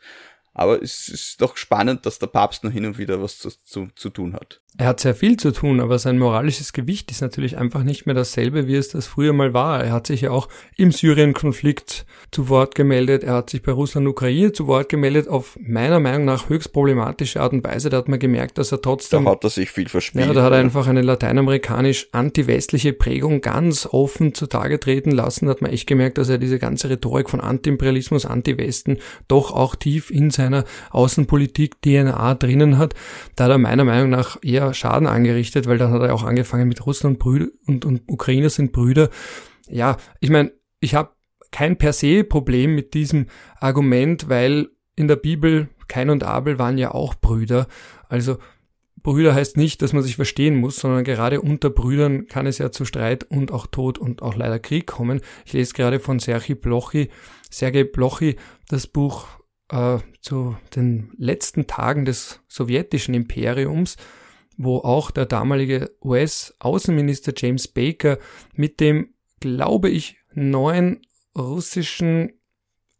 Aber 0.54 0.82
es 0.82 1.08
ist 1.08 1.40
doch 1.40 1.56
spannend, 1.56 2.04
dass 2.04 2.18
der 2.18 2.26
Papst 2.26 2.62
noch 2.62 2.72
hin 2.72 2.84
und 2.84 2.98
wieder 2.98 3.22
was 3.22 3.38
zu, 3.38 3.50
zu, 3.64 3.88
zu 3.94 4.10
tun 4.10 4.34
hat. 4.34 4.60
Er 4.78 4.86
hat 4.86 5.00
sehr 5.00 5.14
viel 5.14 5.36
zu 5.36 5.52
tun, 5.52 5.80
aber 5.80 5.98
sein 5.98 6.18
moralisches 6.18 6.72
Gewicht 6.72 7.10
ist 7.10 7.20
natürlich 7.20 7.58
einfach 7.58 7.82
nicht 7.82 8.06
mehr 8.06 8.14
dasselbe, 8.14 8.66
wie 8.66 8.76
es 8.76 8.88
das 8.88 9.06
früher 9.06 9.34
mal 9.34 9.52
war. 9.52 9.84
Er 9.84 9.92
hat 9.92 10.06
sich 10.06 10.22
ja 10.22 10.30
auch 10.30 10.48
im 10.76 10.92
Syrien-Konflikt 10.92 12.06
zu 12.30 12.48
Wort 12.48 12.74
gemeldet. 12.74 13.22
Er 13.22 13.34
hat 13.34 13.50
sich 13.50 13.60
bei 13.60 13.72
Russland-Ukraine 13.72 14.52
zu 14.52 14.66
Wort 14.66 14.88
gemeldet 14.88 15.28
auf 15.28 15.58
meiner 15.60 16.00
Meinung 16.00 16.24
nach 16.24 16.48
höchst 16.48 16.72
problematische 16.72 17.42
Art 17.42 17.52
und 17.52 17.62
Weise. 17.64 17.90
Da 17.90 17.98
hat 17.98 18.08
man 18.08 18.18
gemerkt, 18.18 18.56
dass 18.56 18.72
er 18.72 18.80
trotzdem... 18.80 19.26
Da 19.26 19.32
hat 19.32 19.44
er 19.44 19.50
sich 19.50 19.70
viel 19.70 19.90
verspielt. 19.90 20.24
Ja, 20.26 20.32
da 20.32 20.42
hat 20.42 20.52
er 20.52 20.58
einfach 20.58 20.86
eine 20.86 21.02
lateinamerikanisch 21.02 22.08
anti-westliche 22.12 22.94
Prägung 22.94 23.42
ganz 23.42 23.86
offen 23.86 24.34
zutage 24.34 24.80
treten 24.80 25.10
lassen. 25.10 25.46
Da 25.46 25.50
hat 25.50 25.60
man 25.60 25.70
echt 25.70 25.86
gemerkt, 25.86 26.16
dass 26.16 26.30
er 26.30 26.38
diese 26.38 26.58
ganze 26.58 26.88
Rhetorik 26.88 27.28
von 27.28 27.42
Anti-Imperialismus, 27.42 28.24
Anti-Westen 28.24 28.98
doch 29.28 29.52
auch 29.52 29.76
tief 29.76 30.10
in 30.10 30.30
seiner 30.42 30.64
Außenpolitik 30.90 31.80
DNA 31.82 32.34
drinnen 32.34 32.78
hat. 32.78 32.94
Da 33.36 33.44
hat 33.44 33.50
er 33.50 33.58
meiner 33.58 33.84
Meinung 33.84 34.10
nach 34.10 34.38
eher 34.42 34.74
Schaden 34.74 35.06
angerichtet, 35.06 35.66
weil 35.66 35.78
dann 35.78 35.92
hat 35.92 36.02
er 36.02 36.14
auch 36.14 36.24
angefangen 36.24 36.68
mit 36.68 36.84
Russland 36.84 37.18
Brüder 37.18 37.48
und, 37.66 37.84
und 37.84 38.02
Ukrainer 38.08 38.50
sind 38.50 38.72
Brüder. 38.72 39.08
Ja, 39.68 39.96
ich 40.20 40.30
meine, 40.30 40.52
ich 40.80 40.94
habe 40.94 41.10
kein 41.50 41.76
per 41.76 41.92
se 41.92 42.24
Problem 42.24 42.74
mit 42.74 42.94
diesem 42.94 43.26
Argument, 43.60 44.28
weil 44.28 44.68
in 44.96 45.08
der 45.08 45.16
Bibel 45.16 45.68
Kain 45.88 46.10
und 46.10 46.24
Abel 46.24 46.58
waren 46.58 46.78
ja 46.78 46.92
auch 46.92 47.14
Brüder. 47.14 47.66
Also 48.08 48.38
Brüder 49.02 49.34
heißt 49.34 49.56
nicht, 49.56 49.82
dass 49.82 49.92
man 49.92 50.02
sich 50.02 50.16
verstehen 50.16 50.56
muss, 50.56 50.76
sondern 50.76 51.04
gerade 51.04 51.40
unter 51.40 51.70
Brüdern 51.70 52.28
kann 52.28 52.46
es 52.46 52.58
ja 52.58 52.70
zu 52.70 52.84
Streit 52.84 53.24
und 53.24 53.50
auch 53.50 53.66
Tod 53.66 53.98
und 53.98 54.22
auch 54.22 54.36
leider 54.36 54.58
Krieg 54.58 54.86
kommen. 54.86 55.20
Ich 55.44 55.52
lese 55.52 55.74
gerade 55.74 55.98
von 55.98 56.18
Sergei 56.18 56.54
Blochy, 56.54 57.08
Sergei 57.50 57.84
Blochy 57.84 58.36
das 58.68 58.86
Buch 58.86 59.26
äh, 59.72 59.98
zu 60.20 60.56
den 60.76 61.10
letzten 61.16 61.66
Tagen 61.66 62.04
des 62.04 62.40
sowjetischen 62.46 63.14
Imperiums, 63.14 63.96
wo 64.56 64.78
auch 64.78 65.10
der 65.10 65.26
damalige 65.26 65.90
US-Außenminister 66.04 67.32
James 67.36 67.66
Baker 67.66 68.18
mit 68.54 68.78
dem, 68.80 69.14
glaube 69.40 69.88
ich, 69.88 70.18
neuen 70.34 71.00
russischen, 71.36 72.32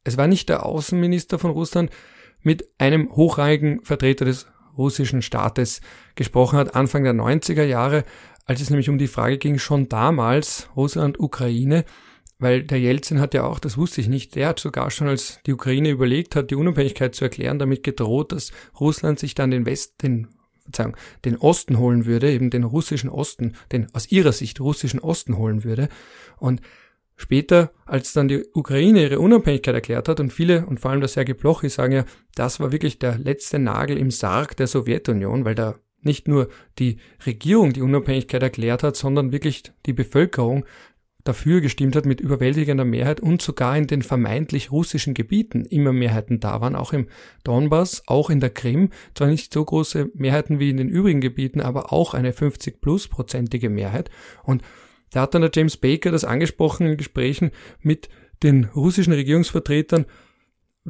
es 0.03 0.17
war 0.17 0.27
nicht 0.27 0.49
der 0.49 0.67
Außenminister 0.67 1.39
von 1.39 1.51
Russland, 1.51 1.91
mit 2.41 2.67
einem 2.79 3.15
hochrangigen 3.15 3.85
Vertreter 3.85 4.25
des 4.25 4.47
russischen 4.77 5.23
Staates 5.23 5.81
gesprochen 6.17 6.59
hat, 6.59 6.75
Anfang 6.75 7.05
der 7.05 7.13
90er 7.13 7.63
Jahre, 7.63 8.05
als 8.47 8.61
es 8.61 8.71
nämlich 8.71 8.89
um 8.89 8.99
die 8.99 9.07
Frage 9.07 9.39
ging, 9.39 9.59
schon 9.59 9.89
damals 9.89 10.69
Russland, 10.75 11.21
Ukraine, 11.21 11.85
weil 12.43 12.65
der 12.65 12.81
Jelzin 12.81 13.21
hat 13.21 13.35
ja 13.35 13.45
auch, 13.45 13.59
das 13.59 13.79
wusste 13.79 14.01
ich 14.01 14.09
nicht, 14.09 14.35
der 14.35 14.49
hat 14.49 14.59
sogar 14.59 14.91
schon, 14.91 15.09
als 15.09 15.41
die 15.47 15.53
Ukraine 15.53 15.91
überlegt 15.91 16.35
hat, 16.35 16.51
die 16.51 16.57
Unabhängigkeit 16.57 17.15
zu 17.15 17.25
erklären, 17.25 17.59
damit 17.59 17.83
gedroht, 17.85 18.33
dass 18.33 18.51
Russland 18.81 19.19
sich 19.19 19.35
dann 19.35 19.51
den 19.51 19.65
West, 19.65 20.03
den, 20.03 20.29
den 21.25 21.37
Osten 21.37 21.79
holen 21.79 22.05
würde, 22.05 22.31
eben 22.33 22.51
den 22.51 22.65
russischen 22.65 23.09
Osten, 23.09 23.55
den 23.71 23.87
aus 23.95 24.11
ihrer 24.11 24.33
Sicht 24.33 24.61
russischen 24.61 25.01
Osten 25.01 25.39
holen 25.39 25.65
würde. 25.65 25.89
Und 26.39 26.61
Später, 27.15 27.71
als 27.85 28.15
dann 28.15 28.27
die 28.27 28.43
Ukraine 28.53 29.03
ihre 29.03 29.21
Unabhängigkeit 29.21 29.75
erklärt 29.75 30.09
hat 30.09 30.19
und 30.19 30.33
viele 30.33 30.67
und 30.67 30.81
vor 30.81 30.91
allem 30.91 30.99
der 30.99 31.09
Sergei 31.09 31.35
Blochi 31.35 31.69
sagen 31.69 31.93
ja, 31.93 32.05
das 32.35 32.59
war 32.59 32.73
wirklich 32.73 32.99
der 32.99 33.17
letzte 33.17 33.61
Nagel 33.61 33.97
im 33.97 34.11
Sarg 34.11 34.57
der 34.57 34.67
Sowjetunion, 34.67 35.45
weil 35.45 35.55
da 35.55 35.77
nicht 36.01 36.27
nur 36.27 36.49
die 36.79 36.99
Regierung 37.25 37.73
die 37.73 37.83
Unabhängigkeit 37.83 38.43
erklärt 38.43 38.83
hat, 38.83 38.97
sondern 38.97 39.31
wirklich 39.31 39.63
die 39.87 39.93
Bevölkerung 39.93 40.65
dafür 41.25 41.61
gestimmt 41.61 41.95
hat 41.97 42.07
mit 42.07 42.21
überwältigender 42.21 42.85
Mehrheit 42.85 43.21
und 43.21 43.43
sogar 43.43 43.77
in 43.77 43.87
den 43.87 44.03
vermeintlich 44.03 44.73
russischen 44.73 45.15
Gebieten 45.15 45.65
immer 45.65 45.93
Mehrheiten 45.93 46.41
da 46.41 46.61
waren, 46.61 46.75
auch 46.75 46.93
im 46.93 47.07
Donbass, 47.45 48.03
auch 48.07 48.31
in 48.31 48.41
der 48.41 48.51
Krim, 48.51 48.91
zwar 49.15 49.29
nicht 49.29 49.53
so 49.53 49.65
große 49.65 50.11
Mehrheiten 50.15 50.59
wie 50.59 50.71
in 50.71 50.77
den 50.77 50.89
übrigen 50.89 51.21
Gebieten, 51.21 51.61
aber 51.61 51.93
auch 51.93 52.15
eine 52.15 52.33
50 52.33 52.81
plus 52.81 53.09
prozentige 53.09 53.71
Mehrheit. 53.71 54.11
Und 54.43 54.63
da 55.11 55.23
hat 55.23 55.35
dann 55.35 55.43
der 55.43 55.51
James 55.55 55.77
Baker 55.77 56.11
das 56.11 56.25
angesprochen 56.25 56.87
in 56.87 56.97
Gesprächen 56.97 57.51
mit 57.81 58.09
den 58.43 58.65
russischen 58.65 59.13
Regierungsvertretern, 59.13 60.07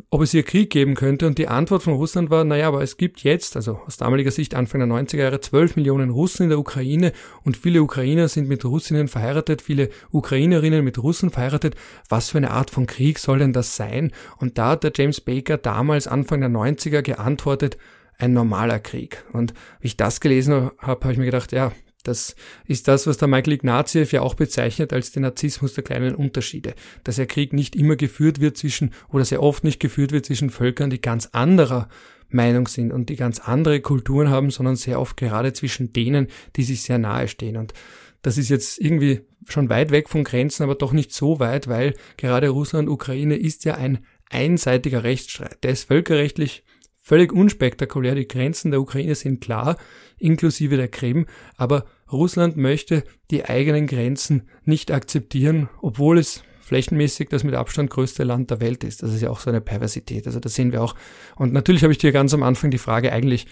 ob 0.08 0.22
es 0.22 0.30
hier 0.30 0.42
Krieg 0.42 0.70
geben 0.70 0.94
könnte. 0.94 1.26
Und 1.26 1.38
die 1.38 1.48
Antwort 1.48 1.82
von 1.82 1.94
Russland 1.94 2.30
war, 2.30 2.44
naja, 2.44 2.68
aber 2.68 2.82
es 2.82 2.96
gibt 2.96 3.22
jetzt, 3.22 3.56
also 3.56 3.80
aus 3.86 3.98
damaliger 3.98 4.30
Sicht 4.30 4.54
Anfang 4.54 4.80
der 4.80 4.88
90er 4.88 5.18
Jahre, 5.18 5.40
12 5.40 5.76
Millionen 5.76 6.10
Russen 6.10 6.44
in 6.44 6.48
der 6.48 6.58
Ukraine 6.58 7.12
und 7.44 7.56
viele 7.56 7.82
Ukrainer 7.82 8.28
sind 8.28 8.48
mit 8.48 8.64
Russinnen 8.64 9.08
verheiratet, 9.08 9.60
viele 9.60 9.90
Ukrainerinnen 10.10 10.84
mit 10.84 10.98
Russen 10.98 11.30
verheiratet. 11.30 11.76
Was 12.08 12.30
für 12.30 12.38
eine 12.38 12.52
Art 12.52 12.70
von 12.70 12.86
Krieg 12.86 13.18
soll 13.18 13.38
denn 13.38 13.52
das 13.52 13.76
sein? 13.76 14.12
Und 14.38 14.58
da 14.58 14.70
hat 14.70 14.84
der 14.84 14.92
James 14.94 15.20
Baker 15.20 15.58
damals 15.58 16.06
Anfang 16.06 16.40
der 16.40 16.50
90er 16.50 17.02
geantwortet, 17.02 17.76
ein 18.18 18.32
normaler 18.32 18.78
Krieg. 18.78 19.24
Und 19.32 19.52
wie 19.80 19.88
ich 19.88 19.96
das 19.96 20.20
gelesen 20.20 20.70
habe, 20.78 21.04
habe 21.04 21.12
ich 21.12 21.18
mir 21.18 21.26
gedacht, 21.26 21.52
ja, 21.52 21.72
das 22.02 22.34
ist 22.66 22.88
das, 22.88 23.06
was 23.06 23.16
der 23.16 23.28
Michael 23.28 23.54
Ignatieff 23.54 24.12
ja 24.12 24.22
auch 24.22 24.34
bezeichnet 24.34 24.92
als 24.92 25.12
den 25.12 25.22
Narzissmus 25.22 25.74
der 25.74 25.84
kleinen 25.84 26.14
Unterschiede. 26.14 26.74
Dass 27.04 27.16
der 27.16 27.26
Krieg 27.26 27.52
nicht 27.52 27.76
immer 27.76 27.96
geführt 27.96 28.40
wird 28.40 28.56
zwischen, 28.56 28.92
oder 29.08 29.24
sehr 29.24 29.42
oft 29.42 29.64
nicht 29.64 29.80
geführt 29.80 30.12
wird 30.12 30.26
zwischen 30.26 30.50
Völkern, 30.50 30.90
die 30.90 31.00
ganz 31.00 31.26
anderer 31.32 31.88
Meinung 32.28 32.66
sind 32.66 32.92
und 32.92 33.08
die 33.08 33.16
ganz 33.16 33.38
andere 33.38 33.80
Kulturen 33.80 34.30
haben, 34.30 34.50
sondern 34.50 34.76
sehr 34.76 35.00
oft 35.00 35.16
gerade 35.16 35.52
zwischen 35.52 35.92
denen, 35.92 36.28
die 36.56 36.64
sich 36.64 36.82
sehr 36.82 36.98
nahe 36.98 37.28
stehen. 37.28 37.56
Und 37.56 37.74
das 38.22 38.38
ist 38.38 38.48
jetzt 38.48 38.80
irgendwie 38.80 39.20
schon 39.48 39.68
weit 39.68 39.90
weg 39.90 40.08
von 40.08 40.24
Grenzen, 40.24 40.62
aber 40.62 40.74
doch 40.74 40.92
nicht 40.92 41.12
so 41.12 41.40
weit, 41.40 41.68
weil 41.68 41.94
gerade 42.16 42.48
Russland, 42.48 42.88
Ukraine 42.88 43.36
ist 43.36 43.64
ja 43.64 43.74
ein 43.74 44.04
einseitiger 44.30 45.04
Rechtsstreit. 45.04 45.62
Der 45.62 45.72
ist 45.72 45.84
völkerrechtlich 45.84 46.64
völlig 47.02 47.32
unspektakulär. 47.32 48.14
Die 48.14 48.28
Grenzen 48.28 48.70
der 48.70 48.80
Ukraine 48.80 49.14
sind 49.14 49.42
klar, 49.42 49.76
inklusive 50.18 50.76
der 50.76 50.88
Krim, 50.88 51.26
aber 51.56 51.86
Russland 52.10 52.56
möchte 52.56 53.04
die 53.30 53.44
eigenen 53.44 53.86
Grenzen 53.86 54.48
nicht 54.64 54.90
akzeptieren, 54.92 55.68
obwohl 55.82 56.18
es 56.18 56.42
flächenmäßig 56.60 57.28
das 57.28 57.44
mit 57.44 57.54
Abstand 57.54 57.90
größte 57.90 58.24
Land 58.24 58.50
der 58.50 58.60
Welt 58.60 58.84
ist. 58.84 59.02
Das 59.02 59.12
ist 59.12 59.20
ja 59.20 59.28
auch 59.30 59.40
so 59.40 59.50
eine 59.50 59.60
Perversität. 59.60 60.26
Also 60.26 60.38
das 60.38 60.54
sehen 60.54 60.72
wir 60.72 60.82
auch. 60.82 60.94
Und 61.36 61.52
natürlich 61.52 61.82
habe 61.82 61.92
ich 61.92 61.98
dir 61.98 62.12
ganz 62.12 62.32
am 62.32 62.44
Anfang 62.44 62.70
die 62.70 62.78
Frage 62.78 63.12
eigentlich 63.12 63.46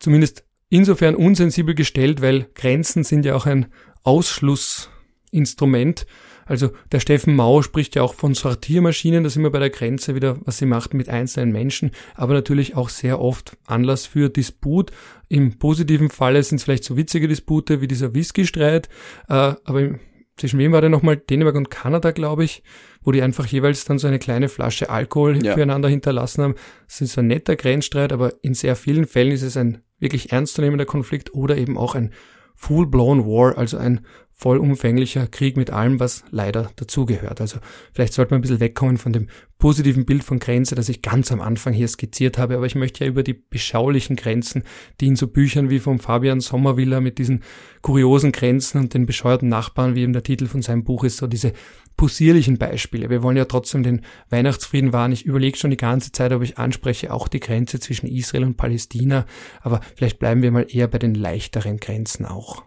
zumindest 0.00 0.44
insofern 0.68 1.14
unsensibel 1.14 1.74
gestellt, 1.74 2.20
weil 2.20 2.48
Grenzen 2.54 3.04
sind 3.04 3.24
ja 3.24 3.36
auch 3.36 3.46
ein 3.46 3.66
Ausschlussinstrument 4.02 6.06
also 6.46 6.70
der 6.92 7.00
Steffen 7.00 7.34
Mau 7.34 7.62
spricht 7.62 7.94
ja 7.94 8.02
auch 8.02 8.14
von 8.14 8.34
Sortiermaschinen, 8.34 9.24
das 9.24 9.36
immer 9.36 9.50
bei 9.50 9.58
der 9.58 9.70
Grenze 9.70 10.14
wieder, 10.14 10.38
was 10.44 10.58
sie 10.58 10.66
macht 10.66 10.94
mit 10.94 11.08
einzelnen 11.08 11.52
Menschen, 11.52 11.90
aber 12.14 12.34
natürlich 12.34 12.76
auch 12.76 12.88
sehr 12.88 13.20
oft 13.20 13.56
Anlass 13.66 14.06
für 14.06 14.28
Disput. 14.28 14.90
Im 15.28 15.58
positiven 15.58 16.10
Falle 16.10 16.42
sind 16.42 16.56
es 16.56 16.64
vielleicht 16.64 16.84
so 16.84 16.96
witzige 16.96 17.28
Dispute 17.28 17.80
wie 17.80 17.88
dieser 17.88 18.14
Whisky-Streit, 18.14 18.88
äh, 19.28 19.54
aber 19.64 19.98
zwischen 20.36 20.58
wem 20.58 20.72
war 20.72 20.80
der 20.80 20.90
nochmal? 20.90 21.16
Dänemark 21.16 21.54
und 21.54 21.70
Kanada, 21.70 22.10
glaube 22.10 22.44
ich, 22.44 22.62
wo 23.02 23.12
die 23.12 23.22
einfach 23.22 23.46
jeweils 23.46 23.84
dann 23.84 23.98
so 23.98 24.08
eine 24.08 24.18
kleine 24.18 24.48
Flasche 24.48 24.90
Alkohol 24.90 25.44
ja. 25.44 25.54
füreinander 25.54 25.88
hinterlassen 25.88 26.42
haben. 26.42 26.54
Das 26.86 27.00
ist 27.00 27.12
so 27.12 27.20
ein 27.20 27.28
netter 27.28 27.54
Grenzstreit, 27.56 28.12
aber 28.12 28.32
in 28.42 28.54
sehr 28.54 28.74
vielen 28.74 29.06
Fällen 29.06 29.32
ist 29.32 29.42
es 29.42 29.56
ein 29.56 29.82
wirklich 30.00 30.32
ernstzunehmender 30.32 30.86
Konflikt 30.86 31.34
oder 31.34 31.56
eben 31.56 31.78
auch 31.78 31.94
ein 31.94 32.12
Full-blown 32.56 33.26
War, 33.26 33.58
also 33.58 33.78
ein 33.78 34.06
vollumfänglicher 34.36 35.28
Krieg 35.28 35.56
mit 35.56 35.70
allem, 35.70 36.00
was 36.00 36.24
leider 36.30 36.70
dazugehört. 36.76 37.40
Also 37.40 37.58
vielleicht 37.92 38.12
sollte 38.12 38.32
man 38.32 38.40
ein 38.40 38.42
bisschen 38.42 38.60
wegkommen 38.60 38.98
von 38.98 39.12
dem 39.12 39.28
positiven 39.58 40.04
Bild 40.04 40.24
von 40.24 40.40
Grenze, 40.40 40.74
das 40.74 40.88
ich 40.88 41.02
ganz 41.02 41.30
am 41.32 41.40
Anfang 41.40 41.72
hier 41.72 41.88
skizziert 41.88 42.36
habe, 42.36 42.56
aber 42.56 42.66
ich 42.66 42.74
möchte 42.74 43.04
ja 43.04 43.08
über 43.08 43.22
die 43.22 43.32
beschaulichen 43.32 44.16
Grenzen, 44.16 44.64
die 45.00 45.06
in 45.06 45.16
so 45.16 45.28
Büchern 45.28 45.70
wie 45.70 45.78
vom 45.78 46.00
Fabian 46.00 46.40
Sommervilla 46.40 47.00
mit 47.00 47.18
diesen 47.18 47.42
kuriosen 47.80 48.32
Grenzen 48.32 48.78
und 48.78 48.92
den 48.92 49.06
bescheuerten 49.06 49.48
Nachbarn, 49.48 49.94
wie 49.94 50.02
eben 50.02 50.12
der 50.12 50.24
Titel 50.24 50.46
von 50.46 50.62
seinem 50.62 50.84
Buch 50.84 51.04
ist, 51.04 51.18
so 51.18 51.26
diese 51.28 51.52
possierlichen 51.96 52.58
Beispiele. 52.58 53.08
Wir 53.08 53.22
wollen 53.22 53.36
ja 53.36 53.44
trotzdem 53.44 53.84
den 53.84 54.02
Weihnachtsfrieden 54.28 54.92
wahren. 54.92 55.12
Ich 55.12 55.24
überlege 55.24 55.56
schon 55.56 55.70
die 55.70 55.76
ganze 55.76 56.10
Zeit, 56.10 56.32
ob 56.32 56.42
ich 56.42 56.58
anspreche 56.58 57.12
auch 57.12 57.28
die 57.28 57.40
Grenze 57.40 57.78
zwischen 57.78 58.08
Israel 58.08 58.44
und 58.44 58.56
Palästina, 58.56 59.26
aber 59.62 59.80
vielleicht 59.94 60.18
bleiben 60.18 60.42
wir 60.42 60.50
mal 60.50 60.66
eher 60.68 60.88
bei 60.88 60.98
den 60.98 61.14
leichteren 61.14 61.78
Grenzen 61.78 62.26
auch 62.26 62.64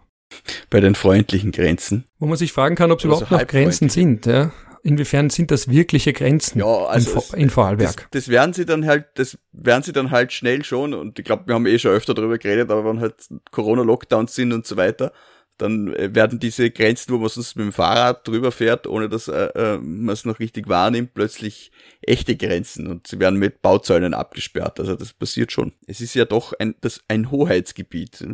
bei 0.70 0.80
den 0.80 0.94
freundlichen 0.94 1.52
Grenzen. 1.52 2.04
Wo 2.18 2.26
man 2.26 2.36
sich 2.36 2.52
fragen 2.52 2.74
kann, 2.74 2.90
ob 2.90 2.98
es 2.98 3.04
überhaupt 3.04 3.30
noch 3.30 3.46
Grenzen 3.46 3.88
sind. 3.88 4.26
Ja? 4.26 4.52
Inwiefern 4.82 5.30
sind 5.30 5.50
das 5.50 5.68
wirkliche 5.68 6.12
Grenzen 6.12 6.60
ja, 6.60 6.66
also 6.66 7.22
in, 7.32 7.42
in 7.42 7.50
Vorarlberg? 7.50 8.08
Das, 8.10 8.24
das, 8.24 8.28
werden 8.28 8.52
sie 8.52 8.64
dann 8.64 8.86
halt, 8.86 9.06
das 9.14 9.38
werden 9.52 9.82
sie 9.82 9.92
dann 9.92 10.10
halt 10.10 10.32
schnell 10.32 10.64
schon. 10.64 10.94
Und 10.94 11.18
ich 11.18 11.24
glaube, 11.24 11.44
wir 11.46 11.54
haben 11.54 11.66
eh 11.66 11.78
schon 11.78 11.92
öfter 11.92 12.14
darüber 12.14 12.38
geredet, 12.38 12.70
aber 12.70 12.84
wenn 12.84 13.00
halt 13.00 13.14
Corona-Lockdowns 13.50 14.34
sind 14.34 14.52
und 14.52 14.66
so 14.66 14.76
weiter, 14.76 15.12
dann 15.58 15.92
äh, 15.94 16.14
werden 16.14 16.38
diese 16.38 16.70
Grenzen, 16.70 17.12
wo 17.12 17.18
man 17.18 17.28
sonst 17.28 17.56
mit 17.56 17.66
dem 17.66 17.72
Fahrrad 17.72 18.26
drüber 18.26 18.52
fährt, 18.52 18.86
ohne 18.86 19.08
dass 19.08 19.28
äh, 19.28 19.46
äh, 19.54 19.78
man 19.78 20.12
es 20.12 20.24
noch 20.24 20.38
richtig 20.38 20.68
wahrnimmt, 20.68 21.14
plötzlich 21.14 21.72
echte 22.00 22.36
Grenzen 22.36 22.86
und 22.86 23.08
sie 23.08 23.18
werden 23.18 23.38
mit 23.38 23.60
Bauzäunen 23.60 24.14
abgesperrt. 24.14 24.80
Also 24.80 24.94
das 24.94 25.12
passiert 25.12 25.52
schon. 25.52 25.72
Es 25.86 26.00
ist 26.00 26.14
ja 26.14 26.24
doch 26.24 26.52
ein, 26.58 26.76
das, 26.80 27.02
ein 27.08 27.30
Hoheitsgebiet. 27.30 28.24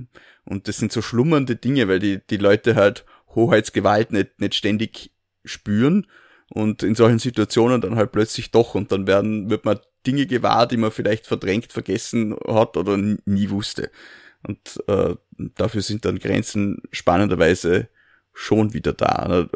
Und 0.45 0.69
das 0.69 0.77
sind 0.77 0.93
so 0.93 1.03
schlummernde 1.03 1.57
Dinge, 1.57 1.89
weil 1.89 1.99
die, 1.99 2.21
die 2.29 2.37
Leute 2.37 2.75
halt 2.75 3.05
Hoheitsgewalt 3.35 4.13
nicht, 4.13 4.41
nicht 4.41 4.55
ständig 4.55 5.11
spüren 5.45 6.07
und 6.51 6.83
in 6.83 6.95
solchen 6.95 7.19
Situationen 7.19 7.81
dann 7.81 7.97
halt 7.97 8.13
plötzlich 8.13 8.51
doch 8.51 8.75
und 8.75 8.93
dann 8.93 9.07
werden, 9.07 9.51
wird 9.51 9.65
man 9.65 9.79
Dinge 10.07 10.27
gewahr, 10.27 10.67
die 10.67 10.77
man 10.77 10.91
vielleicht 10.91 11.27
verdrängt, 11.27 11.73
vergessen 11.73 12.37
hat 12.47 12.77
oder 12.77 12.97
nie 12.97 13.51
wusste. 13.51 13.91
Und 14.47 14.83
äh, 14.87 15.15
dafür 15.55 15.81
sind 15.81 16.05
dann 16.05 16.19
Grenzen 16.19 16.83
spannenderweise 16.93 17.89
schon 18.35 18.75
wieder 18.75 18.93
da. 18.93 19.49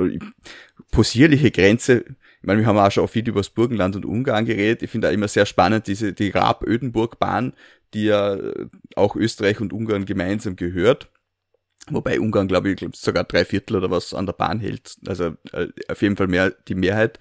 Possierliche 0.90 1.50
Grenze, 1.50 2.04
ich 2.40 2.46
meine, 2.46 2.60
wir 2.60 2.66
haben 2.66 2.78
auch 2.78 2.90
schon 2.90 3.08
viel 3.08 3.28
über 3.28 3.40
das 3.40 3.50
Burgenland 3.50 3.96
und 3.96 4.06
Ungarn 4.06 4.46
geredet. 4.46 4.82
Ich 4.82 4.90
finde 4.90 5.08
auch 5.08 5.12
immer 5.12 5.28
sehr 5.28 5.44
spannend, 5.44 5.88
diese, 5.88 6.12
die 6.12 6.30
Raab-Ödenburg-Bahn, 6.30 7.52
die 7.94 8.04
ja 8.04 8.36
auch 8.96 9.16
Österreich 9.16 9.60
und 9.60 9.72
Ungarn 9.72 10.04
gemeinsam 10.04 10.56
gehört. 10.56 11.10
Wobei 11.90 12.20
Ungarn, 12.20 12.48
glaube 12.48 12.70
ich, 12.70 12.86
sogar 12.94 13.24
drei 13.24 13.44
Viertel 13.44 13.76
oder 13.76 13.90
was 13.90 14.12
an 14.12 14.26
der 14.26 14.34
Bahn 14.34 14.60
hält. 14.60 14.96
Also 15.06 15.36
äh, 15.52 15.68
auf 15.88 16.02
jeden 16.02 16.16
Fall 16.16 16.26
mehr 16.28 16.50
die 16.50 16.74
Mehrheit. 16.74 17.18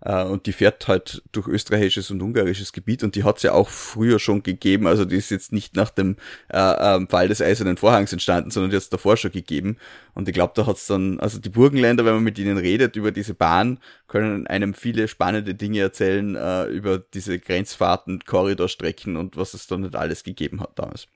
Äh, 0.00 0.24
und 0.24 0.46
die 0.46 0.52
fährt 0.52 0.86
halt 0.88 1.22
durch 1.32 1.48
österreichisches 1.48 2.10
und 2.10 2.22
ungarisches 2.22 2.72
Gebiet 2.72 3.02
und 3.02 3.14
die 3.16 3.24
hat 3.24 3.38
es 3.38 3.42
ja 3.42 3.52
auch 3.52 3.68
früher 3.68 4.18
schon 4.18 4.42
gegeben. 4.42 4.86
Also 4.86 5.04
die 5.04 5.16
ist 5.16 5.30
jetzt 5.30 5.52
nicht 5.52 5.76
nach 5.76 5.90
dem 5.90 6.16
äh, 6.52 6.58
äh, 6.58 7.06
Fall 7.08 7.28
des 7.28 7.40
Eisernen 7.40 7.76
Vorhangs 7.76 8.12
entstanden, 8.12 8.50
sondern 8.50 8.70
die 8.70 8.76
hat 8.76 8.82
es 8.82 8.90
davor 8.90 9.16
schon 9.16 9.32
gegeben. 9.32 9.78
Und 10.14 10.28
ich 10.28 10.34
glaube, 10.34 10.52
da 10.54 10.66
hat 10.66 10.76
es 10.76 10.86
dann, 10.86 11.18
also 11.20 11.38
die 11.38 11.48
Burgenländer, 11.48 12.04
wenn 12.04 12.14
man 12.14 12.24
mit 12.24 12.38
ihnen 12.38 12.58
redet 12.58 12.96
über 12.96 13.12
diese 13.12 13.34
Bahn, 13.34 13.78
können 14.06 14.46
einem 14.46 14.74
viele 14.74 15.08
spannende 15.08 15.54
Dinge 15.54 15.80
erzählen 15.80 16.36
äh, 16.36 16.64
über 16.66 16.98
diese 16.98 17.38
Grenzfahrten, 17.38 18.24
Korridorstrecken 18.24 19.16
und 19.16 19.36
was 19.36 19.54
es 19.54 19.66
da 19.66 19.76
nicht 19.76 19.96
alles 19.96 20.22
gegeben 20.22 20.60
hat 20.60 20.78
damals. 20.78 21.06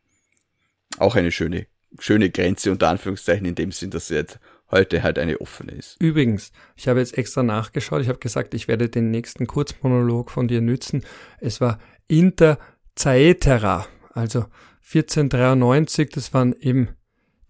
Auch 0.98 1.14
eine 1.14 1.30
schöne, 1.30 1.66
schöne 1.98 2.30
Grenze 2.30 2.72
unter 2.72 2.88
Anführungszeichen 2.88 3.46
in 3.46 3.54
dem 3.54 3.72
Sinn, 3.72 3.90
dass 3.90 4.08
sie 4.08 4.14
jetzt 4.14 4.38
heute 4.70 5.02
halt 5.02 5.18
eine 5.18 5.40
offene 5.40 5.72
ist. 5.72 5.96
Übrigens, 6.00 6.52
ich 6.76 6.88
habe 6.88 7.00
jetzt 7.00 7.16
extra 7.16 7.42
nachgeschaut. 7.42 8.02
Ich 8.02 8.08
habe 8.08 8.18
gesagt, 8.18 8.54
ich 8.54 8.68
werde 8.68 8.88
den 8.88 9.10
nächsten 9.10 9.46
Kurzmonolog 9.46 10.30
von 10.30 10.48
dir 10.48 10.60
nützen. 10.60 11.04
Es 11.40 11.60
war 11.60 11.78
Inter 12.06 12.58
Caetera, 12.94 13.86
also 14.12 14.46
1493. 14.82 16.10
Das 16.10 16.34
waren 16.34 16.54
eben 16.60 16.88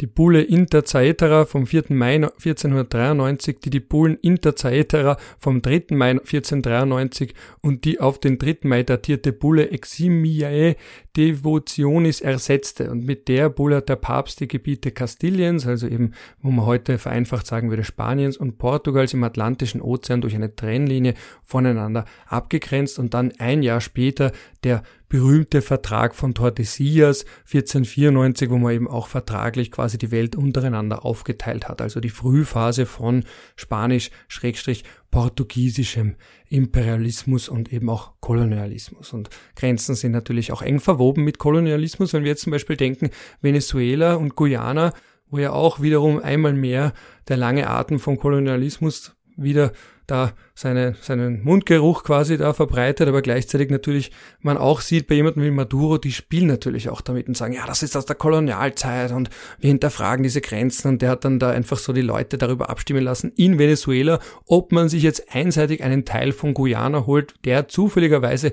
die 0.00 0.06
Bulle 0.06 0.42
Inter 0.42 0.82
Caetera 0.82 1.44
vom 1.44 1.66
4. 1.66 1.86
Mai 1.88 2.14
1493, 2.14 3.58
die 3.60 3.70
die 3.70 3.80
Bullen 3.80 4.16
Inter 4.18 4.52
Caetera 4.52 5.16
vom 5.38 5.60
3. 5.60 5.86
Mai 5.90 6.10
1493 6.10 7.34
und 7.62 7.84
die 7.84 7.98
auf 7.98 8.20
den 8.20 8.38
3. 8.38 8.58
Mai 8.62 8.84
datierte 8.84 9.32
Bulle 9.32 9.70
Eximiae 9.70 10.76
Devotionis 11.16 12.20
ersetzte. 12.20 12.90
Und 12.90 13.04
mit 13.04 13.26
der 13.26 13.50
Bulle 13.50 13.76
hat 13.76 13.88
der 13.88 13.96
Papst 13.96 14.38
die 14.38 14.46
Gebiete 14.46 14.92
Kastiliens, 14.92 15.66
also 15.66 15.88
eben, 15.88 16.12
wo 16.40 16.52
man 16.52 16.64
heute 16.64 16.98
vereinfacht 16.98 17.46
sagen 17.46 17.70
würde, 17.70 17.82
Spaniens 17.82 18.36
und 18.36 18.58
Portugals 18.58 19.14
im 19.14 19.24
Atlantischen 19.24 19.82
Ozean 19.82 20.20
durch 20.20 20.36
eine 20.36 20.54
Trennlinie 20.54 21.14
voneinander 21.42 22.04
abgegrenzt 22.26 23.00
und 23.00 23.14
dann 23.14 23.32
ein 23.38 23.64
Jahr 23.64 23.80
später 23.80 24.30
der 24.62 24.84
berühmte 25.08 25.62
Vertrag 25.62 26.14
von 26.14 26.34
Tordesillas 26.34 27.24
1494, 27.46 28.50
wo 28.50 28.58
man 28.58 28.74
eben 28.74 28.88
auch 28.88 29.08
vertraglich 29.08 29.70
quasi 29.70 29.96
die 29.98 30.10
Welt 30.10 30.36
untereinander 30.36 31.04
aufgeteilt 31.04 31.68
hat. 31.68 31.80
Also 31.80 32.00
die 32.00 32.10
Frühphase 32.10 32.84
von 32.86 33.22
Spanisch-Portugiesischem 33.56 36.16
Imperialismus 36.48 37.48
und 37.48 37.72
eben 37.72 37.88
auch 37.88 38.12
Kolonialismus. 38.20 39.12
Und 39.12 39.30
Grenzen 39.56 39.94
sind 39.94 40.12
natürlich 40.12 40.52
auch 40.52 40.62
eng 40.62 40.80
verwoben 40.80 41.24
mit 41.24 41.38
Kolonialismus. 41.38 42.12
Wenn 42.12 42.24
wir 42.24 42.30
jetzt 42.30 42.42
zum 42.42 42.50
Beispiel 42.50 42.76
denken, 42.76 43.10
Venezuela 43.40 44.14
und 44.14 44.34
Guyana, 44.36 44.92
wo 45.30 45.38
ja 45.38 45.52
auch 45.52 45.80
wiederum 45.80 46.20
einmal 46.20 46.54
mehr 46.54 46.92
der 47.28 47.36
lange 47.36 47.68
Atem 47.68 47.98
von 47.98 48.18
Kolonialismus 48.18 49.14
wieder 49.38 49.72
da 50.06 50.32
seine, 50.54 50.96
seinen 51.00 51.44
Mundgeruch 51.44 52.02
quasi 52.02 52.38
da 52.38 52.54
verbreitet, 52.54 53.08
aber 53.08 53.22
gleichzeitig 53.22 53.70
natürlich 53.70 54.10
man 54.40 54.56
auch 54.56 54.80
sieht 54.80 55.06
bei 55.06 55.14
jemandem 55.14 55.44
wie 55.44 55.50
Maduro, 55.50 55.98
die 55.98 56.12
spielen 56.12 56.46
natürlich 56.46 56.88
auch 56.88 57.02
damit 57.02 57.28
und 57.28 57.36
sagen, 57.36 57.52
ja, 57.52 57.66
das 57.66 57.82
ist 57.82 57.96
aus 57.96 58.06
der 58.06 58.16
Kolonialzeit 58.16 59.12
und 59.12 59.28
wir 59.60 59.68
hinterfragen 59.68 60.22
diese 60.22 60.40
Grenzen 60.40 60.88
und 60.88 61.02
der 61.02 61.10
hat 61.10 61.24
dann 61.24 61.38
da 61.38 61.50
einfach 61.50 61.78
so 61.78 61.92
die 61.92 62.02
Leute 62.02 62.38
darüber 62.38 62.70
abstimmen 62.70 63.04
lassen 63.04 63.32
in 63.36 63.58
Venezuela, 63.58 64.18
ob 64.46 64.72
man 64.72 64.88
sich 64.88 65.02
jetzt 65.02 65.34
einseitig 65.34 65.84
einen 65.84 66.04
Teil 66.04 66.32
von 66.32 66.54
Guyana 66.54 67.06
holt, 67.06 67.34
der 67.44 67.68
zufälligerweise 67.68 68.52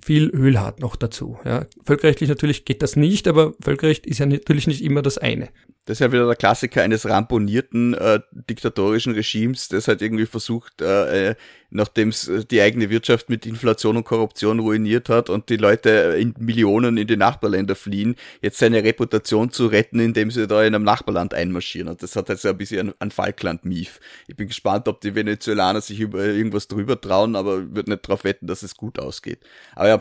viel 0.00 0.30
Öl 0.30 0.60
hat 0.60 0.80
noch 0.80 0.96
dazu. 0.96 1.36
Ja. 1.44 1.66
Völkerrechtlich 1.84 2.28
natürlich 2.28 2.64
geht 2.64 2.80
das 2.80 2.96
nicht, 2.96 3.28
aber 3.28 3.54
Völkerrecht 3.60 4.06
ist 4.06 4.18
ja 4.18 4.26
natürlich 4.26 4.66
nicht 4.66 4.82
immer 4.82 5.02
das 5.02 5.18
eine. 5.18 5.48
Das 5.86 5.96
ist 5.96 6.00
ja 6.00 6.10
wieder 6.10 6.26
der 6.26 6.34
Klassiker 6.34 6.82
eines 6.82 7.08
ramponierten 7.08 7.94
äh, 7.94 8.20
diktatorischen 8.32 9.14
Regimes, 9.14 9.68
das 9.68 9.86
halt 9.86 10.02
irgendwie 10.02 10.26
versucht, 10.26 10.82
äh, 10.82 11.30
äh 11.30 11.34
nachdem 11.70 12.08
es 12.08 12.26
äh, 12.26 12.44
die 12.44 12.60
eigene 12.60 12.90
Wirtschaft 12.90 13.28
mit 13.28 13.46
Inflation 13.46 13.96
und 13.96 14.04
Korruption 14.04 14.58
ruiniert 14.58 15.08
hat 15.08 15.30
und 15.30 15.48
die 15.48 15.56
Leute 15.56 16.16
in 16.18 16.34
Millionen 16.38 16.96
in 16.96 17.06
die 17.06 17.16
Nachbarländer 17.16 17.76
fliehen, 17.76 18.16
jetzt 18.42 18.58
seine 18.58 18.82
Reputation 18.82 19.50
zu 19.50 19.66
retten, 19.66 20.00
indem 20.00 20.30
sie 20.30 20.46
da 20.46 20.64
in 20.64 20.74
einem 20.74 20.84
Nachbarland 20.84 21.34
einmarschieren. 21.34 21.88
Und 21.88 22.02
das 22.02 22.16
hat 22.16 22.28
halt 22.28 22.40
so 22.40 22.48
ein 22.48 22.58
bisschen 22.58 22.92
ein 22.98 23.10
Falkland-Mief. 23.10 24.00
Ich 24.26 24.36
bin 24.36 24.48
gespannt, 24.48 24.88
ob 24.88 25.00
die 25.00 25.14
Venezuelaner 25.14 25.80
sich 25.80 26.00
über 26.00 26.24
irgendwas 26.24 26.68
drüber 26.68 27.00
trauen, 27.00 27.36
aber 27.36 27.74
würde 27.74 27.90
nicht 27.90 28.08
darauf 28.08 28.24
wetten, 28.24 28.46
dass 28.46 28.62
es 28.62 28.76
gut 28.76 28.98
ausgeht. 28.98 29.40
Aber 29.74 29.88
ja, 29.88 30.00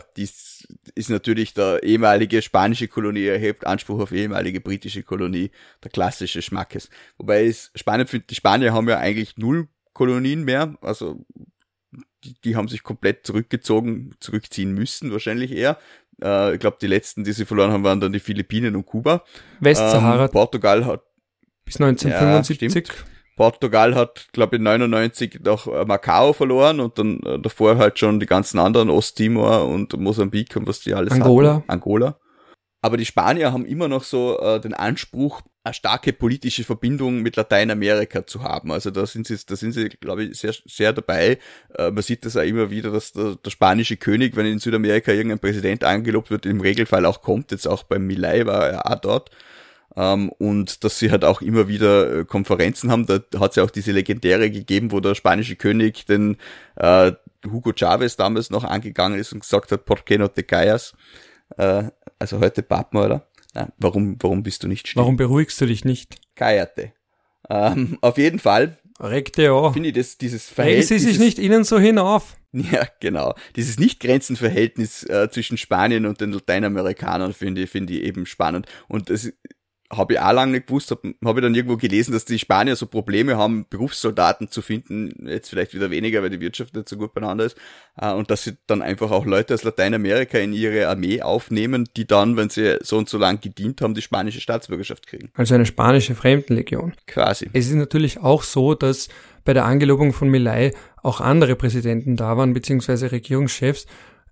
dies 0.59 0.67
ist 0.95 1.09
natürlich 1.09 1.53
der 1.53 1.83
ehemalige 1.83 2.41
spanische 2.41 2.87
Kolonie 2.87 3.25
erhebt 3.25 3.65
Anspruch 3.65 3.99
auf 3.99 4.11
ehemalige 4.11 4.61
britische 4.61 5.03
Kolonie, 5.03 5.51
der 5.83 5.91
klassische 5.91 6.41
Schmackes. 6.41 6.89
Wobei 7.17 7.45
es 7.45 7.71
spannend 7.75 8.09
finde, 8.09 8.27
die 8.27 8.35
Spanier 8.35 8.73
haben 8.73 8.89
ja 8.89 8.97
eigentlich 8.97 9.37
null 9.37 9.67
Kolonien 9.93 10.43
mehr, 10.43 10.77
also 10.81 11.25
die, 12.23 12.35
die 12.43 12.55
haben 12.55 12.67
sich 12.67 12.83
komplett 12.83 13.25
zurückgezogen, 13.25 14.15
zurückziehen 14.19 14.73
müssen, 14.73 15.11
wahrscheinlich 15.11 15.51
eher. 15.51 15.77
Äh, 16.21 16.53
ich 16.55 16.59
glaube, 16.59 16.77
die 16.81 16.87
letzten, 16.87 17.23
die 17.23 17.31
sie 17.31 17.45
verloren 17.45 17.71
haben, 17.71 17.83
waren 17.83 17.99
dann 17.99 18.13
die 18.13 18.19
Philippinen 18.19 18.75
und 18.75 18.85
Kuba. 18.85 19.23
Westsahara. 19.59 20.25
Ähm, 20.25 20.31
Portugal 20.31 20.85
hat. 20.85 21.03
Bis 21.63 21.79
1975. 21.79 22.87
Ja, 22.87 22.93
Portugal 23.35 23.95
hat, 23.95 24.27
glaube 24.31 24.55
ich, 24.55 24.61
99 24.61 25.39
noch 25.43 25.67
Macau 25.85 26.33
verloren 26.33 26.79
und 26.79 26.97
dann 26.97 27.19
äh, 27.21 27.39
davor 27.39 27.77
halt 27.77 27.99
schon 27.99 28.19
die 28.19 28.25
ganzen 28.25 28.59
anderen 28.59 28.89
Osttimor 28.89 29.67
und 29.67 29.97
Mosambik 29.99 30.55
und 30.55 30.67
was 30.67 30.79
die 30.81 30.93
alles 30.93 31.13
Angola. 31.13 31.55
Hatten. 31.55 31.69
Angola. 31.69 32.19
Aber 32.85 32.97
die 32.97 33.05
Spanier 33.05 33.51
haben 33.51 33.65
immer 33.65 33.87
noch 33.87 34.03
so 34.03 34.39
äh, 34.39 34.61
den 34.61 34.75
Anspruch, 34.75 35.41
eine 35.63 35.73
starke 35.73 36.13
politische 36.13 36.63
Verbindung 36.63 37.23
mit 37.23 37.35
Lateinamerika 37.35 38.27
zu 38.27 38.43
haben. 38.43 38.71
Also 38.71 38.91
da 38.91 39.07
sind 39.07 39.25
sie, 39.25 39.35
da 39.43 39.55
sind 39.55 39.71
sie, 39.71 39.89
glaube 39.89 40.25
ich, 40.25 40.37
sehr, 40.37 40.53
sehr 40.65 40.93
dabei. 40.93 41.39
Äh, 41.75 41.89
man 41.89 42.03
sieht 42.03 42.23
das 42.25 42.37
auch 42.37 42.43
immer 42.43 42.69
wieder, 42.69 42.91
dass 42.91 43.11
der, 43.11 43.37
der, 43.37 43.49
spanische 43.49 43.97
König, 43.97 44.35
wenn 44.35 44.45
in 44.45 44.59
Südamerika 44.59 45.11
irgendein 45.11 45.39
Präsident 45.39 45.83
angelobt 45.83 46.29
wird, 46.29 46.45
im 46.45 46.61
Regelfall 46.61 47.07
auch 47.07 47.23
kommt. 47.23 47.49
Jetzt 47.49 47.67
auch 47.67 47.81
beim 47.81 48.05
Milay 48.05 48.45
war 48.45 48.69
er 48.69 48.91
auch 48.91 48.99
dort. 49.01 49.31
Ähm, 49.95 50.29
und 50.29 50.83
dass 50.83 50.99
sie 50.99 51.11
halt 51.11 51.23
auch 51.23 51.41
immer 51.41 51.67
wieder 51.67 52.19
äh, 52.19 52.25
Konferenzen 52.25 52.91
haben. 52.91 53.05
Da 53.05 53.19
hat 53.39 53.51
es 53.51 53.55
ja 53.55 53.63
auch 53.63 53.71
diese 53.71 53.91
legendäre 53.91 54.51
gegeben, 54.51 54.91
wo 54.91 54.99
der 54.99 55.15
spanische 55.15 55.55
König 55.55 56.05
den 56.05 56.37
äh, 56.75 57.13
Hugo 57.45 57.71
Chavez 57.73 58.15
damals 58.17 58.49
noch 58.49 58.63
angegangen 58.63 59.19
ist 59.19 59.31
und 59.31 59.39
gesagt 59.41 59.71
hat, 59.71 59.85
¿Por 59.85 59.99
qué 59.99 60.17
no 60.17 60.27
te 60.27 60.43
callas? 60.43 60.93
Äh, 61.57 61.83
also 62.19 62.39
heute 62.39 62.63
Papen, 62.63 62.99
oder? 62.99 63.27
Na, 63.53 63.69
warum, 63.77 64.17
warum 64.19 64.43
bist 64.43 64.63
du 64.63 64.67
nicht 64.67 64.87
still? 64.87 65.01
Warum 65.01 65.15
beruhigst 65.15 65.59
du 65.61 65.65
dich 65.65 65.85
nicht? 65.85 66.17
Kajate. 66.35 66.91
Ähm, 67.49 67.97
auf 68.01 68.17
jeden 68.17 68.39
Fall. 68.39 68.77
Regte 68.99 69.51
auch. 69.51 69.73
Finde 69.73 69.89
ich 69.89 69.95
das, 69.95 70.17
dieses 70.17 70.49
Verhältnis. 70.49 70.89
Regen 70.89 70.99
Sie 70.99 71.07
sich 71.07 71.19
nicht 71.19 71.39
ihnen 71.39 71.63
so 71.63 71.79
hinauf. 71.79 72.37
Ja, 72.53 72.87
genau. 73.01 73.35
Dieses 73.57 73.79
Nicht-Grenzenverhältnis 73.79 75.03
äh, 75.03 75.29
zwischen 75.29 75.57
Spanien 75.57 76.05
und 76.05 76.21
den 76.21 76.31
Lateinamerikanern 76.31 77.33
finde 77.33 77.63
ich, 77.63 77.69
finde 77.69 77.93
ich 77.93 78.03
eben 78.03 78.25
spannend. 78.25 78.67
Und 78.87 79.09
das 79.09 79.29
habe 79.91 80.13
ich 80.13 80.19
auch 80.19 80.33
lange 80.33 80.53
nicht 80.53 80.67
gewusst, 80.67 80.91
habe 80.91 81.13
hab 81.23 81.35
ich 81.35 81.41
dann 81.43 81.53
irgendwo 81.53 81.77
gelesen, 81.77 82.11
dass 82.11 82.25
die 82.25 82.39
Spanier 82.39 82.75
so 82.75 82.87
Probleme 82.87 83.37
haben, 83.37 83.65
Berufssoldaten 83.69 84.49
zu 84.49 84.61
finden, 84.61 85.27
jetzt 85.27 85.49
vielleicht 85.49 85.73
wieder 85.73 85.91
weniger, 85.91 86.23
weil 86.23 86.29
die 86.29 86.39
Wirtschaft 86.39 86.75
nicht 86.75 86.89
so 86.89 86.97
gut 86.97 87.13
beieinander 87.13 87.45
ist, 87.45 87.57
äh, 87.99 88.11
und 88.11 88.31
dass 88.31 88.43
sie 88.43 88.57
dann 88.67 88.81
einfach 88.81 89.11
auch 89.11 89.25
Leute 89.25 89.53
aus 89.53 89.63
Lateinamerika 89.63 90.39
in 90.39 90.53
ihre 90.53 90.87
Armee 90.87 91.21
aufnehmen, 91.21 91.87
die 91.95 92.07
dann, 92.07 92.35
wenn 92.35 92.49
sie 92.49 92.77
so 92.81 92.97
und 92.97 93.09
so 93.09 93.17
lang 93.17 93.41
gedient 93.41 93.81
haben, 93.81 93.93
die 93.93 94.01
spanische 94.01 94.41
Staatsbürgerschaft 94.41 95.07
kriegen. 95.07 95.29
Also 95.35 95.53
eine 95.53 95.65
spanische 95.65 96.15
Fremdenlegion. 96.15 96.93
Quasi. 97.05 97.49
Es 97.53 97.67
ist 97.67 97.75
natürlich 97.75 98.19
auch 98.19 98.43
so, 98.43 98.73
dass 98.73 99.09
bei 99.43 99.53
der 99.53 99.65
Angelobung 99.65 100.13
von 100.13 100.29
Milay 100.29 100.73
auch 101.03 101.21
andere 101.21 101.55
Präsidenten 101.55 102.15
da 102.15 102.35
waren, 102.35 102.53
beziehungsweise 102.53 103.11
Regierungschefs, 103.11 103.85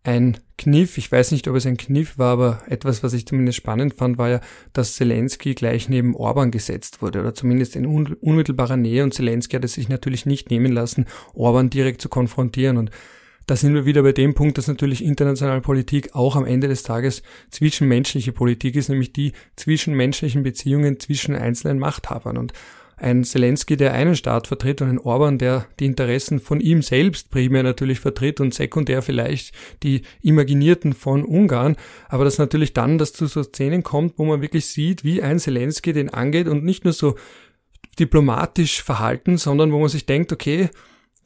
ein 0.04 0.38
Kniff, 0.58 0.97
ich 0.97 1.12
weiß 1.12 1.32
nicht, 1.32 1.47
ob 1.47 1.56
es 1.56 1.66
ein 1.66 1.78
Kniff 1.78 2.18
war, 2.18 2.34
aber 2.34 2.62
etwas, 2.68 3.04
was 3.04 3.14
ich 3.14 3.26
zumindest 3.26 3.58
spannend 3.58 3.95
fand, 3.95 4.18
war 4.18 4.30
ja, 4.30 4.41
dass 4.74 4.95
Zelensky 4.95 5.56
gleich 5.56 5.88
neben 5.89 6.16
Orban 6.16 6.51
gesetzt 6.51 7.01
wurde 7.01 7.22
oder 7.22 7.34
zumindest 7.34 7.76
in 7.76 7.86
unmittelbarer 7.86 8.78
Nähe. 8.78 9.04
Und 9.04 9.14
Zelensky 9.14 9.56
hat 9.56 9.66
es 9.66 9.74
sich 9.74 9.89
natürlich 9.89 10.26
nicht 10.26 10.49
nehmen 10.49 10.72
lassen, 10.74 11.06
Orban 11.34 11.70
direkt 11.70 12.01
zu 12.01 12.10
konfrontieren. 12.10 12.78
Und 12.78 12.91
da 13.45 13.56
sind 13.56 13.74
wir 13.74 13.86
wieder 13.86 14.04
bei 14.04 14.12
dem 14.12 14.34
Punkt, 14.34 14.58
dass 14.58 14.68
natürlich 14.68 15.04
internationale 15.04 15.62
Politik 15.62 16.16
auch 16.16 16.36
am 16.36 16.45
Ende 16.45 16.68
des 16.68 16.84
Tages 16.84 17.24
zwischenmenschliche 17.49 18.32
Politik 18.34 18.76
ist, 18.76 18.89
nämlich 18.89 19.14
die 19.14 19.34
zwischenmenschlichen 19.56 20.43
Beziehungen 20.43 20.99
zwischen 20.99 21.36
einzelnen 21.36 21.80
Machthabern. 21.80 22.38
Und 22.38 22.54
ein 22.98 23.24
Zelensky, 23.24 23.78
der 23.78 23.94
einen 23.94 24.16
Staat 24.16 24.48
vertritt 24.48 24.82
und 24.82 24.89
ein 24.89 25.00
Orban, 25.00 25.38
der 25.38 25.66
die 25.80 25.86
Interessen 25.86 26.39
von 26.39 26.60
ihm 26.60 26.82
selbst 26.82 27.32
primär 27.32 27.64
natürlich 27.64 28.00
vertritt 28.00 28.39
und 28.39 28.54
sekundär 28.54 29.02
vielleicht 29.02 29.54
die 29.84 30.04
imaginierten 30.22 30.94
von 30.94 31.24
Ungarn, 31.24 31.76
aber 32.10 32.24
dass 32.24 32.38
natürlich 32.38 32.74
dann 32.74 32.98
das 32.98 33.14
zu 33.14 33.28
so 33.28 33.44
Szenen 33.44 33.84
kommt, 33.84 34.18
wo 34.18 34.26
man 34.26 34.41
wirklich 34.41 34.68
sieht, 34.68 35.04
wie 35.04 35.22
ein 35.22 35.39
Zelensky 35.39 35.94
den 35.94 36.10
angeht 36.10 36.48
und 36.48 36.64
nicht 36.64 36.84
nur 36.84 36.94
so 36.94 37.16
diplomatisch 38.00 38.82
verhalten, 38.82 39.38
sondern 39.38 39.72
wo 39.72 39.80
man 39.80 39.89
sich 39.89 40.06
denkt, 40.06 40.32
okay, 40.32 40.70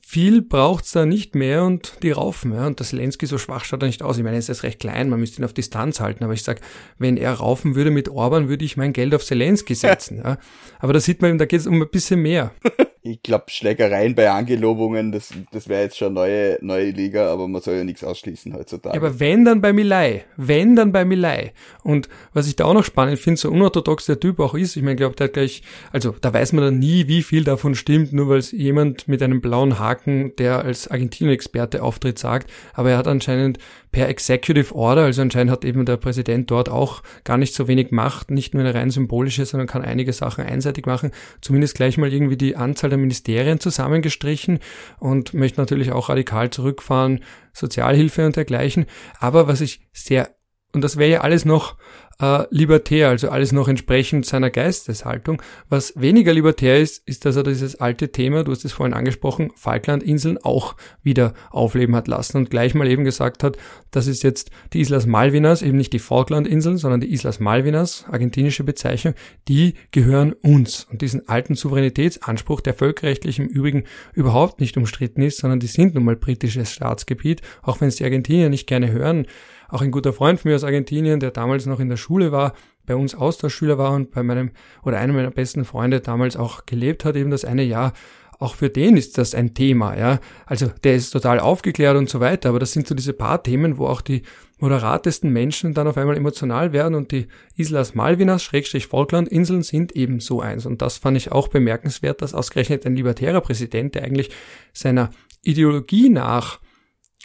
viel 0.09 0.41
braucht's 0.41 0.93
da 0.93 1.05
nicht 1.05 1.35
mehr 1.35 1.65
und 1.65 2.01
die 2.01 2.11
raufen. 2.11 2.53
Ja. 2.53 2.65
Und 2.65 2.79
das 2.79 2.89
Zelensky 2.89 3.25
so 3.25 3.37
schwach 3.37 3.65
schaut 3.65 3.83
er 3.83 3.87
nicht 3.87 4.01
aus. 4.01 4.17
Ich 4.17 4.23
meine, 4.23 4.37
er 4.37 4.39
ist 4.39 4.47
jetzt 4.47 4.63
recht 4.63 4.79
klein, 4.79 5.09
man 5.09 5.19
müsste 5.19 5.41
ihn 5.41 5.43
auf 5.43 5.51
Distanz 5.51 5.99
halten. 5.99 6.23
Aber 6.23 6.31
ich 6.31 6.43
sag, 6.43 6.61
wenn 6.97 7.17
er 7.17 7.33
raufen 7.33 7.75
würde 7.75 7.91
mit 7.91 8.07
Orban, 8.07 8.47
würde 8.47 8.63
ich 8.63 8.77
mein 8.77 8.93
Geld 8.93 9.13
auf 9.13 9.25
Zelensky 9.25 9.75
setzen. 9.75 10.21
Ja. 10.23 10.37
Aber 10.79 10.93
da 10.93 10.99
sieht 10.99 11.21
man 11.21 11.31
eben, 11.31 11.37
da 11.37 11.45
geht 11.45 11.59
es 11.59 11.67
um 11.67 11.81
ein 11.81 11.89
bisschen 11.89 12.21
mehr. 12.21 12.51
ich 13.11 13.23
glaube, 13.23 13.45
Schlägereien 13.47 14.15
bei 14.15 14.29
Angelobungen, 14.29 15.11
das, 15.11 15.33
das 15.51 15.67
wäre 15.67 15.83
jetzt 15.83 15.97
schon 15.97 16.13
neue, 16.13 16.57
neue 16.61 16.91
Liga, 16.91 17.31
aber 17.31 17.47
man 17.47 17.61
soll 17.61 17.75
ja 17.75 17.83
nichts 17.83 18.03
ausschließen 18.03 18.53
heutzutage. 18.53 18.95
Ja, 18.95 19.01
aber 19.01 19.19
wenn 19.19 19.45
dann 19.45 19.61
bei 19.61 19.73
Milei, 19.73 20.25
wenn 20.35 20.75
dann 20.75 20.91
bei 20.91 21.05
Milei. 21.05 21.53
Und 21.83 22.09
was 22.33 22.47
ich 22.47 22.55
da 22.55 22.65
auch 22.65 22.73
noch 22.73 22.83
spannend 22.83 23.19
finde, 23.19 23.39
so 23.39 23.49
unorthodox 23.49 24.05
der 24.05 24.19
Typ 24.19 24.39
auch 24.39 24.53
ist, 24.53 24.75
ich 24.75 24.83
meine, 24.83 24.95
glaube, 24.95 25.15
der 25.15 25.25
hat 25.25 25.33
gleich, 25.33 25.63
also 25.91 26.15
da 26.19 26.33
weiß 26.33 26.53
man 26.53 26.63
dann 26.63 26.79
nie, 26.79 27.07
wie 27.07 27.23
viel 27.23 27.43
davon 27.43 27.75
stimmt, 27.75 28.13
nur 28.13 28.29
weil 28.29 28.39
es 28.39 28.51
jemand 28.51 29.07
mit 29.07 29.21
einem 29.21 29.41
blauen 29.41 29.79
Haken, 29.79 30.35
der 30.37 30.59
als 30.59 30.89
Argentinien-Experte 30.89 31.81
auftritt, 31.83 32.19
sagt, 32.19 32.49
aber 32.73 32.91
er 32.91 32.97
hat 32.97 33.07
anscheinend 33.07 33.59
per 33.91 34.09
Executive 34.09 34.75
Order, 34.75 35.03
also 35.03 35.21
anscheinend 35.21 35.51
hat 35.51 35.65
eben 35.65 35.85
der 35.85 35.97
Präsident 35.97 36.51
dort 36.51 36.69
auch 36.69 37.01
gar 37.23 37.37
nicht 37.37 37.53
so 37.53 37.67
wenig 37.67 37.91
Macht, 37.91 38.29
nicht 38.31 38.53
nur 38.53 38.63
eine 38.63 38.75
rein 38.75 38.91
symbolische, 38.91 39.45
sondern 39.45 39.67
kann 39.67 39.81
einige 39.81 40.13
Sachen 40.13 40.43
einseitig 40.43 40.85
machen, 40.85 41.11
zumindest 41.41 41.75
gleich 41.75 41.97
mal 41.97 42.11
irgendwie 42.11 42.37
die 42.37 42.55
Anzahl 42.55 42.89
der 42.89 42.96
Ministerien 42.97 43.59
zusammengestrichen 43.59 44.59
und 44.99 45.33
möchte 45.33 45.59
natürlich 45.59 45.91
auch 45.91 46.09
radikal 46.09 46.49
zurückfahren, 46.49 47.23
Sozialhilfe 47.53 48.25
und 48.25 48.35
dergleichen. 48.35 48.85
Aber 49.19 49.47
was 49.47 49.61
ich 49.61 49.87
sehr, 49.93 50.35
und 50.73 50.83
das 50.83 50.97
wäre 50.97 51.11
ja 51.11 51.21
alles 51.21 51.45
noch 51.45 51.77
äh, 52.19 52.45
libertär, 52.49 53.09
also 53.09 53.29
alles 53.29 53.51
noch 53.51 53.67
entsprechend 53.67 54.25
seiner 54.25 54.49
Geisteshaltung. 54.49 55.41
Was 55.69 55.93
weniger 55.95 56.33
libertär 56.33 56.79
ist, 56.79 57.07
ist, 57.07 57.25
dass 57.25 57.35
er 57.35 57.43
dieses 57.43 57.79
alte 57.79 58.11
Thema, 58.11 58.43
du 58.43 58.51
hast 58.51 58.65
es 58.65 58.73
vorhin 58.73 58.93
angesprochen, 58.93 59.51
Falklandinseln 59.55 60.37
auch 60.39 60.75
wieder 61.03 61.33
aufleben 61.51 61.95
hat 61.95 62.07
lassen 62.07 62.37
und 62.37 62.49
gleich 62.49 62.73
mal 62.73 62.87
eben 62.87 63.03
gesagt 63.03 63.43
hat, 63.43 63.57
das 63.91 64.07
ist 64.07 64.23
jetzt 64.23 64.49
die 64.73 64.81
Islas 64.81 65.05
Malvinas, 65.05 65.61
eben 65.61 65.77
nicht 65.77 65.93
die 65.93 65.99
Falklandinseln, 65.99 66.77
sondern 66.77 67.01
die 67.01 67.13
Islas 67.13 67.39
Malvinas, 67.39 68.05
argentinische 68.09 68.63
Bezeichnung, 68.63 69.13
die 69.47 69.75
gehören 69.91 70.33
uns. 70.33 70.87
Und 70.89 71.01
diesen 71.01 71.27
alten 71.29 71.55
Souveränitätsanspruch, 71.55 72.61
der 72.61 72.73
völkerrechtlich 72.73 73.39
im 73.39 73.47
Übrigen 73.47 73.83
überhaupt 74.13 74.59
nicht 74.59 74.77
umstritten 74.77 75.21
ist, 75.21 75.37
sondern 75.37 75.59
die 75.59 75.67
sind 75.67 75.93
nun 75.93 76.03
mal 76.03 76.15
britisches 76.15 76.71
Staatsgebiet, 76.71 77.41
auch 77.61 77.79
wenn 77.79 77.87
es 77.89 77.97
die 77.97 78.03
Argentinier 78.03 78.49
nicht 78.49 78.67
gerne 78.67 78.91
hören, 78.91 79.27
auch 79.69 79.81
ein 79.81 79.91
guter 79.91 80.13
Freund 80.13 80.39
von 80.39 80.49
mir 80.49 80.55
aus 80.55 80.63
Argentinien, 80.63 81.19
der 81.19 81.31
damals 81.31 81.65
noch 81.65 81.79
in 81.79 81.89
der 81.89 81.97
Schule 81.97 82.31
war, 82.31 82.53
bei 82.85 82.95
uns 82.95 83.15
Austauschschüler 83.15 83.77
war 83.77 83.91
und 83.93 84.11
bei 84.11 84.23
meinem 84.23 84.51
oder 84.83 84.97
einem 84.97 85.15
meiner 85.15 85.31
besten 85.31 85.65
Freunde 85.65 85.99
damals 85.99 86.37
auch 86.37 86.65
gelebt 86.65 87.05
hat, 87.05 87.15
eben 87.15 87.31
das 87.31 87.45
eine 87.45 87.63
Jahr. 87.63 87.93
Auch 88.39 88.53
für 88.53 88.69
den 88.69 88.97
ist 88.97 89.17
das 89.17 89.33
ein 89.33 89.55
Thema, 89.55 89.97
ja. 89.97 90.19
Also 90.45 90.67
der 90.83 90.95
ist 90.95 91.09
total 91.09 91.39
aufgeklärt 91.39 91.97
und 91.97 92.07
so 92.07 92.19
weiter, 92.19 92.49
aber 92.49 92.59
das 92.59 92.71
sind 92.71 92.87
so 92.87 92.93
diese 92.93 93.13
paar 93.13 93.41
Themen, 93.41 93.77
wo 93.79 93.87
auch 93.87 94.01
die 94.01 94.21
moderatesten 94.59 95.31
Menschen 95.31 95.73
dann 95.73 95.87
auf 95.87 95.97
einmal 95.97 96.17
emotional 96.17 96.71
werden 96.71 96.95
und 96.95 97.11
die 97.11 97.27
Islas 97.55 97.95
Malvinas, 97.95 98.43
Schrägstrich 98.43 98.87
Falklandinseln 98.87 99.63
sind 99.63 99.91
eben 99.93 100.19
so 100.19 100.39
eins. 100.39 100.65
Und 100.65 100.81
das 100.81 100.97
fand 100.97 101.17
ich 101.17 101.31
auch 101.31 101.47
bemerkenswert, 101.47 102.21
dass 102.21 102.35
ausgerechnet 102.35 102.85
ein 102.85 102.95
libertärer 102.95 103.41
Präsident, 103.41 103.95
der 103.95 104.03
eigentlich 104.03 104.29
seiner 104.71 105.09
Ideologie 105.43 106.09
nach 106.09 106.59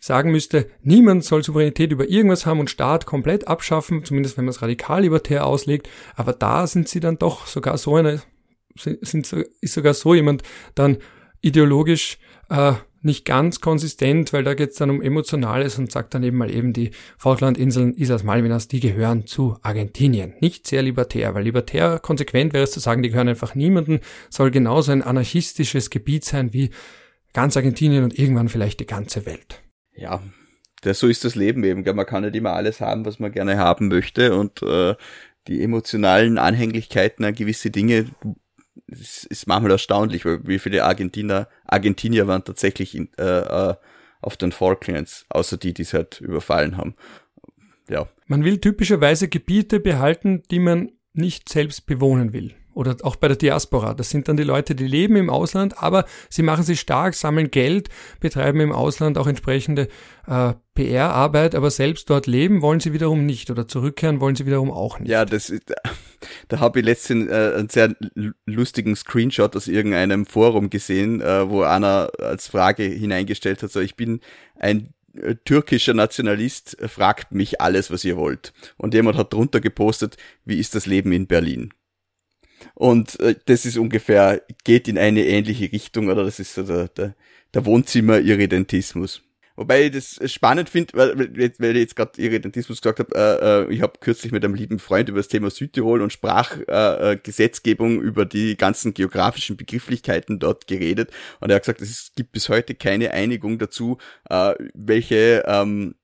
sagen 0.03 0.32
müsste, 0.32 0.68
niemand 0.82 1.24
soll 1.24 1.44
Souveränität 1.44 1.92
über 1.92 2.09
irgendwas 2.09 2.44
haben 2.44 2.59
und 2.59 2.68
Staat 2.68 3.07
komplett 3.07 3.46
abschaffen, 3.46 4.05
zumindest 4.05 4.36
wenn 4.36 4.44
man 4.44 4.50
es 4.50 4.61
radikal 4.61 5.03
libertär 5.03 5.46
auslegt, 5.46 5.88
aber 6.16 6.32
da 6.32 6.66
sind 6.66 6.88
sie 6.88 6.98
dann 6.98 7.18
doch 7.18 7.46
sogar 7.46 7.78
so 7.78 7.94
eine, 7.94 8.20
sind, 8.76 9.32
ist 9.32 9.74
sogar 9.74 9.94
so 9.94 10.12
jemand 10.12 10.42
dann 10.74 10.98
ideologisch 11.40 12.18
äh, 12.50 12.72
nicht 13.00 13.24
ganz 13.24 13.61
konsistent, 13.61 14.32
weil 14.32 14.42
da 14.42 14.55
geht 14.55 14.70
es 14.70 14.76
dann 14.76 14.90
um 14.90 15.03
Emotionales 15.03 15.78
und 15.78 15.92
sagt 15.92 16.14
dann 16.14 16.24
eben 16.24 16.36
mal 16.36 16.50
eben, 16.50 16.72
die 16.72 16.90
Falklandinseln, 17.16 17.94
Islas 17.94 18.24
Malvinas, 18.24 18.66
die 18.66 18.80
gehören 18.80 19.26
zu 19.26 19.57
Argentinien. 19.62 20.34
Nicht 20.40 20.66
sehr 20.66 20.82
libertär, 20.82 21.34
weil 21.34 21.44
libertär 21.44 22.00
konsequent 22.00 22.53
wäre 22.53 22.64
es 22.64 22.72
zu 22.72 22.80
sagen, 22.80 23.03
die 23.05 23.11
gehören 23.11 23.28
einfach 23.28 23.55
niemanden, 23.55 24.00
soll 24.30 24.50
genauso 24.50 24.90
ein 24.90 25.03
anarchistisches 25.03 25.90
Gebiet 25.90 26.24
sein 26.24 26.53
wie 26.53 26.70
ganz 27.32 27.57
Argentinien 27.57 28.03
und 28.03 28.18
irgendwann 28.18 28.48
vielleicht 28.48 28.80
die 28.80 28.86
ganze 28.86 29.26
Welt 29.26 29.62
ja, 29.95 30.22
das, 30.82 30.99
so 30.99 31.09
ist 31.09 31.24
das 31.24 31.34
Leben 31.34 31.64
eben. 31.64 31.84
Man 31.84 32.07
kann 32.07 32.24
nicht 32.24 32.36
immer 32.36 32.53
alles 32.53 32.80
haben, 32.80 33.05
was 33.05 33.18
man 33.18 33.32
gerne 33.32 33.59
haben 33.59 33.88
möchte 33.88 34.36
und 34.36 34.62
äh, 34.62 34.95
die 35.49 35.62
emotionalen 35.62 36.38
Anhänglichkeiten 36.38 37.24
an 37.24 37.34
gewisse 37.34 37.70
Dinge 37.70 38.07
ist, 38.86 39.24
ist 39.24 39.47
manchmal 39.47 39.72
erstaunlich, 39.72 40.24
weil 40.24 40.47
wie 40.47 40.59
viele 40.59 40.84
Argentiner, 40.84 41.49
Argentinier 41.66 42.26
waren 42.26 42.45
tatsächlich 42.45 42.95
in, 42.95 43.09
äh, 43.18 43.70
äh, 43.70 43.74
auf 44.20 44.36
den 44.36 44.53
Falklands, 44.53 45.26
außer 45.30 45.57
die, 45.57 45.74
die 45.74 45.82
es 45.82 45.95
halt 45.95 46.20
überfallen 46.20 46.76
haben. 46.76 46.95
Ja. 47.88 48.09
Man 48.26 48.45
will 48.45 48.59
typischerweise 48.59 49.28
Gebiete 49.28 49.80
behalten, 49.80 50.43
die 50.51 50.61
man 50.61 50.93
nicht 51.12 51.49
selbst 51.49 51.86
bewohnen 51.86 52.32
will 52.32 52.55
oder 52.74 52.96
auch 53.02 53.16
bei 53.16 53.28
der 53.28 53.36
Diaspora. 53.36 53.94
Das 53.94 54.10
sind 54.10 54.28
dann 54.28 54.36
die 54.36 54.42
Leute, 54.42 54.74
die 54.74 54.86
leben 54.86 55.16
im 55.16 55.30
Ausland, 55.30 55.82
aber 55.82 56.04
sie 56.28 56.42
machen 56.42 56.64
sich 56.64 56.80
stark, 56.80 57.14
sammeln 57.14 57.50
Geld, 57.50 57.88
betreiben 58.20 58.60
im 58.60 58.72
Ausland 58.72 59.18
auch 59.18 59.26
entsprechende 59.26 59.88
äh, 60.26 60.54
PR-Arbeit, 60.74 61.54
aber 61.54 61.70
selbst 61.70 62.08
dort 62.08 62.26
leben 62.26 62.62
wollen 62.62 62.80
sie 62.80 62.92
wiederum 62.92 63.26
nicht 63.26 63.50
oder 63.50 63.68
zurückkehren 63.68 64.20
wollen 64.20 64.36
sie 64.36 64.46
wiederum 64.46 64.70
auch 64.70 64.98
nicht. 64.98 65.10
Ja, 65.10 65.24
das 65.24 65.50
ist, 65.50 65.72
da 66.48 66.60
habe 66.60 66.80
ich 66.80 66.86
letztens 66.86 67.28
äh, 67.30 67.54
einen 67.56 67.68
sehr 67.68 67.94
lustigen 68.46 68.96
Screenshot 68.96 69.54
aus 69.56 69.68
irgendeinem 69.68 70.24
Forum 70.24 70.70
gesehen, 70.70 71.20
äh, 71.20 71.48
wo 71.48 71.62
einer 71.62 72.10
als 72.18 72.48
Frage 72.48 72.84
hineingestellt 72.84 73.62
hat, 73.62 73.70
so 73.70 73.80
ich 73.80 73.96
bin 73.96 74.20
ein 74.58 74.94
äh, 75.14 75.34
türkischer 75.44 75.94
Nationalist, 75.94 76.76
fragt 76.86 77.32
mich 77.32 77.60
alles, 77.60 77.90
was 77.90 78.04
ihr 78.04 78.16
wollt. 78.16 78.54
Und 78.78 78.94
jemand 78.94 79.18
hat 79.18 79.32
drunter 79.32 79.60
gepostet, 79.60 80.16
wie 80.44 80.58
ist 80.58 80.74
das 80.74 80.86
Leben 80.86 81.12
in 81.12 81.26
Berlin? 81.26 81.74
Und 82.74 83.18
äh, 83.20 83.34
das 83.46 83.66
ist 83.66 83.76
ungefähr, 83.76 84.42
geht 84.64 84.88
in 84.88 84.98
eine 84.98 85.24
ähnliche 85.24 85.72
Richtung, 85.72 86.08
oder 86.08 86.24
das 86.24 86.38
ist 86.40 86.54
so 86.54 86.62
der, 86.62 86.88
der, 86.88 87.14
der 87.54 87.64
Wohnzimmer-Irredentismus. 87.66 89.22
Wobei 89.54 89.84
ich 89.84 89.92
das 89.92 90.18
spannend 90.32 90.70
finde, 90.70 90.94
weil, 90.94 91.14
weil 91.58 91.76
ich 91.76 91.82
jetzt 91.82 91.96
gerade 91.96 92.20
Irredentismus 92.20 92.80
gesagt 92.80 93.00
habe, 93.00 93.14
äh, 93.14 93.70
äh, 93.70 93.74
ich 93.74 93.82
habe 93.82 93.98
kürzlich 94.00 94.32
mit 94.32 94.44
einem 94.44 94.54
lieben 94.54 94.78
Freund 94.78 95.08
über 95.10 95.18
das 95.18 95.28
Thema 95.28 95.50
Südtirol 95.50 96.00
und 96.00 96.12
Sprachgesetzgebung 96.12 98.00
äh, 98.00 98.04
über 98.04 98.24
die 98.24 98.56
ganzen 98.56 98.94
geografischen 98.94 99.58
Begrifflichkeiten 99.58 100.38
dort 100.38 100.66
geredet. 100.66 101.10
Und 101.40 101.50
er 101.50 101.56
hat 101.56 101.62
gesagt, 101.62 101.82
es 101.82 102.12
gibt 102.16 102.32
bis 102.32 102.48
heute 102.48 102.74
keine 102.74 103.10
Einigung 103.10 103.58
dazu, 103.58 103.98
äh, 104.30 104.54
welche 104.74 105.44
ähm, 105.46 105.96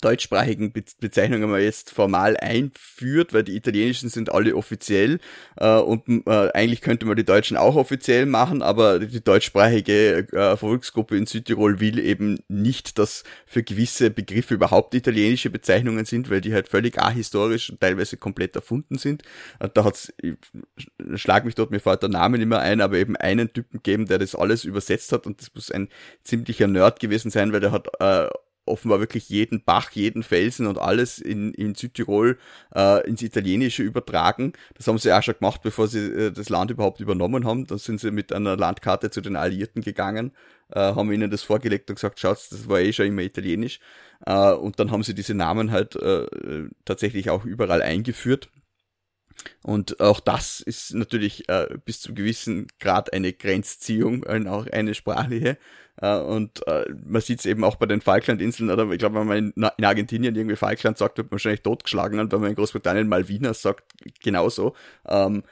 deutschsprachigen 0.00 0.72
Be 0.72 0.84
Bezeichnungen 1.00 1.50
man 1.50 1.60
jetzt 1.60 1.90
formal 1.90 2.36
einführt, 2.36 3.32
weil 3.32 3.44
die 3.44 3.56
italienischen 3.56 4.08
sind 4.08 4.32
alle 4.32 4.56
offiziell 4.56 5.18
äh, 5.56 5.76
und 5.76 6.26
äh, 6.26 6.50
eigentlich 6.52 6.80
könnte 6.80 7.06
man 7.06 7.16
die 7.16 7.24
deutschen 7.24 7.56
auch 7.56 7.76
offiziell 7.76 8.26
machen, 8.26 8.62
aber 8.62 8.98
die 8.98 9.22
deutschsprachige 9.22 10.28
äh, 10.32 10.56
Volksgruppe 10.56 11.16
in 11.16 11.26
Südtirol 11.26 11.80
will 11.80 11.98
eben 11.98 12.38
nicht, 12.48 12.98
dass 12.98 13.24
für 13.46 13.62
gewisse 13.62 14.10
Begriffe 14.10 14.54
überhaupt 14.54 14.94
italienische 14.94 15.50
Bezeichnungen 15.50 16.04
sind, 16.04 16.30
weil 16.30 16.40
die 16.40 16.54
halt 16.54 16.68
völlig 16.68 16.98
ahistorisch 16.98 17.70
und 17.70 17.80
teilweise 17.80 18.16
komplett 18.16 18.56
erfunden 18.56 18.98
sind. 18.98 19.22
Und 19.60 19.76
da 19.76 19.84
hat's, 19.84 20.12
schlag 21.14 21.44
mich 21.44 21.54
dort, 21.54 21.70
mir 21.70 21.80
fällt 21.80 22.02
der 22.02 22.08
Name 22.08 22.38
nicht 22.38 22.48
mehr 22.48 22.60
ein, 22.60 22.80
aber 22.80 22.96
eben 22.96 23.16
einen 23.16 23.52
Typen 23.52 23.78
gegeben, 23.78 24.06
der 24.06 24.18
das 24.18 24.34
alles 24.34 24.64
übersetzt 24.64 25.12
hat 25.12 25.26
und 25.26 25.40
das 25.40 25.54
muss 25.54 25.70
ein 25.70 25.88
ziemlicher 26.24 26.66
Nerd 26.66 27.00
gewesen 27.00 27.30
sein, 27.30 27.52
weil 27.52 27.60
der 27.60 27.72
hat 27.72 27.88
äh, 28.00 28.28
offenbar 28.66 29.00
wirklich 29.00 29.28
jeden 29.28 29.62
Bach, 29.64 29.90
jeden 29.92 30.22
Felsen 30.22 30.66
und 30.66 30.78
alles 30.78 31.18
in, 31.18 31.52
in 31.54 31.74
Südtirol 31.74 32.38
äh, 32.74 33.06
ins 33.08 33.22
Italienische 33.22 33.82
übertragen. 33.82 34.52
Das 34.74 34.86
haben 34.86 34.98
sie 34.98 35.12
auch 35.12 35.22
schon 35.22 35.36
gemacht, 35.38 35.62
bevor 35.62 35.88
sie 35.88 36.06
äh, 36.06 36.32
das 36.32 36.48
Land 36.48 36.70
überhaupt 36.70 37.00
übernommen 37.00 37.44
haben. 37.44 37.66
Da 37.66 37.78
sind 37.78 38.00
sie 38.00 38.10
mit 38.10 38.32
einer 38.32 38.56
Landkarte 38.56 39.10
zu 39.10 39.20
den 39.20 39.36
Alliierten 39.36 39.82
gegangen, 39.82 40.32
äh, 40.70 40.80
haben 40.80 41.12
ihnen 41.12 41.30
das 41.30 41.42
vorgelegt 41.42 41.90
und 41.90 41.96
gesagt, 41.96 42.20
schaut, 42.20 42.38
das 42.50 42.68
war 42.68 42.80
eh 42.80 42.92
schon 42.92 43.06
immer 43.06 43.22
italienisch. 43.22 43.80
Äh, 44.24 44.52
und 44.52 44.78
dann 44.80 44.90
haben 44.90 45.02
sie 45.02 45.14
diese 45.14 45.34
Namen 45.34 45.70
halt 45.70 45.96
äh, 45.96 46.26
tatsächlich 46.84 47.30
auch 47.30 47.44
überall 47.44 47.82
eingeführt. 47.82 48.50
Und 49.62 50.00
auch 50.00 50.20
das 50.20 50.60
ist 50.60 50.94
natürlich 50.94 51.48
äh, 51.48 51.68
bis 51.84 52.00
zu 52.00 52.14
gewissen 52.14 52.68
Grad 52.80 53.12
eine 53.12 53.32
Grenzziehung, 53.32 54.24
äh, 54.24 54.46
auch 54.48 54.66
eine 54.66 54.94
sprachliche. 54.94 55.58
Äh, 56.00 56.18
und 56.18 56.66
äh, 56.66 56.84
man 57.04 57.22
sieht 57.22 57.40
es 57.40 57.46
eben 57.46 57.64
auch 57.64 57.76
bei 57.76 57.86
den 57.86 58.00
Falklandinseln, 58.00 58.70
oder 58.70 58.90
ich 58.90 58.98
glaube, 58.98 59.20
wenn 59.20 59.26
man 59.26 59.38
in, 59.38 59.52
in, 59.76 59.84
Argentinien 59.84 60.34
irgendwie 60.34 60.56
Falkland 60.56 60.98
sagt, 60.98 61.18
wird 61.18 61.28
man 61.28 61.32
wahrscheinlich 61.32 61.62
totgeschlagen. 61.62 62.20
Und 62.20 62.32
wenn 62.32 62.40
man 62.40 62.50
in 62.50 62.56
Großbritannien 62.56 63.08
Malvinas 63.08 63.62
sagt, 63.62 63.84
genauso. 64.22 64.74
Ähm, 65.08 65.42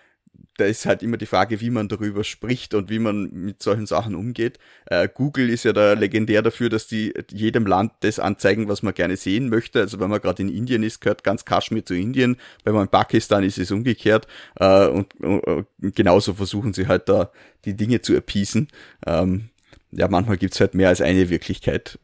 da 0.57 0.65
ist 0.67 0.87
halt 0.87 1.03
immer 1.03 1.17
die 1.17 1.27
Frage, 1.27 1.61
wie 1.61 1.71
man 1.71 1.89
darüber 1.89 2.23
spricht 2.23 2.75
und 2.75 2.89
wie 2.89 2.99
man 2.99 3.31
mit 3.33 3.63
solchen 3.63 3.87
Sachen 3.87 4.15
umgeht. 4.15 4.59
Äh, 4.87 5.09
Google 5.13 5.51
ist 5.51 5.65
ja 5.65 5.73
da 5.73 5.95
legendär 5.95 6.43
dafür, 6.43 6.69
dass 6.69 6.87
die 6.87 7.13
jedem 7.31 7.67
Land 7.67 7.93
das 8.01 8.19
anzeigen, 8.19 8.69
was 8.69 8.83
man 8.83 8.95
gerne 8.95 9.17
sehen 9.17 9.49
möchte. 9.49 9.81
Also 9.81 9.99
wenn 9.99 10.11
man 10.11 10.21
gerade 10.21 10.43
in 10.43 10.49
Indien 10.49 10.83
ist, 10.83 11.01
gehört 11.01 11.25
ganz 11.25 11.45
Kaschmir 11.45 11.85
zu 11.85 11.95
Indien. 11.95 12.37
Wenn 12.63 12.75
man 12.75 12.85
in 12.85 12.91
Pakistan 12.91 13.43
ist, 13.43 13.59
ist 13.59 13.65
es 13.65 13.71
umgekehrt. 13.73 14.29
Äh, 14.57 14.87
und, 14.87 15.13
und, 15.21 15.67
genauso 15.81 16.35
versuchen 16.35 16.73
sie 16.73 16.87
halt 16.87 17.09
da 17.09 17.33
die 17.65 17.75
Dinge 17.75 18.01
zu 18.01 18.15
erpiesen. 18.15 18.69
Ähm, 19.07 19.51
ja, 19.91 20.09
manchmal 20.09 20.37
gibt's 20.37 20.61
halt 20.61 20.75
mehr 20.75 20.89
als 20.89 21.01
eine 21.01 21.31
Wirklichkeit. 21.31 21.99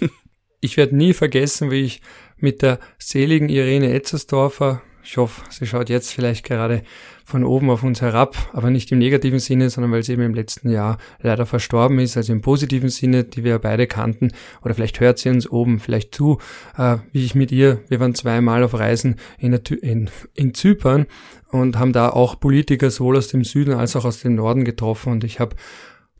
ich 0.60 0.76
werde 0.76 0.96
nie 0.96 1.12
vergessen, 1.12 1.70
wie 1.70 1.84
ich 1.84 2.00
mit 2.38 2.62
der 2.62 2.78
seligen 2.98 3.48
Irene 3.48 3.92
Etzersdorfer 3.92 4.82
ich 5.06 5.16
hoffe, 5.18 5.42
sie 5.50 5.66
schaut 5.66 5.88
jetzt 5.88 6.12
vielleicht 6.12 6.44
gerade 6.44 6.82
von 7.24 7.44
oben 7.44 7.70
auf 7.70 7.84
uns 7.84 8.02
herab, 8.02 8.36
aber 8.52 8.70
nicht 8.70 8.90
im 8.90 8.98
negativen 8.98 9.38
Sinne, 9.38 9.70
sondern 9.70 9.92
weil 9.92 10.02
sie 10.02 10.12
eben 10.12 10.22
im 10.22 10.34
letzten 10.34 10.68
Jahr 10.68 10.98
leider 11.20 11.46
verstorben 11.46 12.00
ist, 12.00 12.16
also 12.16 12.32
im 12.32 12.40
positiven 12.40 12.88
Sinne, 12.88 13.22
die 13.22 13.44
wir 13.44 13.60
beide 13.60 13.86
kannten. 13.86 14.32
Oder 14.62 14.74
vielleicht 14.74 14.98
hört 14.98 15.18
sie 15.18 15.28
uns 15.28 15.48
oben 15.48 15.78
vielleicht 15.78 16.12
zu, 16.12 16.38
äh, 16.76 16.96
wie 17.12 17.24
ich 17.24 17.36
mit 17.36 17.52
ihr, 17.52 17.80
wir 17.88 18.00
waren 18.00 18.16
zweimal 18.16 18.64
auf 18.64 18.74
Reisen 18.74 19.14
in, 19.38 19.52
in, 19.52 20.10
in 20.34 20.54
Zypern 20.54 21.06
und 21.50 21.78
haben 21.78 21.92
da 21.92 22.08
auch 22.08 22.40
Politiker 22.40 22.90
sowohl 22.90 23.16
aus 23.16 23.28
dem 23.28 23.44
Süden 23.44 23.74
als 23.74 23.94
auch 23.94 24.04
aus 24.04 24.20
dem 24.20 24.34
Norden 24.34 24.64
getroffen 24.64 25.12
und 25.12 25.22
ich 25.22 25.38
habe 25.38 25.54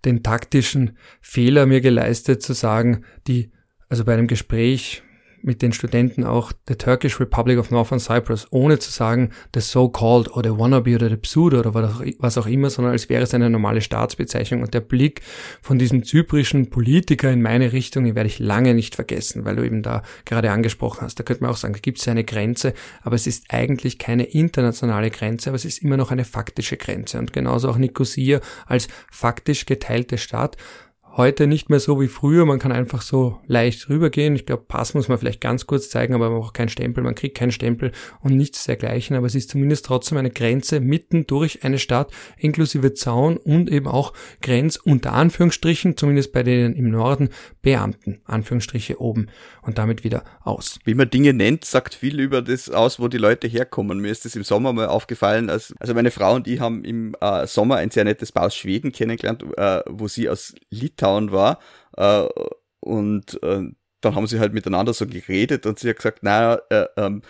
den 0.04 0.22
taktischen 0.22 0.96
Fehler 1.20 1.66
mir 1.66 1.80
geleistet 1.80 2.40
zu 2.40 2.52
sagen, 2.52 3.02
die 3.26 3.50
also 3.88 4.04
bei 4.04 4.14
einem 4.14 4.28
Gespräch 4.28 5.02
mit 5.46 5.62
den 5.62 5.72
Studenten 5.72 6.24
auch 6.24 6.52
the 6.68 6.74
Turkish 6.74 7.20
Republic 7.20 7.58
of 7.58 7.70
Northern 7.70 8.00
Cyprus, 8.00 8.46
ohne 8.50 8.78
zu 8.78 8.90
sagen 8.90 9.30
the 9.54 9.60
so-called 9.60 10.30
oder 10.36 10.58
wannabe 10.58 10.94
oder 10.94 11.08
the 11.08 11.16
pseudo 11.16 11.60
oder 11.60 11.72
was 12.18 12.36
auch 12.36 12.46
immer, 12.46 12.68
sondern 12.68 12.92
als 12.92 13.08
wäre 13.08 13.22
es 13.22 13.32
eine 13.32 13.48
normale 13.48 13.80
Staatsbezeichnung. 13.80 14.62
Und 14.62 14.74
der 14.74 14.80
Blick 14.80 15.22
von 15.62 15.78
diesem 15.78 16.04
zyprischen 16.04 16.68
Politiker 16.68 17.30
in 17.30 17.42
meine 17.42 17.72
Richtung, 17.72 18.04
den 18.04 18.16
werde 18.16 18.28
ich 18.28 18.38
lange 18.38 18.74
nicht 18.74 18.96
vergessen, 18.96 19.44
weil 19.44 19.56
du 19.56 19.64
eben 19.64 19.82
da 19.82 20.02
gerade 20.24 20.50
angesprochen 20.50 21.02
hast. 21.02 21.18
Da 21.18 21.22
könnte 21.22 21.44
man 21.44 21.52
auch 21.52 21.56
sagen, 21.56 21.74
da 21.74 21.80
gibt 21.80 22.00
es 22.00 22.08
eine 22.08 22.24
Grenze, 22.24 22.74
aber 23.02 23.14
es 23.14 23.26
ist 23.26 23.44
eigentlich 23.50 23.98
keine 23.98 24.24
internationale 24.24 25.10
Grenze, 25.10 25.50
aber 25.50 25.56
es 25.56 25.64
ist 25.64 25.82
immer 25.82 25.96
noch 25.96 26.10
eine 26.10 26.24
faktische 26.24 26.76
Grenze. 26.76 27.18
Und 27.18 27.32
genauso 27.32 27.68
auch 27.68 27.78
Nicosia 27.78 28.40
als 28.66 28.88
faktisch 29.10 29.64
geteilte 29.66 30.18
Stadt 30.18 30.56
heute 31.16 31.46
nicht 31.46 31.70
mehr 31.70 31.80
so 31.80 32.00
wie 32.00 32.08
früher. 32.08 32.44
Man 32.44 32.58
kann 32.58 32.72
einfach 32.72 33.00
so 33.00 33.40
leicht 33.46 33.88
rübergehen. 33.88 34.36
Ich 34.36 34.44
glaube, 34.44 34.64
Pass 34.68 34.94
muss 34.94 35.08
man 35.08 35.18
vielleicht 35.18 35.40
ganz 35.40 35.66
kurz 35.66 35.88
zeigen, 35.88 36.14
aber 36.14 36.30
man 36.30 36.40
braucht 36.40 36.54
keinen 36.54 36.68
Stempel. 36.68 37.02
Man 37.02 37.14
kriegt 37.14 37.36
keinen 37.36 37.52
Stempel 37.52 37.92
und 38.20 38.36
nichts 38.36 38.64
dergleichen. 38.64 39.16
Aber 39.16 39.26
es 39.26 39.34
ist 39.34 39.50
zumindest 39.50 39.86
trotzdem 39.86 40.18
eine 40.18 40.30
Grenze 40.30 40.80
mitten 40.80 41.26
durch 41.26 41.64
eine 41.64 41.78
Stadt, 41.78 42.12
inklusive 42.36 42.92
Zaun 42.94 43.38
und 43.38 43.70
eben 43.70 43.86
auch 43.86 44.12
Grenz 44.42 44.76
unter 44.76 45.14
Anführungsstrichen, 45.14 45.96
zumindest 45.96 46.32
bei 46.32 46.42
denen 46.42 46.74
im 46.74 46.90
Norden, 46.90 47.30
Beamten, 47.62 48.20
Anführungsstriche 48.24 49.00
oben 49.00 49.28
und 49.62 49.78
damit 49.78 50.04
wieder 50.04 50.22
aus. 50.42 50.78
Wie 50.84 50.94
man 50.94 51.08
Dinge 51.08 51.32
nennt, 51.32 51.64
sagt 51.64 51.94
viel 51.94 52.20
über 52.20 52.42
das 52.42 52.68
aus, 52.70 53.00
wo 53.00 53.08
die 53.08 53.18
Leute 53.18 53.48
herkommen. 53.48 53.98
Mir 54.00 54.10
ist 54.10 54.24
das 54.24 54.36
im 54.36 54.44
Sommer 54.44 54.72
mal 54.72 54.86
aufgefallen, 54.86 55.48
als, 55.50 55.74
also 55.80 55.94
meine 55.94 56.10
Frau 56.10 56.34
und 56.34 56.46
ich 56.46 56.60
haben 56.60 56.84
im 56.84 57.16
äh, 57.20 57.46
Sommer 57.46 57.76
ein 57.76 57.90
sehr 57.90 58.04
nettes 58.04 58.32
Paar 58.32 58.46
aus 58.46 58.54
Schweden 58.54 58.92
kennengelernt, 58.92 59.42
äh, 59.56 59.80
wo 59.88 60.08
sie 60.08 60.28
aus 60.28 60.54
Litauen 60.70 61.05
Town 61.06 61.32
war. 61.32 61.60
Äh, 61.96 62.26
und 62.80 63.42
äh, 63.42 63.62
dann 64.00 64.14
haben 64.14 64.26
sie 64.26 64.38
halt 64.40 64.52
miteinander 64.52 64.92
so 64.92 65.06
geredet 65.06 65.66
und 65.66 65.78
sie 65.78 65.88
hat 65.88 65.96
gesagt, 65.96 66.22
naja, 66.22 66.60
äh, 66.70 66.86
ähm, 66.96 67.22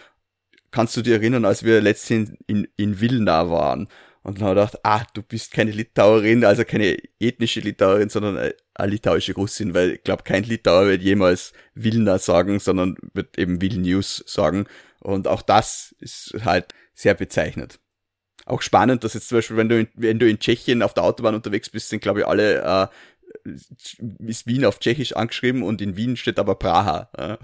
kannst 0.70 0.96
du 0.96 1.02
dir 1.02 1.14
erinnern, 1.14 1.44
als 1.44 1.62
wir 1.62 1.80
letztens 1.80 2.32
in, 2.46 2.68
in 2.76 3.00
Vilna 3.00 3.50
waren? 3.50 3.88
Und 4.22 4.40
dann 4.40 4.48
habe 4.48 4.60
ich 4.60 4.66
gedacht, 4.66 4.84
ah, 4.84 5.06
du 5.14 5.22
bist 5.22 5.52
keine 5.52 5.70
Litauerin, 5.70 6.44
also 6.44 6.64
keine 6.64 6.96
ethnische 7.20 7.60
Litauerin, 7.60 8.08
sondern 8.08 8.36
eine 8.74 8.90
litauische 8.90 9.34
Russin, 9.34 9.72
weil 9.72 9.92
ich 9.92 10.02
glaube, 10.02 10.24
kein 10.24 10.42
Litauer 10.42 10.88
wird 10.88 11.02
jemals 11.02 11.52
Vilna 11.74 12.18
sagen, 12.18 12.58
sondern 12.58 12.96
wird 13.14 13.38
eben 13.38 13.60
Vilnius 13.60 14.24
sagen. 14.26 14.66
Und 14.98 15.28
auch 15.28 15.42
das 15.42 15.94
ist 16.00 16.34
halt 16.44 16.74
sehr 16.92 17.14
bezeichnet. 17.14 17.78
Auch 18.46 18.62
spannend, 18.62 19.04
dass 19.04 19.14
jetzt 19.14 19.28
zum 19.28 19.38
Beispiel, 19.38 19.56
wenn 19.56 19.68
du 19.68 19.80
in, 19.80 19.88
wenn 19.94 20.18
du 20.18 20.28
in 20.28 20.38
Tschechien 20.38 20.82
auf 20.82 20.94
der 20.94 21.04
Autobahn 21.04 21.34
unterwegs 21.34 21.70
bist, 21.70 21.88
sind 21.88 22.00
glaube 22.00 22.20
ich 22.20 22.26
alle 22.26 22.62
äh, 22.62 22.86
ist 23.44 24.46
Wien 24.46 24.64
auf 24.64 24.78
Tschechisch 24.78 25.14
angeschrieben 25.14 25.62
und 25.62 25.80
in 25.80 25.96
Wien 25.96 26.16
steht 26.16 26.38
aber 26.38 26.56
Praha. 26.56 27.38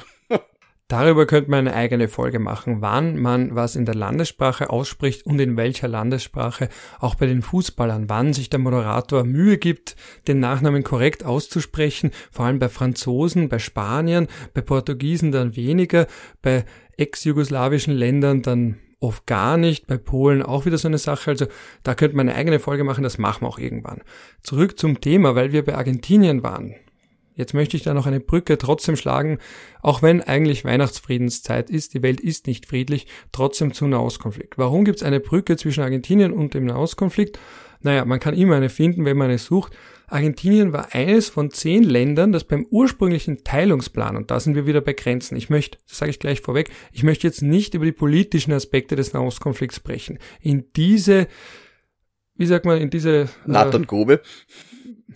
Darüber 0.93 1.25
könnte 1.27 1.51
man 1.51 1.67
eine 1.67 1.75
eigene 1.75 2.07
Folge 2.07 2.39
machen, 2.39 2.83
wann 2.83 3.17
man 3.17 3.55
was 3.55 3.77
in 3.77 3.87
der 3.87 3.95
Landessprache 3.95 4.69
ausspricht 4.69 5.25
und 5.25 5.41
in 5.41 5.57
welcher 5.57 5.89
Landessprache, 5.89 6.69
auch 7.01 7.15
bei 7.15 7.25
den 7.25 7.41
Fußballern, 7.41 8.11
wann 8.11 8.35
sich 8.35 8.51
der 8.51 8.59
Moderator 8.59 9.25
Mühe 9.25 9.57
gibt, 9.57 9.97
den 10.29 10.39
Nachnamen 10.39 10.83
korrekt 10.83 11.25
auszusprechen, 11.25 12.11
vor 12.31 12.45
allem 12.45 12.59
bei 12.59 12.69
Franzosen, 12.69 13.49
bei 13.49 13.59
Spaniern, 13.59 14.27
bei 14.53 14.61
Portugiesen 14.61 15.33
dann 15.33 15.57
weniger, 15.57 16.07
bei 16.43 16.67
ex-jugoslawischen 16.99 17.95
Ländern 17.95 18.43
dann 18.43 18.77
oft 19.03 19.27
gar 19.27 19.57
nicht, 19.57 19.87
bei 19.87 19.99
Polen 19.99 20.43
auch 20.43 20.65
wieder 20.65 20.79
so 20.79 20.89
eine 20.89 20.99
Sache, 20.99 21.31
also 21.31 21.47
da 21.83 21.95
könnte 21.95 22.17
man 22.17 22.29
eine 22.29 22.39
eigene 22.39 22.61
Folge 22.61 22.85
machen, 22.85 23.03
das 23.03 23.19
machen 23.19 23.43
wir 23.43 23.49
auch 23.49 23.59
irgendwann. 23.59 24.03
Zurück 24.43 24.79
zum 24.79 25.01
Thema, 25.01 25.35
weil 25.35 25.53
wir 25.53 25.65
bei 25.65 25.75
Argentinien 25.75 26.43
waren. 26.43 26.75
Jetzt 27.35 27.55
möchte 27.55 27.77
ich 27.77 27.83
da 27.83 27.95
noch 27.95 28.07
eine 28.07 28.21
Brücke 28.21 28.59
trotzdem 28.59 28.97
schlagen, 28.97 29.39
auch 29.81 30.03
wenn 30.03 30.21
eigentlich 30.21 30.65
Weihnachtsfriedenszeit 30.65 31.71
ist, 31.71 31.95
die 31.95 32.03
Welt 32.03 32.21
ist 32.21 32.47
nicht 32.47 32.67
friedlich, 32.67 33.07
trotzdem 33.33 33.73
zu 33.73 33.87
Nahostkonflikt. 33.87 34.59
Warum 34.59 34.85
gibt 34.85 34.99
es 34.99 35.03
eine 35.03 35.19
Brücke 35.19 35.57
zwischen 35.57 35.83
Argentinien 35.83 36.33
und 36.33 36.53
dem 36.55 36.67
Nahostkonflikt? 36.67 37.39
Naja, 37.81 38.05
man 38.05 38.21
kann 38.21 38.35
immer 38.35 38.57
eine 38.57 38.69
finden, 38.69 39.05
wenn 39.05 39.17
man 39.17 39.29
eine 39.29 39.39
sucht. 39.39 39.73
Argentinien 40.13 40.73
war 40.73 40.95
eines 40.95 41.29
von 41.29 41.51
zehn 41.51 41.83
Ländern, 41.83 42.33
das 42.33 42.45
beim 42.45 42.67
ursprünglichen 42.71 43.45
Teilungsplan, 43.45 44.17
und 44.17 44.31
da 44.31 44.41
sind 44.41 44.55
wir 44.55 44.67
wieder 44.67 44.81
bei 44.81 44.93
Grenzen, 44.93 45.37
ich 45.37 45.51
möchte, 45.51 45.79
das 45.89 45.99
sage 45.99 46.11
ich 46.11 46.19
gleich 46.19 46.41
vorweg, 46.41 46.71
ich 46.93 47.03
möchte 47.03 47.27
jetzt 47.27 47.43
nicht 47.43 47.75
über 47.75 47.85
die 47.85 47.93
politischen 47.93 48.53
Aspekte 48.53 48.95
des 48.95 49.13
Nahostkonflikts 49.13 49.77
sprechen. 49.77 50.19
In 50.41 50.67
diese, 50.77 51.29
wie 52.37 52.47
sagt 52.47 52.67
man, 52.67 52.79
in 52.79 52.91
diese... 52.91 53.29
Nathan 53.47 53.87
Grube. 53.87 54.15
Äh, 54.15 55.13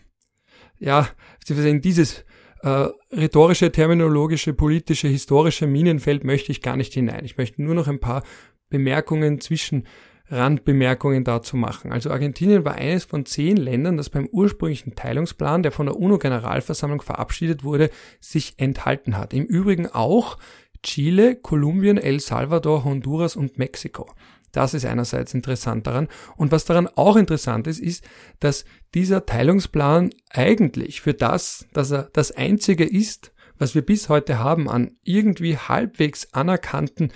ja, 0.78 1.08
in 1.48 1.80
dieses 1.80 2.24
äh, 2.62 2.88
rhetorische, 3.12 3.70
terminologische, 3.72 4.54
politische, 4.54 5.08
historische 5.08 5.66
Minenfeld 5.66 6.24
möchte 6.24 6.52
ich 6.52 6.62
gar 6.62 6.76
nicht 6.76 6.94
hinein. 6.94 7.24
Ich 7.24 7.36
möchte 7.36 7.62
nur 7.62 7.74
noch 7.74 7.88
ein 7.88 8.00
paar 8.00 8.24
Bemerkungen 8.68 9.40
zwischen 9.40 9.86
Randbemerkungen 10.28 11.24
dazu 11.24 11.56
machen. 11.56 11.92
Also 11.92 12.10
Argentinien 12.10 12.64
war 12.64 12.74
eines 12.74 13.04
von 13.04 13.26
zehn 13.26 13.56
Ländern, 13.56 13.96
das 13.96 14.10
beim 14.10 14.26
ursprünglichen 14.26 14.94
Teilungsplan, 14.94 15.62
der 15.62 15.72
von 15.72 15.86
der 15.86 15.96
UNO-Generalversammlung 15.96 17.02
verabschiedet 17.02 17.64
wurde, 17.64 17.90
sich 18.20 18.54
enthalten 18.58 19.16
hat. 19.16 19.32
Im 19.32 19.44
Übrigen 19.44 19.86
auch 19.86 20.38
Chile, 20.82 21.36
Kolumbien, 21.36 21.98
El 21.98 22.20
Salvador, 22.20 22.84
Honduras 22.84 23.36
und 23.36 23.58
Mexiko. 23.58 24.10
Das 24.52 24.72
ist 24.72 24.86
einerseits 24.86 25.34
interessant 25.34 25.86
daran. 25.86 26.08
Und 26.36 26.50
was 26.50 26.64
daran 26.64 26.88
auch 26.88 27.16
interessant 27.16 27.66
ist, 27.66 27.78
ist, 27.78 28.04
dass 28.40 28.64
dieser 28.94 29.26
Teilungsplan 29.26 30.10
eigentlich 30.30 31.02
für 31.02 31.14
das, 31.14 31.66
dass 31.72 31.90
er 31.90 32.08
das 32.12 32.32
einzige 32.32 32.84
ist, 32.84 33.32
was 33.58 33.74
wir 33.74 33.82
bis 33.82 34.08
heute 34.08 34.38
haben 34.38 34.68
an 34.68 34.92
irgendwie 35.02 35.56
halbwegs 35.56 36.32
anerkannten 36.32 37.12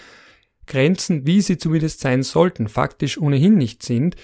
Grenzen, 0.71 1.27
wie 1.27 1.43
sie 1.43 1.59
zumindest 1.59 2.01
sein 2.01 2.23
sollten, 2.23 2.69
faktisch 2.69 3.21
ohnehin 3.21 3.57
nicht 3.57 3.83
sind, 3.83 4.17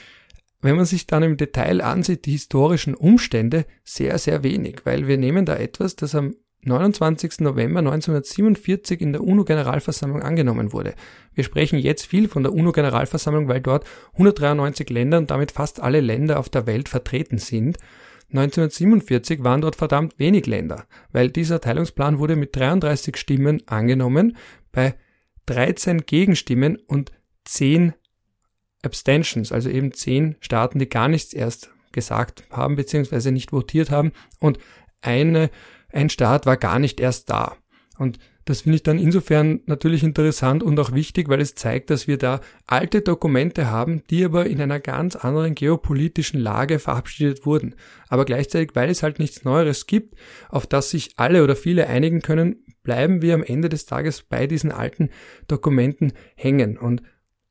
wenn 0.62 0.76
man 0.76 0.86
sich 0.86 1.06
dann 1.06 1.22
im 1.22 1.36
Detail 1.36 1.82
ansieht, 1.82 2.24
die 2.24 2.32
historischen 2.32 2.94
Umstände, 2.94 3.66
sehr, 3.84 4.18
sehr 4.18 4.42
wenig, 4.42 4.80
weil 4.84 5.06
wir 5.06 5.18
nehmen 5.18 5.44
da 5.44 5.56
etwas, 5.56 5.96
das 5.96 6.14
am 6.14 6.34
29. 6.62 7.40
November 7.40 7.78
1947 7.78 9.00
in 9.00 9.12
der 9.12 9.22
UNO-Generalversammlung 9.22 10.22
angenommen 10.22 10.72
wurde. 10.72 10.94
Wir 11.34 11.44
sprechen 11.44 11.78
jetzt 11.78 12.06
viel 12.06 12.28
von 12.28 12.42
der 12.42 12.52
UNO-Generalversammlung, 12.52 13.48
weil 13.48 13.60
dort 13.60 13.84
193 14.14 14.90
Länder 14.90 15.18
und 15.18 15.30
damit 15.30 15.52
fast 15.52 15.80
alle 15.80 16.00
Länder 16.00 16.40
auf 16.40 16.48
der 16.48 16.66
Welt 16.66 16.88
vertreten 16.88 17.38
sind. 17.38 17.78
1947 18.30 19.44
waren 19.44 19.60
dort 19.60 19.76
verdammt 19.76 20.18
wenig 20.18 20.46
Länder, 20.46 20.86
weil 21.12 21.30
dieser 21.30 21.60
Teilungsplan 21.60 22.18
wurde 22.18 22.34
mit 22.34 22.56
33 22.56 23.16
Stimmen 23.16 23.62
angenommen. 23.66 24.36
Bei 24.72 24.96
13 25.46 26.06
Gegenstimmen 26.06 26.76
und 26.86 27.12
10 27.44 27.94
Abstentions, 28.82 29.52
also 29.52 29.68
eben 29.68 29.92
10 29.92 30.36
Staaten, 30.40 30.78
die 30.78 30.88
gar 30.88 31.08
nichts 31.08 31.32
erst 31.32 31.70
gesagt 31.92 32.44
haben 32.50 32.76
bzw. 32.76 33.30
nicht 33.30 33.52
votiert 33.52 33.90
haben 33.90 34.12
und 34.38 34.58
eine, 35.00 35.50
ein 35.92 36.10
Staat 36.10 36.46
war 36.46 36.56
gar 36.56 36.78
nicht 36.78 37.00
erst 37.00 37.30
da. 37.30 37.56
Und 37.98 38.18
das 38.46 38.60
finde 38.60 38.76
ich 38.76 38.84
dann 38.84 38.98
insofern 38.98 39.60
natürlich 39.66 40.04
interessant 40.04 40.62
und 40.62 40.78
auch 40.78 40.92
wichtig, 40.92 41.28
weil 41.28 41.40
es 41.40 41.56
zeigt, 41.56 41.90
dass 41.90 42.06
wir 42.06 42.16
da 42.16 42.40
alte 42.66 43.00
Dokumente 43.00 43.68
haben, 43.70 44.04
die 44.08 44.24
aber 44.24 44.46
in 44.46 44.60
einer 44.60 44.78
ganz 44.78 45.16
anderen 45.16 45.56
geopolitischen 45.56 46.38
Lage 46.38 46.78
verabschiedet 46.78 47.44
wurden. 47.44 47.74
Aber 48.08 48.24
gleichzeitig, 48.24 48.70
weil 48.74 48.88
es 48.88 49.02
halt 49.02 49.18
nichts 49.18 49.42
Neueres 49.42 49.88
gibt, 49.88 50.14
auf 50.48 50.68
das 50.68 50.90
sich 50.90 51.14
alle 51.16 51.42
oder 51.42 51.56
viele 51.56 51.88
einigen 51.88 52.22
können, 52.22 52.62
bleiben 52.86 53.20
wir 53.20 53.34
am 53.34 53.42
Ende 53.42 53.68
des 53.68 53.84
Tages 53.84 54.22
bei 54.22 54.46
diesen 54.46 54.70
alten 54.70 55.10
Dokumenten 55.48 56.12
hängen. 56.36 56.78
Und 56.78 57.02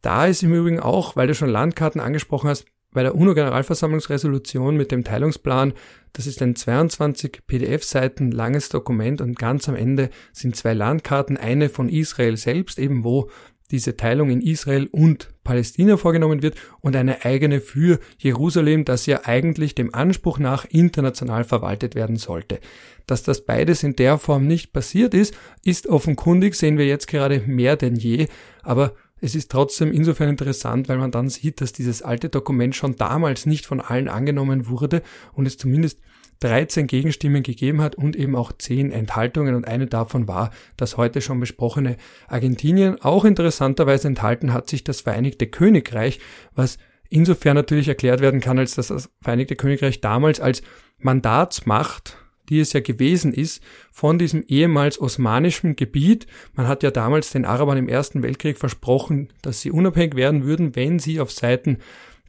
Da 0.01 0.27
ist 0.27 0.43
im 0.43 0.53
Übrigen 0.53 0.79
auch, 0.79 1.15
weil 1.15 1.27
du 1.27 1.35
schon 1.35 1.49
Landkarten 1.49 1.99
angesprochen 1.99 2.49
hast, 2.49 2.65
bei 2.91 3.03
der 3.03 3.15
UNO-Generalversammlungsresolution 3.15 4.77
mit 4.77 4.91
dem 4.91 5.03
Teilungsplan, 5.03 5.73
das 6.13 6.27
ist 6.27 6.41
ein 6.41 6.55
22 6.55 7.41
PDF-Seiten 7.45 8.31
langes 8.31 8.69
Dokument 8.69 9.19
und 9.19 9.37
ganz 9.37 9.67
am 9.67 9.75
Ende 9.75 10.09
sind 10.31 10.55
zwei 10.55 10.73
Landkarten, 10.73 11.35
eine 11.35 11.67
von 11.67 11.89
Israel 11.89 12.37
selbst, 12.37 12.79
eben 12.79 13.03
wo 13.03 13.29
diese 13.71 13.97
Teilung 13.97 14.29
in 14.29 14.41
Israel 14.41 14.87
und 14.91 15.33
Palästina 15.43 15.97
vorgenommen 15.97 16.41
wird 16.43 16.55
und 16.81 16.95
eine 16.95 17.25
eigene 17.25 17.59
für 17.59 17.99
Jerusalem, 18.17 18.85
das 18.85 19.07
ja 19.07 19.21
eigentlich 19.25 19.75
dem 19.75 19.93
Anspruch 19.93 20.39
nach 20.39 20.65
international 20.65 21.43
verwaltet 21.43 21.95
werden 21.95 22.15
sollte. 22.15 22.59
Dass 23.07 23.23
das 23.23 23.45
beides 23.45 23.83
in 23.83 23.95
der 23.95 24.17
Form 24.17 24.47
nicht 24.47 24.73
passiert 24.73 25.13
ist, 25.13 25.35
ist 25.63 25.87
offenkundig, 25.87 26.55
sehen 26.55 26.77
wir 26.77 26.87
jetzt 26.87 27.07
gerade 27.07 27.41
mehr 27.45 27.75
denn 27.75 27.95
je, 27.95 28.27
aber 28.63 28.93
es 29.21 29.33
ist 29.33 29.49
trotzdem 29.49 29.91
insofern 29.91 30.29
interessant, 30.29 30.89
weil 30.89 30.97
man 30.97 31.11
dann 31.11 31.29
sieht, 31.29 31.61
dass 31.61 31.71
dieses 31.73 32.01
alte 32.01 32.29
Dokument 32.29 32.75
schon 32.75 32.95
damals 32.95 33.45
nicht 33.45 33.65
von 33.65 33.81
allen 33.81 34.07
angenommen 34.07 34.67
wurde 34.67 35.01
und 35.33 35.45
es 35.45 35.57
zumindest 35.57 35.99
13 36.41 36.87
Gegenstimmen 36.87 37.43
gegeben 37.43 37.81
hat 37.81 37.95
und 37.95 38.15
eben 38.15 38.35
auch 38.35 38.51
10 38.51 38.91
Enthaltungen 38.91 39.55
und 39.55 39.67
eine 39.67 39.87
davon 39.87 40.27
war 40.27 40.51
das 40.75 40.97
heute 40.97 41.21
schon 41.21 41.39
besprochene 41.39 41.97
Argentinien. 42.27 43.01
Auch 43.01 43.23
interessanterweise 43.23 44.07
enthalten 44.07 44.53
hat 44.53 44.69
sich 44.69 44.83
das 44.83 45.01
Vereinigte 45.01 45.47
Königreich, 45.47 46.19
was 46.53 46.77
insofern 47.09 47.55
natürlich 47.55 47.87
erklärt 47.87 48.19
werden 48.19 48.41
kann, 48.41 48.59
als 48.59 48.75
dass 48.75 48.87
das 48.87 49.09
Vereinigte 49.21 49.55
Königreich 49.55 50.01
damals 50.01 50.41
als 50.41 50.61
Mandatsmacht 50.99 52.17
die 52.49 52.59
es 52.59 52.73
ja 52.73 52.79
gewesen 52.79 53.33
ist, 53.33 53.63
von 53.91 54.19
diesem 54.19 54.43
ehemals 54.47 54.99
osmanischen 54.99 55.75
Gebiet. 55.75 56.27
Man 56.53 56.67
hat 56.67 56.83
ja 56.83 56.91
damals 56.91 57.31
den 57.31 57.45
Arabern 57.45 57.77
im 57.77 57.89
Ersten 57.89 58.23
Weltkrieg 58.23 58.57
versprochen, 58.57 59.29
dass 59.41 59.61
sie 59.61 59.71
unabhängig 59.71 60.15
werden 60.15 60.43
würden, 60.43 60.75
wenn 60.75 60.99
sie 60.99 61.19
auf 61.19 61.31
Seiten 61.31 61.79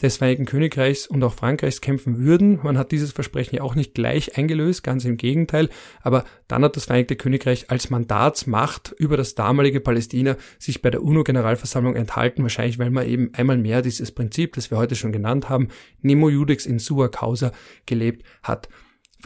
des 0.02 0.18
Vereinigten 0.18 0.44
Königreichs 0.44 1.06
und 1.06 1.22
auch 1.24 1.32
Frankreichs 1.32 1.80
kämpfen 1.80 2.18
würden. 2.18 2.60
Man 2.62 2.76
hat 2.76 2.92
dieses 2.92 3.12
Versprechen 3.12 3.56
ja 3.56 3.62
auch 3.62 3.74
nicht 3.74 3.94
gleich 3.94 4.36
eingelöst, 4.36 4.82
ganz 4.82 5.04
im 5.04 5.16
Gegenteil. 5.16 5.70
Aber 6.02 6.24
dann 6.48 6.62
hat 6.64 6.76
das 6.76 6.84
Vereinigte 6.84 7.16
Königreich 7.16 7.70
als 7.70 7.88
Mandatsmacht 7.88 8.94
über 8.98 9.16
das 9.16 9.34
damalige 9.34 9.80
Palästina 9.80 10.36
sich 10.58 10.82
bei 10.82 10.90
der 10.90 11.02
UNO-Generalversammlung 11.02 11.96
enthalten, 11.96 12.42
wahrscheinlich 12.42 12.78
weil 12.78 12.90
man 12.90 13.06
eben 13.06 13.30
einmal 13.34 13.56
mehr 13.56 13.80
dieses 13.80 14.12
Prinzip, 14.12 14.54
das 14.54 14.70
wir 14.70 14.78
heute 14.78 14.96
schon 14.96 15.12
genannt 15.12 15.48
haben, 15.48 15.68
Nemo 16.02 16.28
Judex 16.28 16.66
in 16.66 16.78
sua 16.78 17.08
causa 17.08 17.52
gelebt 17.86 18.24
hat. 18.42 18.68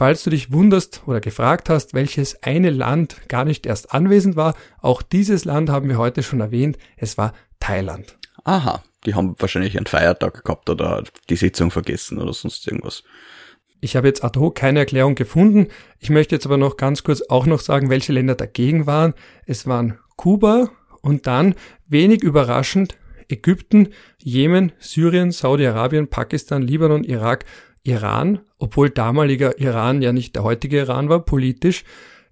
Falls 0.01 0.23
du 0.23 0.31
dich 0.31 0.51
wunderst 0.51 1.03
oder 1.05 1.21
gefragt 1.21 1.69
hast, 1.69 1.93
welches 1.93 2.41
eine 2.41 2.71
Land 2.71 3.17
gar 3.27 3.45
nicht 3.45 3.67
erst 3.67 3.93
anwesend 3.93 4.35
war, 4.35 4.55
auch 4.79 5.03
dieses 5.03 5.45
Land 5.45 5.69
haben 5.69 5.89
wir 5.89 5.99
heute 5.99 6.23
schon 6.23 6.39
erwähnt, 6.39 6.79
es 6.97 7.19
war 7.19 7.33
Thailand. 7.59 8.17
Aha, 8.43 8.81
die 9.05 9.13
haben 9.13 9.35
wahrscheinlich 9.37 9.77
einen 9.77 9.85
Feiertag 9.85 10.43
gehabt 10.43 10.71
oder 10.71 11.03
die 11.29 11.35
Sitzung 11.35 11.69
vergessen 11.69 12.17
oder 12.17 12.33
sonst 12.33 12.65
irgendwas. 12.65 13.03
Ich 13.79 13.95
habe 13.95 14.07
jetzt 14.07 14.23
ad 14.23 14.39
hoc 14.39 14.55
keine 14.55 14.79
Erklärung 14.79 15.13
gefunden. 15.13 15.67
Ich 15.99 16.09
möchte 16.09 16.33
jetzt 16.33 16.47
aber 16.47 16.57
noch 16.57 16.77
ganz 16.77 17.03
kurz 17.03 17.21
auch 17.29 17.45
noch 17.45 17.59
sagen, 17.59 17.91
welche 17.91 18.11
Länder 18.11 18.33
dagegen 18.33 18.87
waren. 18.87 19.13
Es 19.45 19.67
waren 19.67 19.99
Kuba 20.15 20.71
und 21.03 21.27
dann, 21.27 21.53
wenig 21.87 22.23
überraschend, 22.23 22.97
Ägypten, 23.29 23.89
Jemen, 24.17 24.71
Syrien, 24.79 25.31
Saudi-Arabien, 25.31 26.07
Pakistan, 26.07 26.63
Libanon, 26.63 27.03
Irak, 27.03 27.45
Iran, 27.83 28.39
obwohl 28.57 28.89
damaliger 28.89 29.59
Iran 29.59 30.01
ja 30.01 30.13
nicht 30.13 30.35
der 30.35 30.43
heutige 30.43 30.79
Iran 30.79 31.09
war, 31.09 31.25
politisch, 31.25 31.83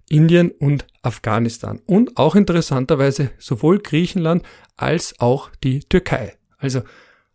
Indien 0.08 0.50
und 0.50 0.86
Afghanistan. 1.02 1.80
Und 1.86 2.16
auch 2.16 2.34
interessanterweise 2.34 3.30
sowohl 3.38 3.78
Griechenland 3.78 4.44
als 4.76 5.14
auch 5.20 5.50
die 5.62 5.80
Türkei. 5.80 6.34
Also 6.58 6.82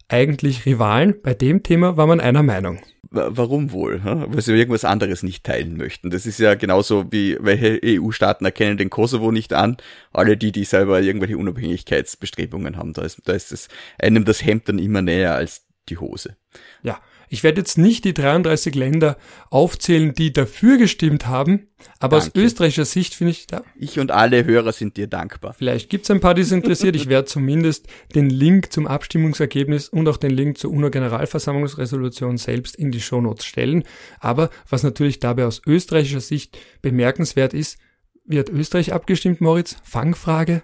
eigentlich 0.07 0.65
Rivalen. 0.65 1.15
Bei 1.21 1.33
dem 1.33 1.63
Thema 1.63 1.97
war 1.97 2.07
man 2.07 2.19
einer 2.19 2.43
Meinung. 2.43 2.79
Warum 3.11 3.71
wohl? 3.71 4.01
Weil 4.03 4.41
sie 4.41 4.53
irgendwas 4.53 4.83
anderes 4.83 5.23
nicht 5.23 5.45
teilen 5.45 5.77
möchten. 5.77 6.09
Das 6.09 6.25
ist 6.25 6.37
ja 6.39 6.55
genauso 6.55 7.11
wie 7.11 7.37
welche 7.39 7.79
EU-Staaten 7.83 8.43
erkennen 8.43 8.77
den 8.77 8.89
Kosovo 8.89 9.31
nicht 9.31 9.53
an. 9.53 9.77
Alle 10.11 10.35
die, 10.35 10.51
die 10.51 10.65
selber 10.65 11.01
irgendwelche 11.01 11.37
Unabhängigkeitsbestrebungen 11.37 12.75
haben. 12.77 12.91
Da 12.91 13.03
ist, 13.03 13.21
da 13.23 13.33
ist 13.33 13.53
es 13.53 13.69
einem 13.97 14.25
das 14.25 14.43
Hemd 14.43 14.67
dann 14.67 14.79
immer 14.79 15.01
näher 15.01 15.33
als 15.35 15.65
die 15.87 15.97
Hose. 15.97 16.35
Ja, 16.83 16.99
ich 17.35 17.43
werde 17.43 17.59
jetzt 17.59 17.77
nicht 17.77 18.05
die 18.05 18.13
33 18.13 18.75
Länder 18.75 19.17
aufzählen, 19.49 20.13
die 20.13 20.31
dafür 20.31 20.77
gestimmt 20.77 21.27
haben, 21.27 21.67
aber 21.99 22.17
Danke. 22.17 22.31
aus 22.31 22.43
österreichischer 22.43 22.85
Sicht 22.85 23.13
finde 23.13 23.31
ich, 23.31 23.47
ja, 23.51 23.61
ich 23.77 23.99
und 23.99 24.11
alle 24.11 24.45
Hörer 24.45 24.71
sind 24.71 24.95
dir 24.95 25.07
dankbar. 25.07 25.53
Vielleicht 25.53 25.89
gibt 25.89 26.05
es 26.05 26.11
ein 26.11 26.21
paar, 26.21 26.33
die 26.33 26.43
es 26.43 26.53
interessiert. 26.53 26.95
Ich 26.95 27.09
werde 27.09 27.25
zumindest 27.25 27.87
den 28.15 28.29
Link 28.29 28.71
zum 28.71 28.87
Abstimmungsergebnis 28.87 29.89
und 29.89 30.07
auch 30.07 30.15
den 30.15 30.31
Link 30.31 30.57
zur 30.57 30.71
UNO-Generalversammlungsresolution 30.71 32.37
selbst 32.37 32.77
in 32.77 32.91
die 32.91 33.01
Shownotes 33.01 33.45
stellen. 33.45 33.83
Aber 34.21 34.49
was 34.69 34.83
natürlich 34.83 35.19
dabei 35.19 35.45
aus 35.45 35.61
österreichischer 35.67 36.21
Sicht 36.21 36.57
bemerkenswert 36.81 37.53
ist, 37.53 37.77
wie 38.23 38.39
hat 38.39 38.49
Österreich 38.49 38.93
abgestimmt, 38.93 39.41
Moritz? 39.41 39.75
Fangfrage? 39.83 40.63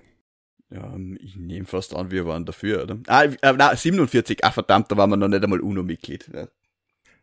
Ja, 0.69 0.95
ich 1.19 1.35
nehme 1.35 1.65
fast 1.65 1.93
an, 1.93 2.11
wir 2.11 2.25
waren 2.25 2.45
dafür, 2.45 2.83
oder? 2.83 2.97
Ah, 3.07 3.23
äh, 3.23 3.53
na, 3.57 3.75
47, 3.75 4.45
ah 4.45 4.51
verdammt, 4.51 4.89
da 4.89 4.95
waren 4.95 5.09
wir 5.09 5.17
noch 5.17 5.27
nicht 5.27 5.43
einmal 5.43 5.59
UNO-Mitglied. 5.59 6.31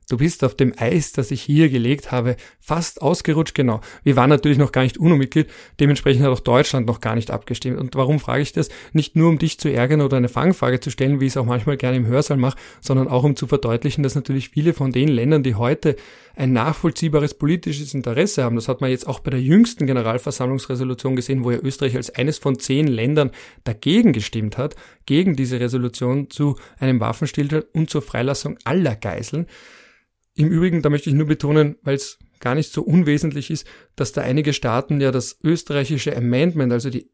Du 0.08 0.16
bist 0.16 0.42
auf 0.42 0.54
dem 0.54 0.72
Eis, 0.78 1.12
das 1.12 1.30
ich 1.30 1.42
hier 1.42 1.68
gelegt 1.68 2.10
habe, 2.10 2.36
fast 2.60 3.02
ausgerutscht, 3.02 3.54
genau. 3.54 3.82
Wir 4.04 4.16
waren 4.16 4.30
natürlich 4.30 4.56
noch 4.56 4.72
gar 4.72 4.82
nicht 4.82 4.96
UNO-Mitglied, 4.96 5.48
dementsprechend 5.80 6.24
hat 6.24 6.30
auch 6.30 6.40
Deutschland 6.40 6.86
noch 6.86 7.02
gar 7.02 7.14
nicht 7.14 7.30
abgestimmt. 7.30 7.78
Und 7.78 7.94
warum 7.94 8.18
frage 8.18 8.40
ich 8.40 8.52
das? 8.52 8.70
Nicht 8.94 9.16
nur, 9.16 9.28
um 9.28 9.38
dich 9.38 9.60
zu 9.60 9.70
ärgern 9.70 10.00
oder 10.00 10.16
eine 10.16 10.30
Fangfrage 10.30 10.80
zu 10.80 10.90
stellen, 10.90 11.20
wie 11.20 11.26
ich 11.26 11.32
es 11.32 11.36
auch 11.36 11.44
manchmal 11.44 11.76
gerne 11.76 11.98
im 11.98 12.06
Hörsaal 12.06 12.38
mache, 12.38 12.56
sondern 12.80 13.06
auch 13.06 13.22
um 13.22 13.36
zu 13.36 13.46
verdeutlichen, 13.46 14.02
dass 14.02 14.14
natürlich 14.14 14.48
viele 14.48 14.72
von 14.72 14.92
den 14.92 15.08
Ländern, 15.08 15.42
die 15.42 15.56
heute 15.56 15.94
ein 16.34 16.54
nachvollziehbares 16.54 17.34
politisches 17.34 17.92
Interesse 17.92 18.44
haben, 18.44 18.56
das 18.56 18.68
hat 18.68 18.80
man 18.80 18.90
jetzt 18.90 19.06
auch 19.06 19.20
bei 19.20 19.30
der 19.30 19.42
jüngsten 19.42 19.86
Generalversammlungsresolution 19.86 21.16
gesehen, 21.16 21.44
wo 21.44 21.50
ja 21.50 21.58
Österreich 21.58 21.96
als 21.96 22.14
eines 22.14 22.38
von 22.38 22.58
zehn 22.58 22.86
Ländern 22.86 23.30
dagegen 23.64 24.14
gestimmt 24.14 24.56
hat, 24.56 24.74
gegen 25.04 25.36
diese 25.36 25.60
Resolution 25.60 26.30
zu 26.30 26.56
einem 26.78 26.98
Waffenstillstand 26.98 27.66
und 27.74 27.90
zur 27.90 28.00
Freilassung 28.00 28.56
aller 28.64 28.96
Geiseln. 28.96 29.46
Im 30.38 30.50
Übrigen, 30.50 30.82
da 30.82 30.88
möchte 30.88 31.10
ich 31.10 31.16
nur 31.16 31.26
betonen, 31.26 31.78
weil 31.82 31.96
es 31.96 32.16
gar 32.38 32.54
nicht 32.54 32.72
so 32.72 32.82
unwesentlich 32.82 33.50
ist, 33.50 33.66
dass 33.96 34.12
da 34.12 34.20
einige 34.20 34.52
Staaten 34.52 35.00
ja 35.00 35.10
das 35.10 35.36
österreichische 35.42 36.16
Amendment, 36.16 36.72
also 36.72 36.90
die 36.90 37.10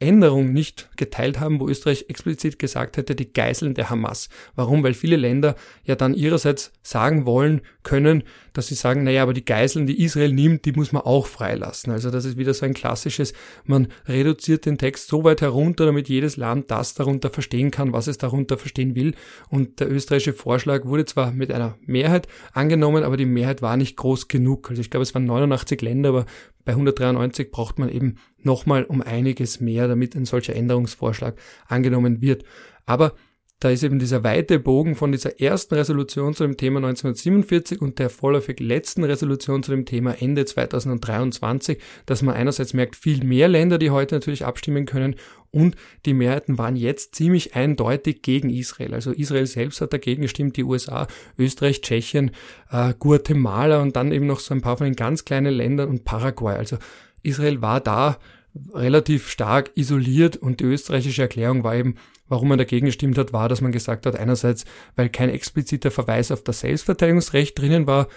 Änderung 0.00 0.52
nicht 0.52 0.88
geteilt 0.96 1.40
haben, 1.40 1.58
wo 1.58 1.68
Österreich 1.68 2.06
explizit 2.08 2.58
gesagt 2.60 2.96
hätte, 2.96 3.16
die 3.16 3.32
Geiseln 3.32 3.74
der 3.74 3.90
Hamas. 3.90 4.28
Warum? 4.54 4.84
Weil 4.84 4.94
viele 4.94 5.16
Länder 5.16 5.56
ja 5.84 5.96
dann 5.96 6.14
ihrerseits 6.14 6.72
sagen 6.82 7.26
wollen 7.26 7.62
können, 7.82 8.22
dass 8.52 8.68
sie 8.68 8.76
sagen, 8.76 9.02
naja, 9.02 9.22
aber 9.22 9.32
die 9.32 9.44
Geiseln, 9.44 9.88
die 9.88 10.00
Israel 10.02 10.32
nimmt, 10.32 10.64
die 10.66 10.72
muss 10.72 10.92
man 10.92 11.02
auch 11.02 11.26
freilassen. 11.26 11.92
Also 11.92 12.10
das 12.10 12.24
ist 12.24 12.36
wieder 12.36 12.54
so 12.54 12.64
ein 12.64 12.74
klassisches, 12.74 13.32
man 13.64 13.88
reduziert 14.06 14.66
den 14.66 14.78
Text 14.78 15.08
so 15.08 15.24
weit 15.24 15.40
herunter, 15.40 15.86
damit 15.86 16.08
jedes 16.08 16.36
Land 16.36 16.70
das 16.70 16.94
darunter 16.94 17.30
verstehen 17.30 17.72
kann, 17.72 17.92
was 17.92 18.06
es 18.06 18.18
darunter 18.18 18.56
verstehen 18.56 18.94
will. 18.94 19.14
Und 19.48 19.80
der 19.80 19.90
österreichische 19.90 20.32
Vorschlag 20.32 20.84
wurde 20.84 21.06
zwar 21.06 21.32
mit 21.32 21.50
einer 21.50 21.76
Mehrheit 21.86 22.28
angenommen, 22.52 23.02
aber 23.02 23.16
die 23.16 23.26
Mehrheit 23.26 23.62
war 23.62 23.76
nicht 23.76 23.96
groß 23.96 24.28
genug. 24.28 24.70
Also 24.70 24.80
ich 24.80 24.90
glaube, 24.90 25.02
es 25.02 25.14
waren 25.14 25.24
89 25.24 25.80
Länder, 25.82 26.10
aber 26.10 26.26
bei 26.68 26.74
193 26.74 27.50
braucht 27.50 27.78
man 27.78 27.88
eben 27.88 28.16
nochmal 28.42 28.84
um 28.84 29.00
einiges 29.00 29.58
mehr, 29.58 29.88
damit 29.88 30.14
ein 30.14 30.26
solcher 30.26 30.54
Änderungsvorschlag 30.54 31.34
angenommen 31.66 32.20
wird. 32.20 32.44
Aber 32.84 33.14
da 33.60 33.70
ist 33.70 33.82
eben 33.82 33.98
dieser 33.98 34.22
weite 34.22 34.60
Bogen 34.60 34.94
von 34.94 35.10
dieser 35.10 35.40
ersten 35.40 35.74
Resolution 35.74 36.34
zu 36.34 36.44
dem 36.44 36.56
Thema 36.56 36.78
1947 36.78 37.80
und 37.80 37.98
der 37.98 38.08
vorläufig 38.08 38.60
letzten 38.60 39.02
Resolution 39.02 39.64
zu 39.64 39.72
dem 39.72 39.84
Thema 39.84 40.20
Ende 40.22 40.44
2023, 40.44 41.78
dass 42.06 42.22
man 42.22 42.36
einerseits 42.36 42.72
merkt, 42.72 42.94
viel 42.94 43.24
mehr 43.24 43.48
Länder, 43.48 43.78
die 43.78 43.90
heute 43.90 44.14
natürlich 44.14 44.44
abstimmen 44.44 44.86
können 44.86 45.16
und 45.50 45.74
die 46.06 46.14
Mehrheiten 46.14 46.58
waren 46.58 46.76
jetzt 46.76 47.16
ziemlich 47.16 47.54
eindeutig 47.56 48.22
gegen 48.22 48.50
Israel. 48.50 48.94
Also 48.94 49.12
Israel 49.12 49.46
selbst 49.46 49.80
hat 49.80 49.92
dagegen 49.92 50.22
gestimmt, 50.22 50.56
die 50.56 50.64
USA, 50.64 51.08
Österreich, 51.36 51.80
Tschechien, 51.80 52.30
äh, 52.70 52.94
Guatemala 52.98 53.80
und 53.80 53.96
dann 53.96 54.12
eben 54.12 54.26
noch 54.26 54.40
so 54.40 54.54
ein 54.54 54.60
paar 54.60 54.76
von 54.76 54.84
den 54.84 54.96
ganz 54.96 55.24
kleinen 55.24 55.52
Ländern 55.52 55.88
und 55.88 56.04
Paraguay. 56.04 56.54
Also 56.54 56.76
Israel 57.22 57.60
war 57.60 57.80
da 57.80 58.18
relativ 58.74 59.28
stark 59.28 59.70
isoliert 59.74 60.36
und 60.36 60.60
die 60.60 60.64
österreichische 60.64 61.22
Erklärung 61.22 61.64
war 61.64 61.76
eben, 61.76 61.96
warum 62.28 62.48
man 62.48 62.58
dagegen 62.58 62.86
gestimmt 62.86 63.18
hat, 63.18 63.32
war, 63.32 63.48
dass 63.48 63.60
man 63.60 63.72
gesagt 63.72 64.06
hat, 64.06 64.16
einerseits, 64.16 64.64
weil 64.96 65.08
kein 65.08 65.30
expliziter 65.30 65.90
Verweis 65.90 66.30
auf 66.30 66.42
das 66.42 66.60
Selbstverteidigungsrecht 66.60 67.58
drinnen 67.58 67.86
war, 67.86 68.08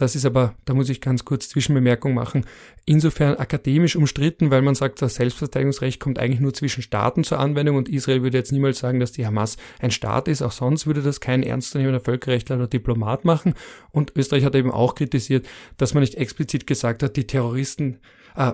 das 0.00 0.16
ist 0.16 0.24
aber, 0.24 0.54
da 0.64 0.72
muss 0.72 0.88
ich 0.88 1.02
ganz 1.02 1.26
kurz 1.26 1.50
Zwischenbemerkung 1.50 2.14
machen, 2.14 2.46
insofern 2.86 3.36
akademisch 3.36 3.96
umstritten, 3.96 4.50
weil 4.50 4.62
man 4.62 4.74
sagt, 4.74 5.02
das 5.02 5.16
Selbstverteidigungsrecht 5.16 6.00
kommt 6.00 6.18
eigentlich 6.18 6.40
nur 6.40 6.54
zwischen 6.54 6.80
Staaten 6.80 7.22
zur 7.22 7.38
Anwendung 7.38 7.76
und 7.76 7.88
Israel 7.88 8.22
würde 8.22 8.38
jetzt 8.38 8.50
niemals 8.50 8.78
sagen, 8.78 8.98
dass 8.98 9.12
die 9.12 9.26
Hamas 9.26 9.58
ein 9.78 9.90
Staat 9.90 10.26
ist. 10.28 10.40
Auch 10.40 10.52
sonst 10.52 10.86
würde 10.86 11.02
das 11.02 11.20
kein 11.20 11.42
ernstzunehmender 11.42 12.00
Völkerrechtler 12.00 12.56
oder 12.56 12.66
Diplomat 12.66 13.26
machen. 13.26 13.52
Und 13.90 14.16
Österreich 14.16 14.44
hat 14.44 14.54
eben 14.54 14.70
auch 14.70 14.94
kritisiert, 14.94 15.46
dass 15.76 15.92
man 15.92 16.00
nicht 16.00 16.14
explizit 16.14 16.66
gesagt 16.66 17.02
hat, 17.02 17.16
die 17.16 17.26
Terroristen, 17.26 17.98
äh, 18.36 18.52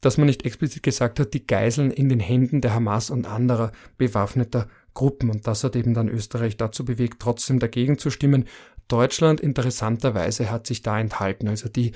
dass 0.00 0.18
man 0.18 0.26
nicht 0.26 0.44
explizit 0.44 0.82
gesagt 0.82 1.20
hat, 1.20 1.34
die 1.34 1.46
Geiseln 1.46 1.90
in 1.90 2.08
den 2.08 2.20
Händen 2.20 2.60
der 2.60 2.74
Hamas 2.74 3.10
und 3.10 3.26
anderer 3.26 3.72
bewaffneter 3.96 4.68
Gruppen. 4.94 5.30
Und 5.30 5.46
das 5.46 5.64
hat 5.64 5.76
eben 5.76 5.94
dann 5.94 6.08
Österreich 6.08 6.56
dazu 6.56 6.84
bewegt, 6.84 7.20
trotzdem 7.20 7.58
dagegen 7.58 7.98
zu 7.98 8.10
stimmen. 8.10 8.44
Deutschland 8.88 9.40
interessanterweise 9.40 10.50
hat 10.50 10.66
sich 10.66 10.82
da 10.82 10.98
enthalten. 10.98 11.48
Also 11.48 11.68
die 11.68 11.92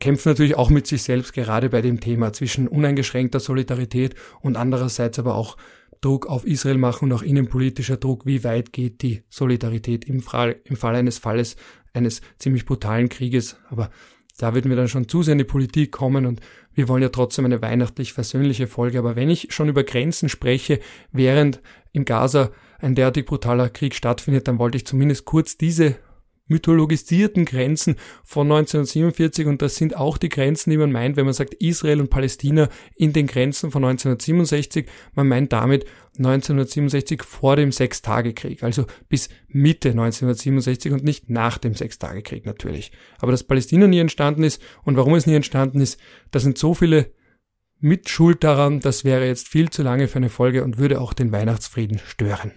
kämpfen 0.00 0.30
natürlich 0.30 0.56
auch 0.56 0.70
mit 0.70 0.86
sich 0.86 1.02
selbst 1.02 1.32
gerade 1.32 1.68
bei 1.68 1.82
dem 1.82 2.00
Thema 2.00 2.32
zwischen 2.32 2.68
uneingeschränkter 2.68 3.40
Solidarität 3.40 4.14
und 4.40 4.56
andererseits 4.56 5.18
aber 5.18 5.34
auch 5.34 5.56
Druck 6.00 6.26
auf 6.26 6.46
Israel 6.46 6.78
machen 6.78 7.06
und 7.06 7.12
auch 7.12 7.22
innenpolitischer 7.22 7.96
Druck, 7.96 8.26
wie 8.26 8.44
weit 8.44 8.72
geht 8.72 9.02
die 9.02 9.22
Solidarität 9.28 10.04
im 10.04 10.20
Fall, 10.20 10.56
im 10.64 10.76
Fall 10.76 10.94
eines 10.94 11.18
Falles 11.18 11.56
eines 11.94 12.20
ziemlich 12.38 12.66
brutalen 12.66 13.08
Krieges. 13.08 13.56
Aber 13.70 13.90
da 14.38 14.54
würden 14.54 14.70
wir 14.70 14.76
dann 14.76 14.88
schon 14.88 15.08
zu 15.08 15.22
sehr 15.22 15.32
in 15.32 15.38
die 15.38 15.44
Politik 15.44 15.92
kommen 15.92 16.26
und 16.26 16.40
wir 16.74 16.88
wollen 16.88 17.02
ja 17.02 17.08
trotzdem 17.08 17.46
eine 17.46 17.62
weihnachtlich 17.62 18.12
versöhnliche 18.12 18.66
Folge. 18.66 18.98
Aber 18.98 19.16
wenn 19.16 19.30
ich 19.30 19.48
schon 19.50 19.68
über 19.68 19.82
Grenzen 19.82 20.28
spreche, 20.28 20.80
während 21.10 21.60
in 21.92 22.04
Gaza 22.04 22.50
ein 22.78 22.94
derartig 22.94 23.24
brutaler 23.24 23.70
Krieg 23.70 23.94
stattfindet, 23.94 24.46
dann 24.46 24.58
wollte 24.58 24.76
ich 24.76 24.86
zumindest 24.86 25.24
kurz 25.24 25.56
diese 25.56 25.96
mythologisierten 26.48 27.44
Grenzen 27.44 27.96
von 28.24 28.46
1947 28.46 29.46
und 29.46 29.62
das 29.62 29.76
sind 29.76 29.96
auch 29.96 30.18
die 30.18 30.28
Grenzen, 30.28 30.70
die 30.70 30.76
man 30.76 30.92
meint, 30.92 31.16
wenn 31.16 31.24
man 31.24 31.34
sagt 31.34 31.54
Israel 31.54 32.00
und 32.00 32.10
Palästina 32.10 32.68
in 32.94 33.12
den 33.12 33.26
Grenzen 33.26 33.70
von 33.70 33.84
1967. 33.84 34.86
Man 35.14 35.28
meint 35.28 35.52
damit 35.52 35.86
1967 36.18 37.22
vor 37.22 37.56
dem 37.56 37.72
Sechstagekrieg, 37.72 38.62
also 38.62 38.86
bis 39.08 39.28
Mitte 39.48 39.90
1967 39.90 40.92
und 40.92 41.04
nicht 41.04 41.28
nach 41.28 41.58
dem 41.58 41.74
Sechstagekrieg 41.74 42.46
natürlich. 42.46 42.92
Aber 43.18 43.32
dass 43.32 43.44
Palästina 43.44 43.86
nie 43.86 43.98
entstanden 43.98 44.44
ist 44.44 44.62
und 44.84 44.96
warum 44.96 45.14
es 45.14 45.26
nie 45.26 45.34
entstanden 45.34 45.80
ist, 45.80 46.00
da 46.30 46.38
sind 46.38 46.58
so 46.58 46.74
viele 46.74 47.12
Mitschuld 47.78 48.42
daran, 48.42 48.80
das 48.80 49.04
wäre 49.04 49.26
jetzt 49.26 49.48
viel 49.48 49.68
zu 49.68 49.82
lange 49.82 50.08
für 50.08 50.16
eine 50.16 50.30
Folge 50.30 50.64
und 50.64 50.78
würde 50.78 51.00
auch 51.00 51.12
den 51.12 51.32
Weihnachtsfrieden 51.32 51.98
stören. 51.98 52.52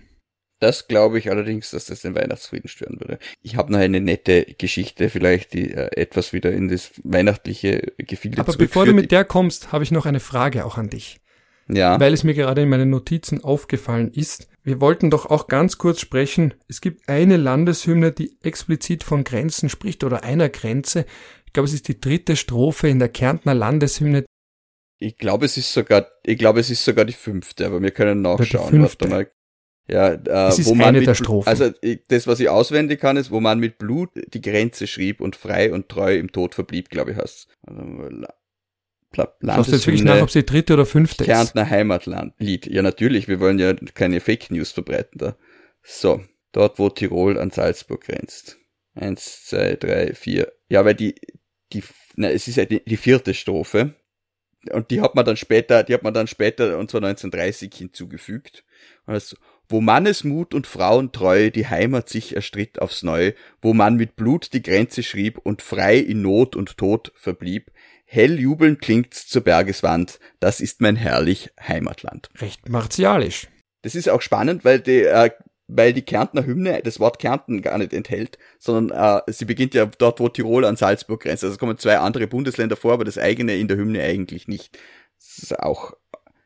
Das 0.59 0.87
glaube 0.87 1.19
ich 1.19 1.29
allerdings, 1.29 1.71
dass 1.71 1.85
das 1.85 2.01
den 2.01 2.15
Weihnachtsfrieden 2.15 2.67
stören 2.67 2.99
würde. 2.99 3.17
Ich 3.41 3.55
habe 3.55 3.71
noch 3.71 3.79
eine 3.79 4.01
nette 4.01 4.45
Geschichte, 4.57 5.09
vielleicht 5.09 5.53
die 5.53 5.71
äh, 5.71 5.89
etwas 5.95 6.33
wieder 6.33 6.51
in 6.51 6.67
das 6.67 6.91
weihnachtliche 7.03 7.93
Gefilde 7.97 8.39
Aber 8.39 8.53
bevor 8.53 8.85
du 8.85 8.93
mit 8.93 9.11
der 9.11 9.23
kommst, 9.23 9.71
habe 9.71 9.83
ich 9.83 9.91
noch 9.91 10.05
eine 10.05 10.19
Frage 10.19 10.65
auch 10.65 10.77
an 10.77 10.89
dich. 10.89 11.21
Ja. 11.69 11.99
Weil 11.99 12.13
es 12.13 12.23
mir 12.23 12.33
gerade 12.33 12.63
in 12.63 12.69
meinen 12.69 12.89
Notizen 12.89 13.43
aufgefallen 13.43 14.11
ist. 14.11 14.49
Wir 14.63 14.81
wollten 14.81 15.09
doch 15.09 15.27
auch 15.27 15.47
ganz 15.47 15.77
kurz 15.77 16.01
sprechen. 16.01 16.55
Es 16.67 16.81
gibt 16.81 17.07
eine 17.07 17.37
Landeshymne, 17.37 18.11
die 18.11 18.37
explizit 18.41 19.03
von 19.03 19.23
Grenzen 19.23 19.69
spricht 19.69 20.03
oder 20.03 20.23
einer 20.23 20.49
Grenze. 20.49 21.05
Ich 21.45 21.53
glaube, 21.53 21.67
es 21.67 21.73
ist 21.73 21.87
die 21.87 22.01
dritte 22.01 22.35
Strophe 22.35 22.89
in 22.89 22.99
der 22.99 23.09
Kärntner 23.09 23.53
Landeshymne. 23.53 24.25
Ich 24.97 25.17
glaube, 25.17 25.45
es 25.45 25.55
ist 25.55 25.71
sogar, 25.71 26.07
ich 26.25 26.37
glaube, 26.37 26.59
es 26.59 26.69
ist 26.69 26.83
sogar 26.83 27.05
die 27.05 27.13
fünfte, 27.13 27.65
aber 27.65 27.81
wir 27.81 27.91
können 27.91 28.21
nachschauen. 28.21 28.81
Warte 28.81 29.07
mal. 29.07 29.31
Ja, 29.89 30.13
äh, 30.13 30.65
wo 30.65 30.75
man 30.75 31.15
Strophen. 31.15 31.49
Also 31.49 31.71
das, 32.09 32.27
was 32.27 32.39
ich 32.39 32.49
auswendig 32.49 32.99
kann, 32.99 33.17
ist, 33.17 33.31
wo 33.31 33.39
man 33.39 33.59
mit 33.59 33.79
Blut 33.79 34.09
die 34.33 34.41
Grenze 34.41 34.85
schrieb 34.85 35.19
und 35.19 35.35
frei 35.35 35.73
und 35.73 35.89
treu 35.89 36.15
im 36.15 36.31
Tod 36.31 36.53
verblieb, 36.53 36.89
glaube 36.89 37.11
ich, 37.11 37.17
heißt 37.17 37.47
also, 37.65 38.27
Schaust 39.15 39.69
du 39.69 39.75
jetzt 39.75 39.87
wirklich 39.87 40.03
nach, 40.03 40.21
ob 40.21 40.29
sie 40.29 40.45
dritte 40.45 40.73
oder 40.73 40.85
fünfte 40.85 41.25
Kärntner 41.25 41.63
ist? 41.63 41.69
Heimatlandlied. 41.69 42.67
Ja, 42.67 42.83
natürlich, 42.83 43.27
wir 43.27 43.39
wollen 43.39 43.57
ja 43.57 43.73
keine 43.73 44.19
Fake 44.19 44.51
News 44.51 44.71
verbreiten 44.71 45.17
da. 45.17 45.35
So, 45.81 46.23
dort, 46.51 46.77
wo 46.77 46.89
Tirol 46.89 47.39
an 47.39 47.49
Salzburg 47.49 48.01
grenzt. 48.01 48.59
Eins, 48.93 49.45
zwei, 49.45 49.75
drei, 49.75 50.13
vier. 50.13 50.51
Ja, 50.67 50.85
weil 50.85 50.93
die, 50.93 51.15
die, 51.73 51.83
na, 52.15 52.29
es 52.29 52.47
ist 52.47 52.57
ja 52.57 52.65
die, 52.65 52.83
die 52.83 52.97
vierte 52.97 53.33
Strophe. 53.33 53.95
Und 54.71 54.91
die 54.91 55.01
hat 55.01 55.15
man 55.15 55.25
dann 55.25 55.37
später, 55.37 55.83
die 55.83 55.93
hat 55.93 56.03
man 56.03 56.13
dann 56.13 56.27
später, 56.27 56.77
und 56.77 56.91
zwar 56.91 57.01
1930 57.01 57.73
hinzugefügt. 57.73 58.63
Also, 59.05 59.37
wo 59.69 59.81
Mannesmut 59.81 60.53
und 60.53 60.67
Frauentreue 60.67 61.51
die 61.51 61.67
Heimat 61.67 62.09
sich 62.09 62.35
erstritt 62.35 62.81
aufs 62.81 63.03
Neu, 63.03 63.33
wo 63.61 63.73
man 63.73 63.95
mit 63.95 64.15
Blut 64.15 64.51
die 64.53 64.63
Grenze 64.63 65.03
schrieb 65.03 65.37
und 65.37 65.61
frei 65.61 65.97
in 65.97 66.23
Not 66.23 66.55
und 66.55 66.77
Tod 66.77 67.13
verblieb, 67.15 67.71
hell 68.05 68.39
jubelnd 68.39 68.81
klingt's 68.81 69.27
zur 69.27 69.43
Bergeswand, 69.43 70.19
das 70.39 70.59
ist 70.59 70.81
mein 70.81 70.95
herrlich 70.95 71.51
Heimatland. 71.61 72.29
Recht 72.39 72.67
martialisch. 72.67 73.47
Das 73.83 73.93
ist 73.93 74.09
auch 74.09 74.21
spannend, 74.21 74.65
weil 74.65 74.79
die, 74.79 75.03
äh, 75.03 75.29
weil 75.67 75.93
die 75.93 76.01
Kärntner 76.01 76.45
Hymne 76.45 76.81
das 76.83 76.99
Wort 76.99 77.19
Kärnten 77.19 77.61
gar 77.61 77.77
nicht 77.77 77.93
enthält, 77.93 78.39
sondern 78.57 79.21
äh, 79.27 79.31
sie 79.31 79.45
beginnt 79.45 79.75
ja 79.75 79.85
dort, 79.85 80.19
wo 80.19 80.27
Tirol 80.27 80.65
an 80.65 80.75
Salzburg 80.75 81.21
grenzt. 81.21 81.43
Also 81.43 81.53
es 81.53 81.59
kommen 81.59 81.77
zwei 81.77 81.99
andere 81.99 82.25
Bundesländer 82.25 82.75
vor, 82.75 82.93
aber 82.93 83.05
das 83.05 83.19
eigene 83.19 83.55
in 83.55 83.67
der 83.67 83.77
Hymne 83.77 84.01
eigentlich 84.01 84.47
nicht. 84.47 84.77
Das 85.19 85.43
ist 85.43 85.59
auch 85.59 85.93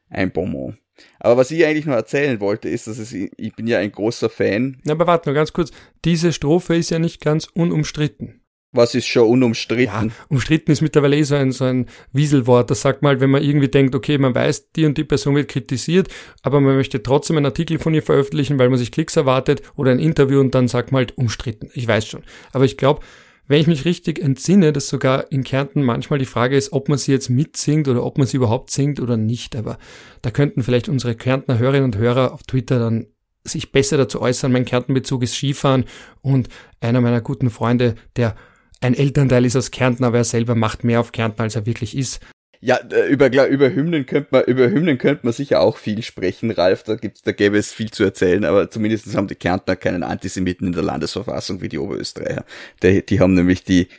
ein 0.09 0.31
Bonbon. 0.31 0.77
Aber 1.19 1.37
was 1.37 1.51
ich 1.51 1.65
eigentlich 1.65 1.85
noch 1.85 1.95
erzählen 1.95 2.39
wollte, 2.39 2.69
ist, 2.69 2.87
dass 2.87 2.97
es, 2.97 3.13
ich 3.13 3.55
bin 3.55 3.67
ja 3.67 3.79
ein 3.79 3.91
großer 3.91 4.29
Fan. 4.29 4.77
Na, 4.83 4.93
aber 4.93 5.07
warte 5.07 5.29
nur 5.29 5.35
ganz 5.35 5.53
kurz. 5.53 5.71
Diese 6.05 6.33
Strophe 6.33 6.75
ist 6.75 6.91
ja 6.91 6.99
nicht 6.99 7.21
ganz 7.21 7.47
unumstritten. 7.53 8.41
Was 8.75 8.95
ist 8.95 9.05
schon 9.05 9.29
unumstritten? 9.29 10.09
Ja, 10.09 10.15
umstritten 10.29 10.71
ist 10.71 10.81
mittlerweile 10.81 11.15
eh 11.15 11.21
so 11.21 11.35
ein, 11.35 11.51
so 11.51 11.63
ein 11.65 11.85
Wieselwort. 12.11 12.71
Das 12.71 12.81
sagt 12.81 13.03
mal, 13.03 13.19
wenn 13.19 13.29
man 13.29 13.43
irgendwie 13.43 13.67
denkt, 13.67 13.93
okay, 13.93 14.17
man 14.17 14.33
weiß, 14.33 14.71
die 14.71 14.85
und 14.85 14.97
die 14.97 15.03
Person 15.03 15.35
wird 15.35 15.47
kritisiert, 15.47 16.07
aber 16.41 16.59
man 16.59 16.75
möchte 16.75 17.03
trotzdem 17.03 17.37
einen 17.37 17.45
Artikel 17.45 17.77
von 17.77 17.93
ihr 17.93 18.01
veröffentlichen, 18.01 18.57
weil 18.57 18.69
man 18.69 18.79
sich 18.79 18.91
Klicks 18.91 19.15
erwartet 19.15 19.61
oder 19.75 19.91
ein 19.91 19.99
Interview 19.99 20.39
und 20.39 20.55
dann 20.55 20.67
sagt 20.67 20.91
man 20.91 21.01
halt 21.01 21.17
umstritten. 21.19 21.69
Ich 21.75 21.87
weiß 21.87 22.07
schon. 22.07 22.23
Aber 22.51 22.65
ich 22.65 22.75
glaube, 22.75 23.01
wenn 23.53 23.61
ich 23.61 23.67
mich 23.67 23.85
richtig 23.85 24.17
entsinne, 24.17 24.73
dass 24.73 24.89
sogar 24.89 25.31
in 25.31 25.43
Kärnten 25.43 25.83
manchmal 25.83 26.17
die 26.17 26.25
Frage 26.25 26.57
ist, 26.57 26.73
ob 26.73 26.89
man 26.89 26.97
sie 26.97 27.11
jetzt 27.11 27.29
mitsingt 27.29 27.87
oder 27.87 28.03
ob 28.03 28.17
man 28.17 28.25
sie 28.25 28.37
überhaupt 28.37 28.71
singt 28.71 28.99
oder 28.99 29.15
nicht. 29.15 29.55
Aber 29.55 29.77
da 30.23 30.31
könnten 30.31 30.63
vielleicht 30.63 30.89
unsere 30.89 31.13
Kärntner 31.13 31.59
Hörerinnen 31.59 31.85
und 31.85 31.95
Hörer 31.95 32.33
auf 32.33 32.41
Twitter 32.41 32.79
dann 32.79 33.05
sich 33.43 33.71
besser 33.71 33.97
dazu 33.97 34.19
äußern. 34.23 34.51
Mein 34.51 34.65
Kärntenbezug 34.65 35.21
ist 35.21 35.35
Skifahren 35.35 35.85
und 36.23 36.49
einer 36.81 36.99
meiner 36.99 37.21
guten 37.21 37.51
Freunde, 37.51 37.93
der 38.15 38.35
ein 38.81 38.95
Elternteil 38.95 39.45
ist 39.45 39.55
aus 39.55 39.69
Kärnten, 39.69 40.03
aber 40.03 40.17
er 40.17 40.23
selber 40.23 40.55
macht 40.55 40.83
mehr 40.83 40.99
auf 40.99 41.11
Kärnten, 41.11 41.43
als 41.43 41.55
er 41.55 41.67
wirklich 41.67 41.95
ist. 41.95 42.21
Ja, 42.63 42.77
äh, 42.77 43.07
über, 43.09 43.29
über 43.49 43.69
Hymnen 43.75 44.05
könnte 44.05 44.29
man, 44.31 44.43
über 44.45 44.69
Hymnen 44.69 44.97
könnte 44.97 45.25
man 45.25 45.33
sicher 45.33 45.59
auch 45.59 45.75
viel 45.75 46.01
sprechen, 46.01 46.49
Ralf. 46.49 46.83
Da 46.83 46.95
gibt's, 46.95 47.21
da 47.21 47.33
gäbe 47.33 47.57
es 47.57 47.73
viel 47.73 47.91
zu 47.91 48.05
erzählen, 48.05 48.45
aber 48.45 48.69
zumindest 48.69 49.13
haben 49.17 49.27
die 49.27 49.35
Kärntner 49.35 49.75
keinen 49.75 50.01
Antisemiten 50.01 50.67
in 50.67 50.73
der 50.73 50.83
Landesverfassung 50.83 51.59
wie 51.59 51.67
die 51.67 51.77
Oberösterreicher. 51.77 52.45
Die, 52.81 53.05
die 53.05 53.19
haben 53.19 53.33
nämlich 53.33 53.65
die, 53.65 53.89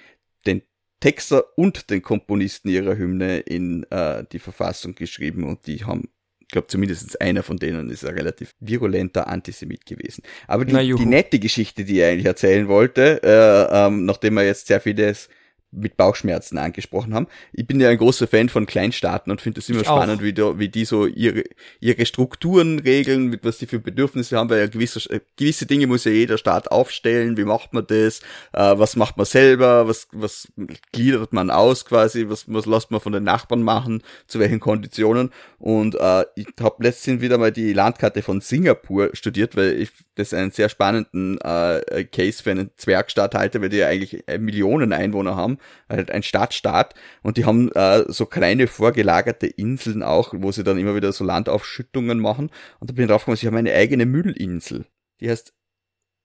den 0.47 0.63
Texter 1.01 1.45
und 1.59 1.91
den 1.91 2.01
Komponisten 2.01 2.71
ihrer 2.71 2.97
Hymne 2.97 3.41
in 3.41 3.85
äh, 3.91 4.25
die 4.33 4.39
Verfassung 4.39 4.95
geschrieben 4.95 5.45
und 5.45 5.67
die 5.67 5.85
haben 5.85 6.09
ich 6.41 6.49
glaube 6.49 6.69
zumindest 6.69 7.21
einer 7.21 7.43
von 7.43 7.59
denen 7.59 7.91
ist 7.91 8.05
ein 8.07 8.15
relativ 8.15 8.55
virulenter 8.61 9.27
Antisemit 9.27 9.85
gewesen. 9.87 10.23
Aber 10.47 10.65
die, 10.65 10.95
die 10.95 11.07
nette 11.07 11.39
Geschichte, 11.39 11.85
die 11.85 11.99
ich 11.99 12.05
eigentlich 12.05 12.27
erzählen 12.27 12.69
wollte, 12.69 13.21
äh, 13.23 13.87
ähm, 13.87 14.05
nachdem 14.05 14.35
wir 14.35 14.45
jetzt 14.45 14.69
sehr 14.69 14.81
vieles 14.81 15.29
mit 15.77 15.97
Bauchschmerzen 15.97 16.59
angesprochen 16.59 17.15
haben. 17.15 17.27
Ich 17.53 17.67
bin 17.67 17.81
ja 17.81 17.89
ein 17.89 17.99
großer 17.99 18.27
Fan 18.27 18.49
von 18.49 18.67
Kleinstaaten 18.67 19.31
und 19.31 19.41
finde 19.41 19.61
es 19.61 19.69
immer 19.69 19.81
ich 19.81 19.87
spannend, 19.87 20.23
wie, 20.23 20.33
die, 20.33 20.59
wie 20.59 20.69
die 20.69 20.85
so 20.85 21.07
ihre, 21.07 21.45
ihre 21.81 22.07
Strukturen 22.07 22.79
regeln, 22.79 23.29
mit 23.29 23.45
was 23.45 23.59
die 23.59 23.67
für 23.67 23.79
Bedürfnisse 23.79 24.37
haben, 24.37 24.51
weil 24.51 24.61
ja 24.61 24.67
gewisse, 24.67 25.11
äh, 25.11 25.21
gewisse 25.37 25.67
Dinge 25.67 25.87
muss 25.87 26.05
ja 26.05 26.13
jeder 26.13 26.39
Staat 26.39 26.71
aufstellen. 26.71 27.37
Wie 27.37 27.45
macht 27.45 27.73
man 27.73 27.87
das? 27.87 28.21
Äh, 28.53 28.79
was 28.79 28.97
macht 28.97 29.17
man 29.17 29.27
selber? 29.27 29.89
Was, 29.89 30.09
was 30.13 30.49
gliedert 30.93 31.33
man 31.33 31.51
aus 31.51 31.85
quasi? 31.85 32.29
Was, 32.29 32.45
was 32.53 32.67
lässt 32.67 32.91
man 32.91 33.01
von 33.01 33.13
den 33.13 33.25
Nachbarn 33.25 33.63
machen? 33.63 34.03
Zu 34.27 34.39
welchen 34.39 34.61
Konditionen? 34.61 35.31
Und 35.59 35.95
äh, 35.95 36.25
ich 36.37 36.47
habe 36.61 36.83
letztens 36.83 37.21
wieder 37.21 37.39
mal 37.39 37.53
die 37.53 37.73
Landkarte 37.73 38.23
von 38.23 38.41
Singapur 38.41 39.11
studiert, 39.15 39.57
weil 39.57 39.81
ich 39.81 39.91
das 40.15 40.35
einen 40.35 40.51
sehr 40.51 40.69
spannenden 40.69 41.41
äh, 41.41 42.05
Case 42.05 42.43
für 42.43 42.51
einen 42.51 42.71
Zwergstaat 42.77 43.35
halte, 43.35 43.61
weil 43.61 43.69
die 43.69 43.79
ja 43.79 43.89
eigentlich 43.89 44.29
äh, 44.29 44.39
Millionen 44.39 44.93
Einwohner 44.93 45.37
haben 45.37 45.59
halt 45.89 46.11
ein 46.11 46.23
Stadtstaat. 46.23 46.95
Und 47.23 47.37
die 47.37 47.45
haben 47.45 47.71
äh, 47.73 48.05
so 48.09 48.27
kleine 48.27 48.67
vorgelagerte 48.67 49.47
Inseln 49.47 50.03
auch, 50.03 50.35
wo 50.37 50.53
sie 50.53 50.65
dann 50.65 50.79
immer 50.79 50.95
wieder 50.95 51.13
so 51.13 51.25
Landaufschüttungen 51.25 52.19
machen. 52.19 52.51
Und 52.81 52.91
da 52.91 52.95
bin 52.95 53.05
ich 53.05 53.11
drauf 53.11 53.23
gekommen, 53.23 53.37
sie 53.37 53.47
haben 53.47 53.57
eine 53.57 53.73
eigene 53.75 54.07
Müllinsel, 54.07 54.87
die 55.21 55.31
heißt 55.31 55.55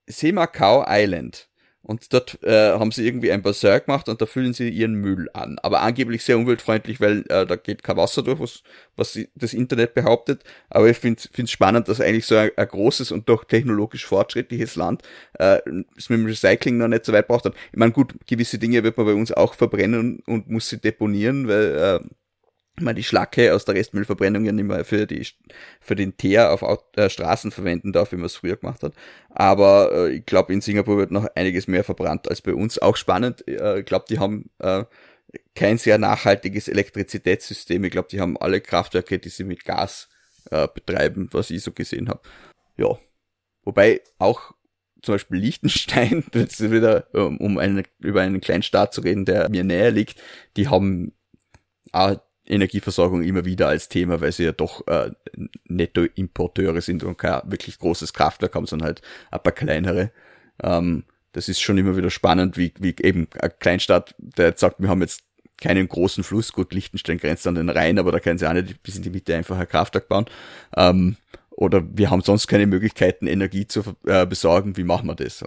Semakau 0.08 0.86
Island. 0.88 1.49
Und 1.82 2.14
dort 2.14 2.44
äh, 2.44 2.74
haben 2.74 2.92
sie 2.92 3.08
irgendwie 3.08 3.32
ein 3.32 3.42
Bassin 3.42 3.80
gemacht 3.86 4.10
und 4.10 4.22
da 4.22 4.26
füllen 4.26 4.54
sie 4.54 4.70
ihren 4.70 4.96
Müll 4.96 5.30
an. 5.34 5.58
Aber 5.60 5.82
angeblich 5.82 6.24
sehr 6.24 6.38
umweltfreundlich, 6.38 7.00
weil 7.00 7.22
äh, 7.30 7.46
da 7.46 7.56
geht 7.56 7.84
kein 7.84 7.98
Wasser 7.98 8.22
durch, 8.22 8.40
was, 8.40 8.64
was 8.98 9.18
das 9.36 9.54
Internet 9.54 9.94
behauptet. 9.94 10.44
Aber 10.70 10.90
ich 10.90 10.98
finde 10.98 11.22
es 11.36 11.52
spannend, 11.52 11.88
dass 11.88 12.02
eigentlich 12.02 12.26
so 12.26 12.36
ein, 12.36 12.52
ein, 12.58 12.68
großes 12.68 13.12
und 13.12 13.30
doch 13.30 13.46
technologisch 13.46 14.06
fortschrittliches 14.06 14.76
Land 14.76 15.04
äh, 15.40 15.62
es 15.98 16.10
mit 16.10 16.20
dem 16.20 16.26
Recycling 16.26 16.78
noch 16.78 16.90
nicht 16.90 17.06
so 17.06 17.14
weit 17.14 17.28
braucht. 17.28 17.46
Ich 17.46 17.54
meine, 17.78 17.94
gut, 17.94 18.14
gewisse 18.28 18.60
Dinge 18.60 18.84
wird 18.84 18.98
man 18.98 19.06
bei 19.06 19.14
uns 19.14 19.32
auch 19.32 19.54
verbrennen 19.54 20.00
und, 20.00 20.28
und 20.28 20.50
muss 20.50 20.68
sie 20.70 20.80
deponieren, 20.80 21.48
weil 21.48 21.76
äh, 21.76 22.10
man 22.82 22.96
die 22.96 23.04
Schlacke 23.04 23.54
aus 23.54 23.66
der 23.66 23.76
Restmüllverbrennung 23.76 24.46
ja 24.46 24.52
nicht 24.52 24.66
mehr 24.66 24.86
für, 24.86 25.06
die, 25.08 25.26
für 25.82 25.96
den 25.96 26.18
Teer 26.18 26.52
auf 26.52 26.64
äh, 26.96 27.10
Straßen 27.10 27.52
verwenden 27.52 27.94
darf, 27.94 28.12
wie 28.12 28.18
man 28.18 28.26
es 28.26 28.36
früher 28.36 28.58
gemacht 28.58 28.84
hat. 28.84 28.94
Aber 29.30 29.92
äh, 29.92 30.16
ich 30.16 30.26
glaube, 30.26 30.54
in 30.54 30.62
Singapur 30.62 30.98
wird 30.98 31.12
noch 31.12 31.28
einiges 31.36 31.68
mehr 31.68 31.84
verbrannt 31.84 32.30
als 32.30 32.42
bei 32.42 32.54
uns. 32.54 32.80
Auch 32.80 32.96
spannend, 32.96 33.48
äh, 33.48 33.80
ich 33.80 33.86
glaube, 33.86 34.06
die 34.10 34.20
haben 34.20 34.50
äh, 34.60 34.86
kein 35.56 35.78
sehr 35.78 35.98
nachhaltiges 35.98 36.68
Elektrizitätssystem. 36.68 37.84
Ich 37.84 37.92
glaube, 37.92 38.08
die 38.10 38.22
haben 38.22 38.38
alle 38.38 38.62
Kraftwerke, 38.62 39.20
die 39.20 39.30
sie 39.30 39.44
mit 39.44 39.66
Gas 39.66 40.10
äh, 40.52 40.68
betreiben, 40.74 41.30
was 41.32 41.50
ich 41.50 41.64
so 41.64 41.72
gesehen 41.72 42.10
habe. 42.10 42.22
ja, 42.78 42.98
wobei 43.64 44.02
auch 44.18 44.54
zum 45.02 45.16
Beispiel 45.16 45.38
Liechtenstein, 45.38 46.24
jetzt 46.34 46.60
wieder 46.72 47.08
um 47.14 47.58
einen, 47.58 47.86
über 48.00 48.22
einen 48.22 48.42
kleinen 48.42 48.64
Staat 48.64 48.94
zu 48.94 49.02
reden, 49.02 49.26
der 49.26 49.50
mir 49.50 49.64
näher 49.64 49.92
liegt, 49.92 50.22
die 50.58 50.68
haben 50.68 51.14
auch 51.92 52.20
Energieversorgung 52.50 53.24
immer 53.24 53.46
wieder 53.46 53.68
als 53.68 53.90
Thema, 53.90 54.22
weil 54.22 54.32
sie 54.32 54.44
ja 54.44 54.52
doch 54.52 54.86
äh, 54.88 55.12
Nettoimporteure 55.66 56.82
sind 56.82 57.04
und 57.04 57.18
kein 57.18 57.42
wirklich 57.46 57.78
großes 57.80 58.14
Kraftwerk 58.14 58.56
haben, 58.56 58.66
sondern 58.66 58.88
halt 58.88 59.02
ein 59.32 59.42
paar 59.42 59.54
kleinere. 59.54 60.12
Ähm, 60.62 61.06
das 61.32 61.48
ist 61.48 61.62
schon 61.62 61.78
immer 61.78 61.96
wieder 61.96 62.10
spannend, 62.10 62.58
wie, 62.58 62.74
wie 62.80 62.96
eben 63.02 63.28
ein 63.40 63.52
Kleinstadt, 63.60 64.16
der 64.18 64.48
jetzt 64.48 64.60
sagt, 64.60 64.80
wir 64.80 64.90
haben 64.90 65.02
jetzt 65.02 65.24
keinen 65.58 65.88
großen 65.88 66.24
Fluss, 66.24 66.54
gut, 66.54 66.74
Liechtenstein 66.74 67.18
grenzt 67.18 67.46
an 67.46 67.56
den 67.56 67.70
Rhein, 67.70 68.00
aber 68.00 68.12
da 68.12 68.20
können 68.20 68.38
sie 68.38 68.48
auch 68.48 68.54
nicht 68.54 68.82
bis 68.82 68.96
in 68.96 69.04
die 69.04 69.10
Mitte 69.10 69.36
einfach 69.36 69.58
ein 69.58 69.68
Kraftwerk 69.68 70.08
bauen. 70.08 70.26
Ähm, 70.76 71.18
oder 71.52 71.84
wir 71.94 72.10
haben 72.10 72.22
sonst 72.22 72.48
keine 72.48 72.66
Möglichkeiten, 72.66 73.28
Energie 73.28 73.68
zu 73.68 73.84
äh, 74.06 74.26
besorgen, 74.26 74.78
wie 74.78 74.86
machen 74.86 75.08
wir 75.08 75.16
das? 75.16 75.44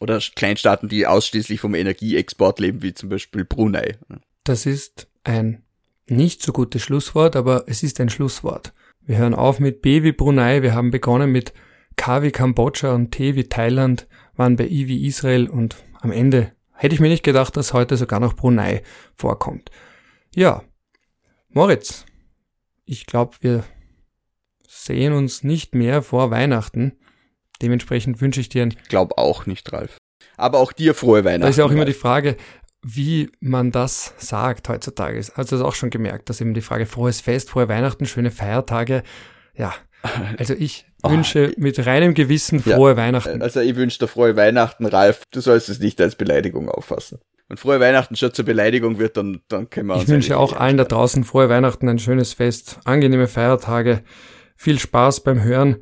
Oder 0.00 0.20
Kleinstaaten, 0.34 0.88
die 0.88 1.06
ausschließlich 1.06 1.60
vom 1.60 1.74
Energieexport 1.74 2.60
leben, 2.60 2.82
wie 2.82 2.94
zum 2.94 3.08
Beispiel 3.08 3.44
Brunei. 3.44 3.98
Das 4.44 4.66
ist 4.66 5.08
ein 5.24 5.63
nicht 6.06 6.42
so 6.42 6.52
gutes 6.52 6.82
Schlusswort, 6.82 7.36
aber 7.36 7.64
es 7.66 7.82
ist 7.82 8.00
ein 8.00 8.10
Schlusswort. 8.10 8.72
Wir 9.02 9.18
hören 9.18 9.34
auf 9.34 9.60
mit 9.60 9.82
B 9.82 10.02
wie 10.02 10.12
Brunei, 10.12 10.62
wir 10.62 10.74
haben 10.74 10.90
begonnen 10.90 11.30
mit 11.30 11.52
K 11.96 12.22
wie 12.22 12.30
Kambodscha 12.30 12.94
und 12.94 13.10
T 13.10 13.34
wie 13.34 13.44
Thailand, 13.44 14.08
waren 14.36 14.56
bei 14.56 14.66
I 14.66 14.88
wie 14.88 15.06
Israel 15.06 15.48
und 15.48 15.76
am 16.00 16.10
Ende 16.12 16.52
hätte 16.72 16.94
ich 16.94 17.00
mir 17.00 17.08
nicht 17.08 17.22
gedacht, 17.22 17.56
dass 17.56 17.72
heute 17.72 17.96
sogar 17.96 18.20
noch 18.20 18.34
Brunei 18.34 18.82
vorkommt. 19.14 19.70
Ja, 20.34 20.62
Moritz, 21.48 22.04
ich 22.84 23.06
glaube, 23.06 23.36
wir 23.40 23.64
sehen 24.66 25.12
uns 25.12 25.44
nicht 25.44 25.74
mehr 25.74 26.02
vor 26.02 26.30
Weihnachten. 26.30 26.98
Dementsprechend 27.62 28.20
wünsche 28.20 28.40
ich 28.40 28.48
dir 28.48 28.62
ein... 28.62 28.74
Ich 28.82 28.88
glaube 28.88 29.16
auch 29.16 29.46
nicht, 29.46 29.72
Ralf. 29.72 29.98
Aber 30.36 30.58
auch 30.58 30.72
dir 30.72 30.94
frohe 30.94 31.24
Weihnachten. 31.24 31.42
Da 31.42 31.48
ist 31.48 31.58
ja 31.58 31.64
auch 31.64 31.70
immer 31.70 31.84
die 31.84 31.92
Frage, 31.92 32.36
wie 32.84 33.30
man 33.40 33.72
das 33.72 34.14
sagt 34.18 34.68
heutzutage. 34.68 35.16
Also 35.34 35.56
das 35.56 35.62
auch 35.62 35.74
schon 35.74 35.88
gemerkt, 35.88 36.28
dass 36.28 36.40
eben 36.42 36.52
die 36.52 36.60
Frage 36.60 36.84
frohes 36.84 37.22
Fest, 37.22 37.50
frohe 37.50 37.68
Weihnachten, 37.68 38.04
schöne 38.04 38.30
Feiertage. 38.30 39.02
Ja, 39.56 39.72
also 40.38 40.52
ich 40.52 40.86
oh, 41.02 41.10
wünsche 41.10 41.54
mit 41.56 41.84
reinem 41.86 42.12
Gewissen 42.12 42.60
frohe 42.60 42.90
ja, 42.90 42.96
Weihnachten. 42.98 43.40
Also 43.40 43.60
ich 43.60 43.74
wünsche 43.74 43.98
dir 43.98 44.06
frohe 44.06 44.36
Weihnachten, 44.36 44.84
Ralf. 44.84 45.22
Du 45.30 45.40
sollst 45.40 45.70
es 45.70 45.80
nicht 45.80 45.98
als 46.00 46.14
Beleidigung 46.14 46.68
auffassen. 46.68 47.20
Wenn 47.48 47.56
frohe 47.56 47.80
Weihnachten 47.80 48.16
schon 48.16 48.34
zur 48.34 48.44
Beleidigung 48.44 48.98
wird, 48.98 49.16
dann, 49.16 49.40
dann 49.48 49.70
können 49.70 49.88
wir 49.88 49.94
uns. 49.94 50.04
Ich 50.04 50.08
wünsche 50.08 50.36
auch 50.36 50.54
allen 50.54 50.76
da 50.76 50.84
draußen 50.84 51.24
frohe 51.24 51.48
Weihnachten, 51.48 51.88
ein 51.88 51.98
schönes 51.98 52.34
Fest, 52.34 52.80
angenehme 52.84 53.28
Feiertage, 53.28 54.02
viel 54.56 54.78
Spaß 54.78 55.24
beim 55.24 55.42
Hören. 55.42 55.76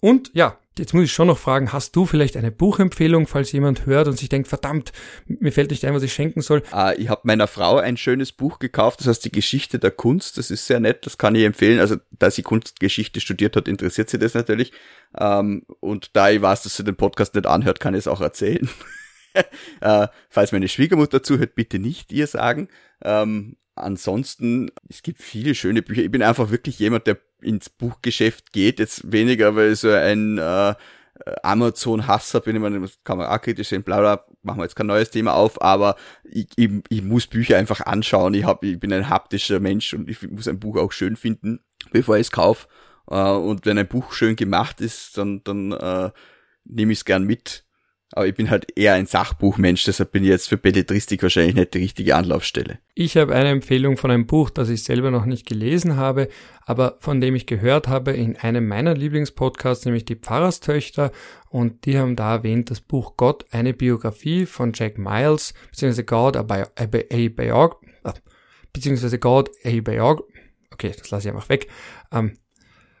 Und 0.00 0.30
ja, 0.34 0.58
Jetzt 0.78 0.92
muss 0.92 1.04
ich 1.04 1.12
schon 1.12 1.28
noch 1.28 1.38
fragen, 1.38 1.72
hast 1.72 1.96
du 1.96 2.04
vielleicht 2.04 2.36
eine 2.36 2.50
Buchempfehlung, 2.50 3.26
falls 3.26 3.50
jemand 3.52 3.86
hört 3.86 4.08
und 4.08 4.18
sich 4.18 4.28
denkt, 4.28 4.46
verdammt, 4.46 4.92
mir 5.26 5.50
fällt 5.50 5.70
nicht 5.70 5.84
ein, 5.86 5.94
was 5.94 6.02
ich 6.02 6.12
schenken 6.12 6.42
soll? 6.42 6.62
Ah, 6.70 6.92
ich 6.92 7.08
habe 7.08 7.22
meiner 7.24 7.46
Frau 7.46 7.78
ein 7.78 7.96
schönes 7.96 8.32
Buch 8.32 8.58
gekauft, 8.58 9.00
das 9.00 9.06
heißt 9.06 9.24
die 9.24 9.32
Geschichte 9.32 9.78
der 9.78 9.90
Kunst. 9.90 10.36
Das 10.36 10.50
ist 10.50 10.66
sehr 10.66 10.78
nett, 10.78 11.06
das 11.06 11.16
kann 11.16 11.34
ich 11.34 11.44
empfehlen. 11.44 11.80
Also 11.80 11.96
da 12.10 12.30
sie 12.30 12.42
Kunstgeschichte 12.42 13.20
studiert 13.20 13.56
hat, 13.56 13.68
interessiert 13.68 14.10
sie 14.10 14.18
das 14.18 14.34
natürlich. 14.34 14.72
Ähm, 15.18 15.64
und 15.80 16.14
da 16.14 16.28
ich 16.28 16.42
weiß, 16.42 16.64
dass 16.64 16.76
sie 16.76 16.84
den 16.84 16.96
Podcast 16.96 17.34
nicht 17.34 17.46
anhört, 17.46 17.80
kann 17.80 17.94
ich 17.94 18.00
es 18.00 18.08
auch 18.08 18.20
erzählen. 18.20 18.68
äh, 19.80 20.08
falls 20.28 20.52
meine 20.52 20.68
Schwiegermutter 20.68 21.22
zuhört, 21.22 21.54
bitte 21.54 21.78
nicht 21.78 22.12
ihr 22.12 22.26
sagen. 22.26 22.68
Ähm, 23.02 23.56
ansonsten, 23.76 24.70
es 24.88 25.02
gibt 25.02 25.22
viele 25.22 25.54
schöne 25.54 25.82
Bücher. 25.82 26.02
Ich 26.02 26.10
bin 26.10 26.22
einfach 26.22 26.50
wirklich 26.50 26.78
jemand, 26.78 27.06
der 27.06 27.18
ins 27.40 27.70
Buchgeschäft 27.70 28.52
geht. 28.52 28.78
Jetzt 28.78 29.12
weniger, 29.12 29.54
weil 29.54 29.72
ich 29.72 29.80
so 29.80 29.90
ein 29.90 30.38
äh, 30.38 30.74
Amazon-Hasser 31.42 32.40
bin. 32.40 32.56
Ich 32.56 32.62
meine, 32.62 32.80
das 32.80 32.98
kann 33.04 33.18
man 33.18 33.28
auch 33.28 33.40
kritisch 33.40 33.68
sehen, 33.68 33.82
bla 33.82 34.00
bla, 34.00 34.24
machen 34.42 34.58
wir 34.58 34.64
jetzt 34.64 34.76
kein 34.76 34.86
neues 34.86 35.10
Thema 35.10 35.34
auf, 35.34 35.60
aber 35.62 35.96
ich, 36.24 36.48
ich, 36.56 36.70
ich 36.88 37.02
muss 37.02 37.26
Bücher 37.26 37.56
einfach 37.56 37.80
anschauen. 37.80 38.34
Ich, 38.34 38.44
hab, 38.44 38.64
ich 38.64 38.78
bin 38.78 38.92
ein 38.92 39.08
haptischer 39.08 39.60
Mensch 39.60 39.94
und 39.94 40.08
ich 40.08 40.28
muss 40.30 40.48
ein 40.48 40.60
Buch 40.60 40.76
auch 40.76 40.92
schön 40.92 41.16
finden, 41.16 41.60
bevor 41.92 42.16
ich 42.16 42.22
es 42.22 42.30
kaufe. 42.30 42.68
Äh, 43.10 43.30
und 43.30 43.66
wenn 43.66 43.78
ein 43.78 43.88
Buch 43.88 44.12
schön 44.12 44.36
gemacht 44.36 44.80
ist, 44.80 45.18
dann, 45.18 45.42
dann 45.44 45.72
äh, 45.72 46.10
nehme 46.64 46.92
ich 46.92 47.00
es 47.00 47.04
gern 47.04 47.24
mit 47.24 47.65
aber 48.12 48.28
ich 48.28 48.34
bin 48.34 48.50
halt 48.50 48.66
eher 48.76 48.94
ein 48.94 49.06
Sachbuchmensch, 49.06 49.84
deshalb 49.84 50.12
bin 50.12 50.22
ich 50.22 50.28
jetzt 50.28 50.48
für 50.48 50.56
Belletristik 50.56 51.22
wahrscheinlich 51.22 51.56
nicht 51.56 51.74
die 51.74 51.78
richtige 51.78 52.14
Anlaufstelle. 52.14 52.78
Ich 52.94 53.16
habe 53.16 53.34
eine 53.34 53.48
Empfehlung 53.48 53.96
von 53.96 54.12
einem 54.12 54.26
Buch, 54.26 54.48
das 54.50 54.68
ich 54.68 54.84
selber 54.84 55.10
noch 55.10 55.24
nicht 55.24 55.46
gelesen 55.46 55.96
habe, 55.96 56.28
aber 56.64 56.98
von 57.00 57.20
dem 57.20 57.34
ich 57.34 57.46
gehört 57.46 57.88
habe 57.88 58.12
in 58.12 58.36
einem 58.36 58.68
meiner 58.68 58.94
Lieblingspodcasts, 58.94 59.84
nämlich 59.84 60.04
die 60.04 60.14
Pfarrerstöchter. 60.14 61.10
Und 61.48 61.84
die 61.84 61.98
haben 61.98 62.14
da 62.14 62.36
erwähnt 62.36 62.70
das 62.70 62.80
Buch 62.80 63.16
Gott, 63.16 63.44
eine 63.50 63.74
Biografie 63.74 64.46
von 64.46 64.72
Jack 64.72 64.98
Miles, 64.98 65.52
beziehungsweise 65.70 66.04
God, 66.04 66.36
a, 66.36 66.42
Bio, 66.42 66.64
a, 66.76 66.82
a 66.84 67.28
Biog, 67.28 67.82
äh, 68.04 68.12
beziehungsweise 68.72 69.18
God, 69.18 69.50
a 69.64 69.80
Biog, 69.80 70.22
okay, 70.72 70.92
das 70.96 71.10
lasse 71.10 71.28
ich 71.28 71.34
einfach 71.34 71.48
weg. 71.48 71.68
Ähm, 72.12 72.36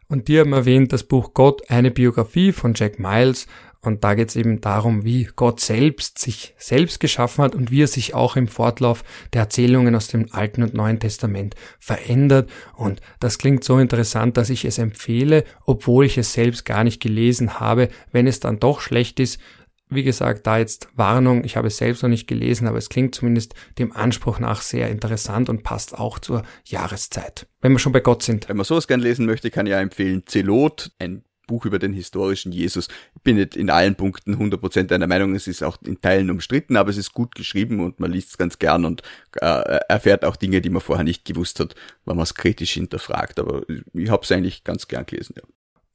und 0.08 0.28
die 0.28 0.38
haben 0.38 0.52
erwähnt 0.52 0.92
das 0.92 1.02
Buch 1.04 1.34
Gott, 1.34 1.68
eine 1.68 1.90
Biografie 1.90 2.52
von 2.52 2.74
Jack 2.74 2.98
Miles 2.98 3.46
und 3.86 4.04
da 4.04 4.14
geht 4.14 4.30
es 4.30 4.36
eben 4.36 4.60
darum, 4.60 5.04
wie 5.04 5.28
Gott 5.36 5.60
selbst 5.60 6.18
sich 6.18 6.54
selbst 6.58 7.00
geschaffen 7.00 7.44
hat 7.44 7.54
und 7.54 7.70
wie 7.70 7.82
er 7.82 7.86
sich 7.86 8.14
auch 8.14 8.36
im 8.36 8.48
Fortlauf 8.48 9.04
der 9.32 9.42
Erzählungen 9.42 9.94
aus 9.94 10.08
dem 10.08 10.26
Alten 10.32 10.62
und 10.62 10.74
Neuen 10.74 10.98
Testament 10.98 11.54
verändert. 11.78 12.50
Und 12.74 13.00
das 13.20 13.38
klingt 13.38 13.64
so 13.64 13.78
interessant, 13.78 14.36
dass 14.36 14.50
ich 14.50 14.64
es 14.64 14.78
empfehle, 14.78 15.44
obwohl 15.64 16.04
ich 16.04 16.18
es 16.18 16.32
selbst 16.32 16.64
gar 16.64 16.84
nicht 16.84 17.00
gelesen 17.00 17.60
habe. 17.60 17.88
Wenn 18.12 18.26
es 18.26 18.40
dann 18.40 18.58
doch 18.58 18.80
schlecht 18.80 19.20
ist, 19.20 19.40
wie 19.88 20.02
gesagt, 20.02 20.46
da 20.48 20.58
jetzt 20.58 20.88
Warnung, 20.96 21.44
ich 21.44 21.56
habe 21.56 21.68
es 21.68 21.76
selbst 21.76 22.02
noch 22.02 22.10
nicht 22.10 22.26
gelesen, 22.26 22.66
aber 22.66 22.78
es 22.78 22.88
klingt 22.88 23.14
zumindest 23.14 23.54
dem 23.78 23.92
Anspruch 23.92 24.40
nach 24.40 24.62
sehr 24.62 24.90
interessant 24.90 25.48
und 25.48 25.62
passt 25.62 25.96
auch 25.96 26.18
zur 26.18 26.42
Jahreszeit. 26.64 27.46
Wenn 27.60 27.72
wir 27.72 27.78
schon 27.78 27.92
bei 27.92 28.00
Gott 28.00 28.24
sind. 28.24 28.48
Wenn 28.48 28.56
man 28.56 28.64
sowas 28.64 28.88
gern 28.88 29.00
lesen 29.00 29.26
möchte, 29.26 29.50
kann 29.50 29.66
ich 29.66 29.70
ja 29.70 29.80
empfehlen 29.80 30.24
Zelot, 30.26 30.90
ein 30.98 31.22
Buch 31.46 31.64
über 31.64 31.78
den 31.78 31.92
historischen 31.92 32.52
Jesus. 32.52 32.88
Ich 33.14 33.22
bin 33.22 33.36
nicht 33.36 33.56
in 33.56 33.70
allen 33.70 33.94
Punkten 33.94 34.36
100% 34.36 34.92
einer 34.92 35.06
Meinung, 35.06 35.34
es 35.34 35.46
ist 35.46 35.62
auch 35.62 35.78
in 35.84 36.00
Teilen 36.00 36.30
umstritten, 36.30 36.76
aber 36.76 36.90
es 36.90 36.96
ist 36.96 37.12
gut 37.12 37.34
geschrieben 37.34 37.80
und 37.80 38.00
man 38.00 38.12
liest 38.12 38.30
es 38.30 38.38
ganz 38.38 38.58
gern 38.58 38.84
und 38.84 39.02
äh, 39.40 39.78
erfährt 39.88 40.24
auch 40.24 40.36
Dinge, 40.36 40.60
die 40.60 40.70
man 40.70 40.82
vorher 40.82 41.04
nicht 41.04 41.24
gewusst 41.24 41.60
hat, 41.60 41.74
wenn 42.04 42.16
man 42.16 42.24
es 42.24 42.34
kritisch 42.34 42.72
hinterfragt. 42.72 43.38
Aber 43.38 43.62
ich 43.92 44.10
habe 44.10 44.22
es 44.22 44.32
eigentlich 44.32 44.64
ganz 44.64 44.88
gern 44.88 45.06
gelesen. 45.06 45.34
Ja. 45.36 45.42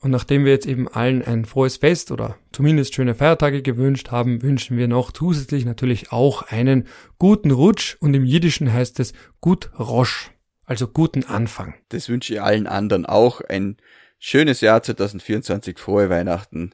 Und 0.01 0.09
nachdem 0.09 0.45
wir 0.45 0.51
jetzt 0.51 0.65
eben 0.65 0.87
allen 0.87 1.21
ein 1.21 1.45
frohes 1.45 1.77
Fest 1.77 2.11
oder 2.11 2.35
zumindest 2.51 2.95
schöne 2.95 3.13
Feiertage 3.13 3.61
gewünscht 3.61 4.09
haben, 4.09 4.41
wünschen 4.41 4.75
wir 4.75 4.87
noch 4.87 5.11
zusätzlich 5.11 5.63
natürlich 5.63 6.11
auch 6.11 6.41
einen 6.41 6.87
guten 7.19 7.51
Rutsch 7.51 7.97
und 7.99 8.15
im 8.15 8.25
Jiddischen 8.25 8.73
heißt 8.73 8.99
es 8.99 9.13
gut 9.41 9.69
Rosch, 9.77 10.31
also 10.65 10.87
guten 10.87 11.23
Anfang. 11.23 11.75
Das 11.89 12.09
wünsche 12.09 12.33
ich 12.33 12.41
allen 12.41 12.65
anderen 12.65 13.05
auch. 13.05 13.41
Ein 13.41 13.77
Schönes 14.23 14.61
Jahr 14.61 14.83
2024, 14.83 15.79
frohe 15.79 16.11
Weihnachten. 16.11 16.73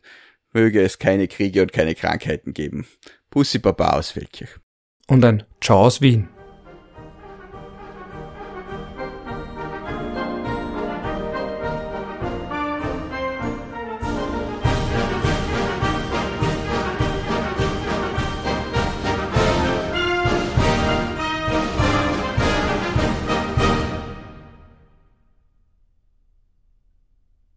Möge 0.51 0.81
es 0.81 0.99
keine 0.99 1.29
Kriege 1.29 1.61
und 1.61 1.71
keine 1.71 1.95
Krankheiten 1.95 2.53
geben. 2.53 2.85
Pussy 3.29 3.57
Baba 3.57 3.91
aus 3.91 4.11
Feldkirch. 4.11 4.59
Und 5.07 5.23
ein 5.23 5.43
Ciao 5.61 5.79
aus 5.79 6.01
Wien. 6.01 6.27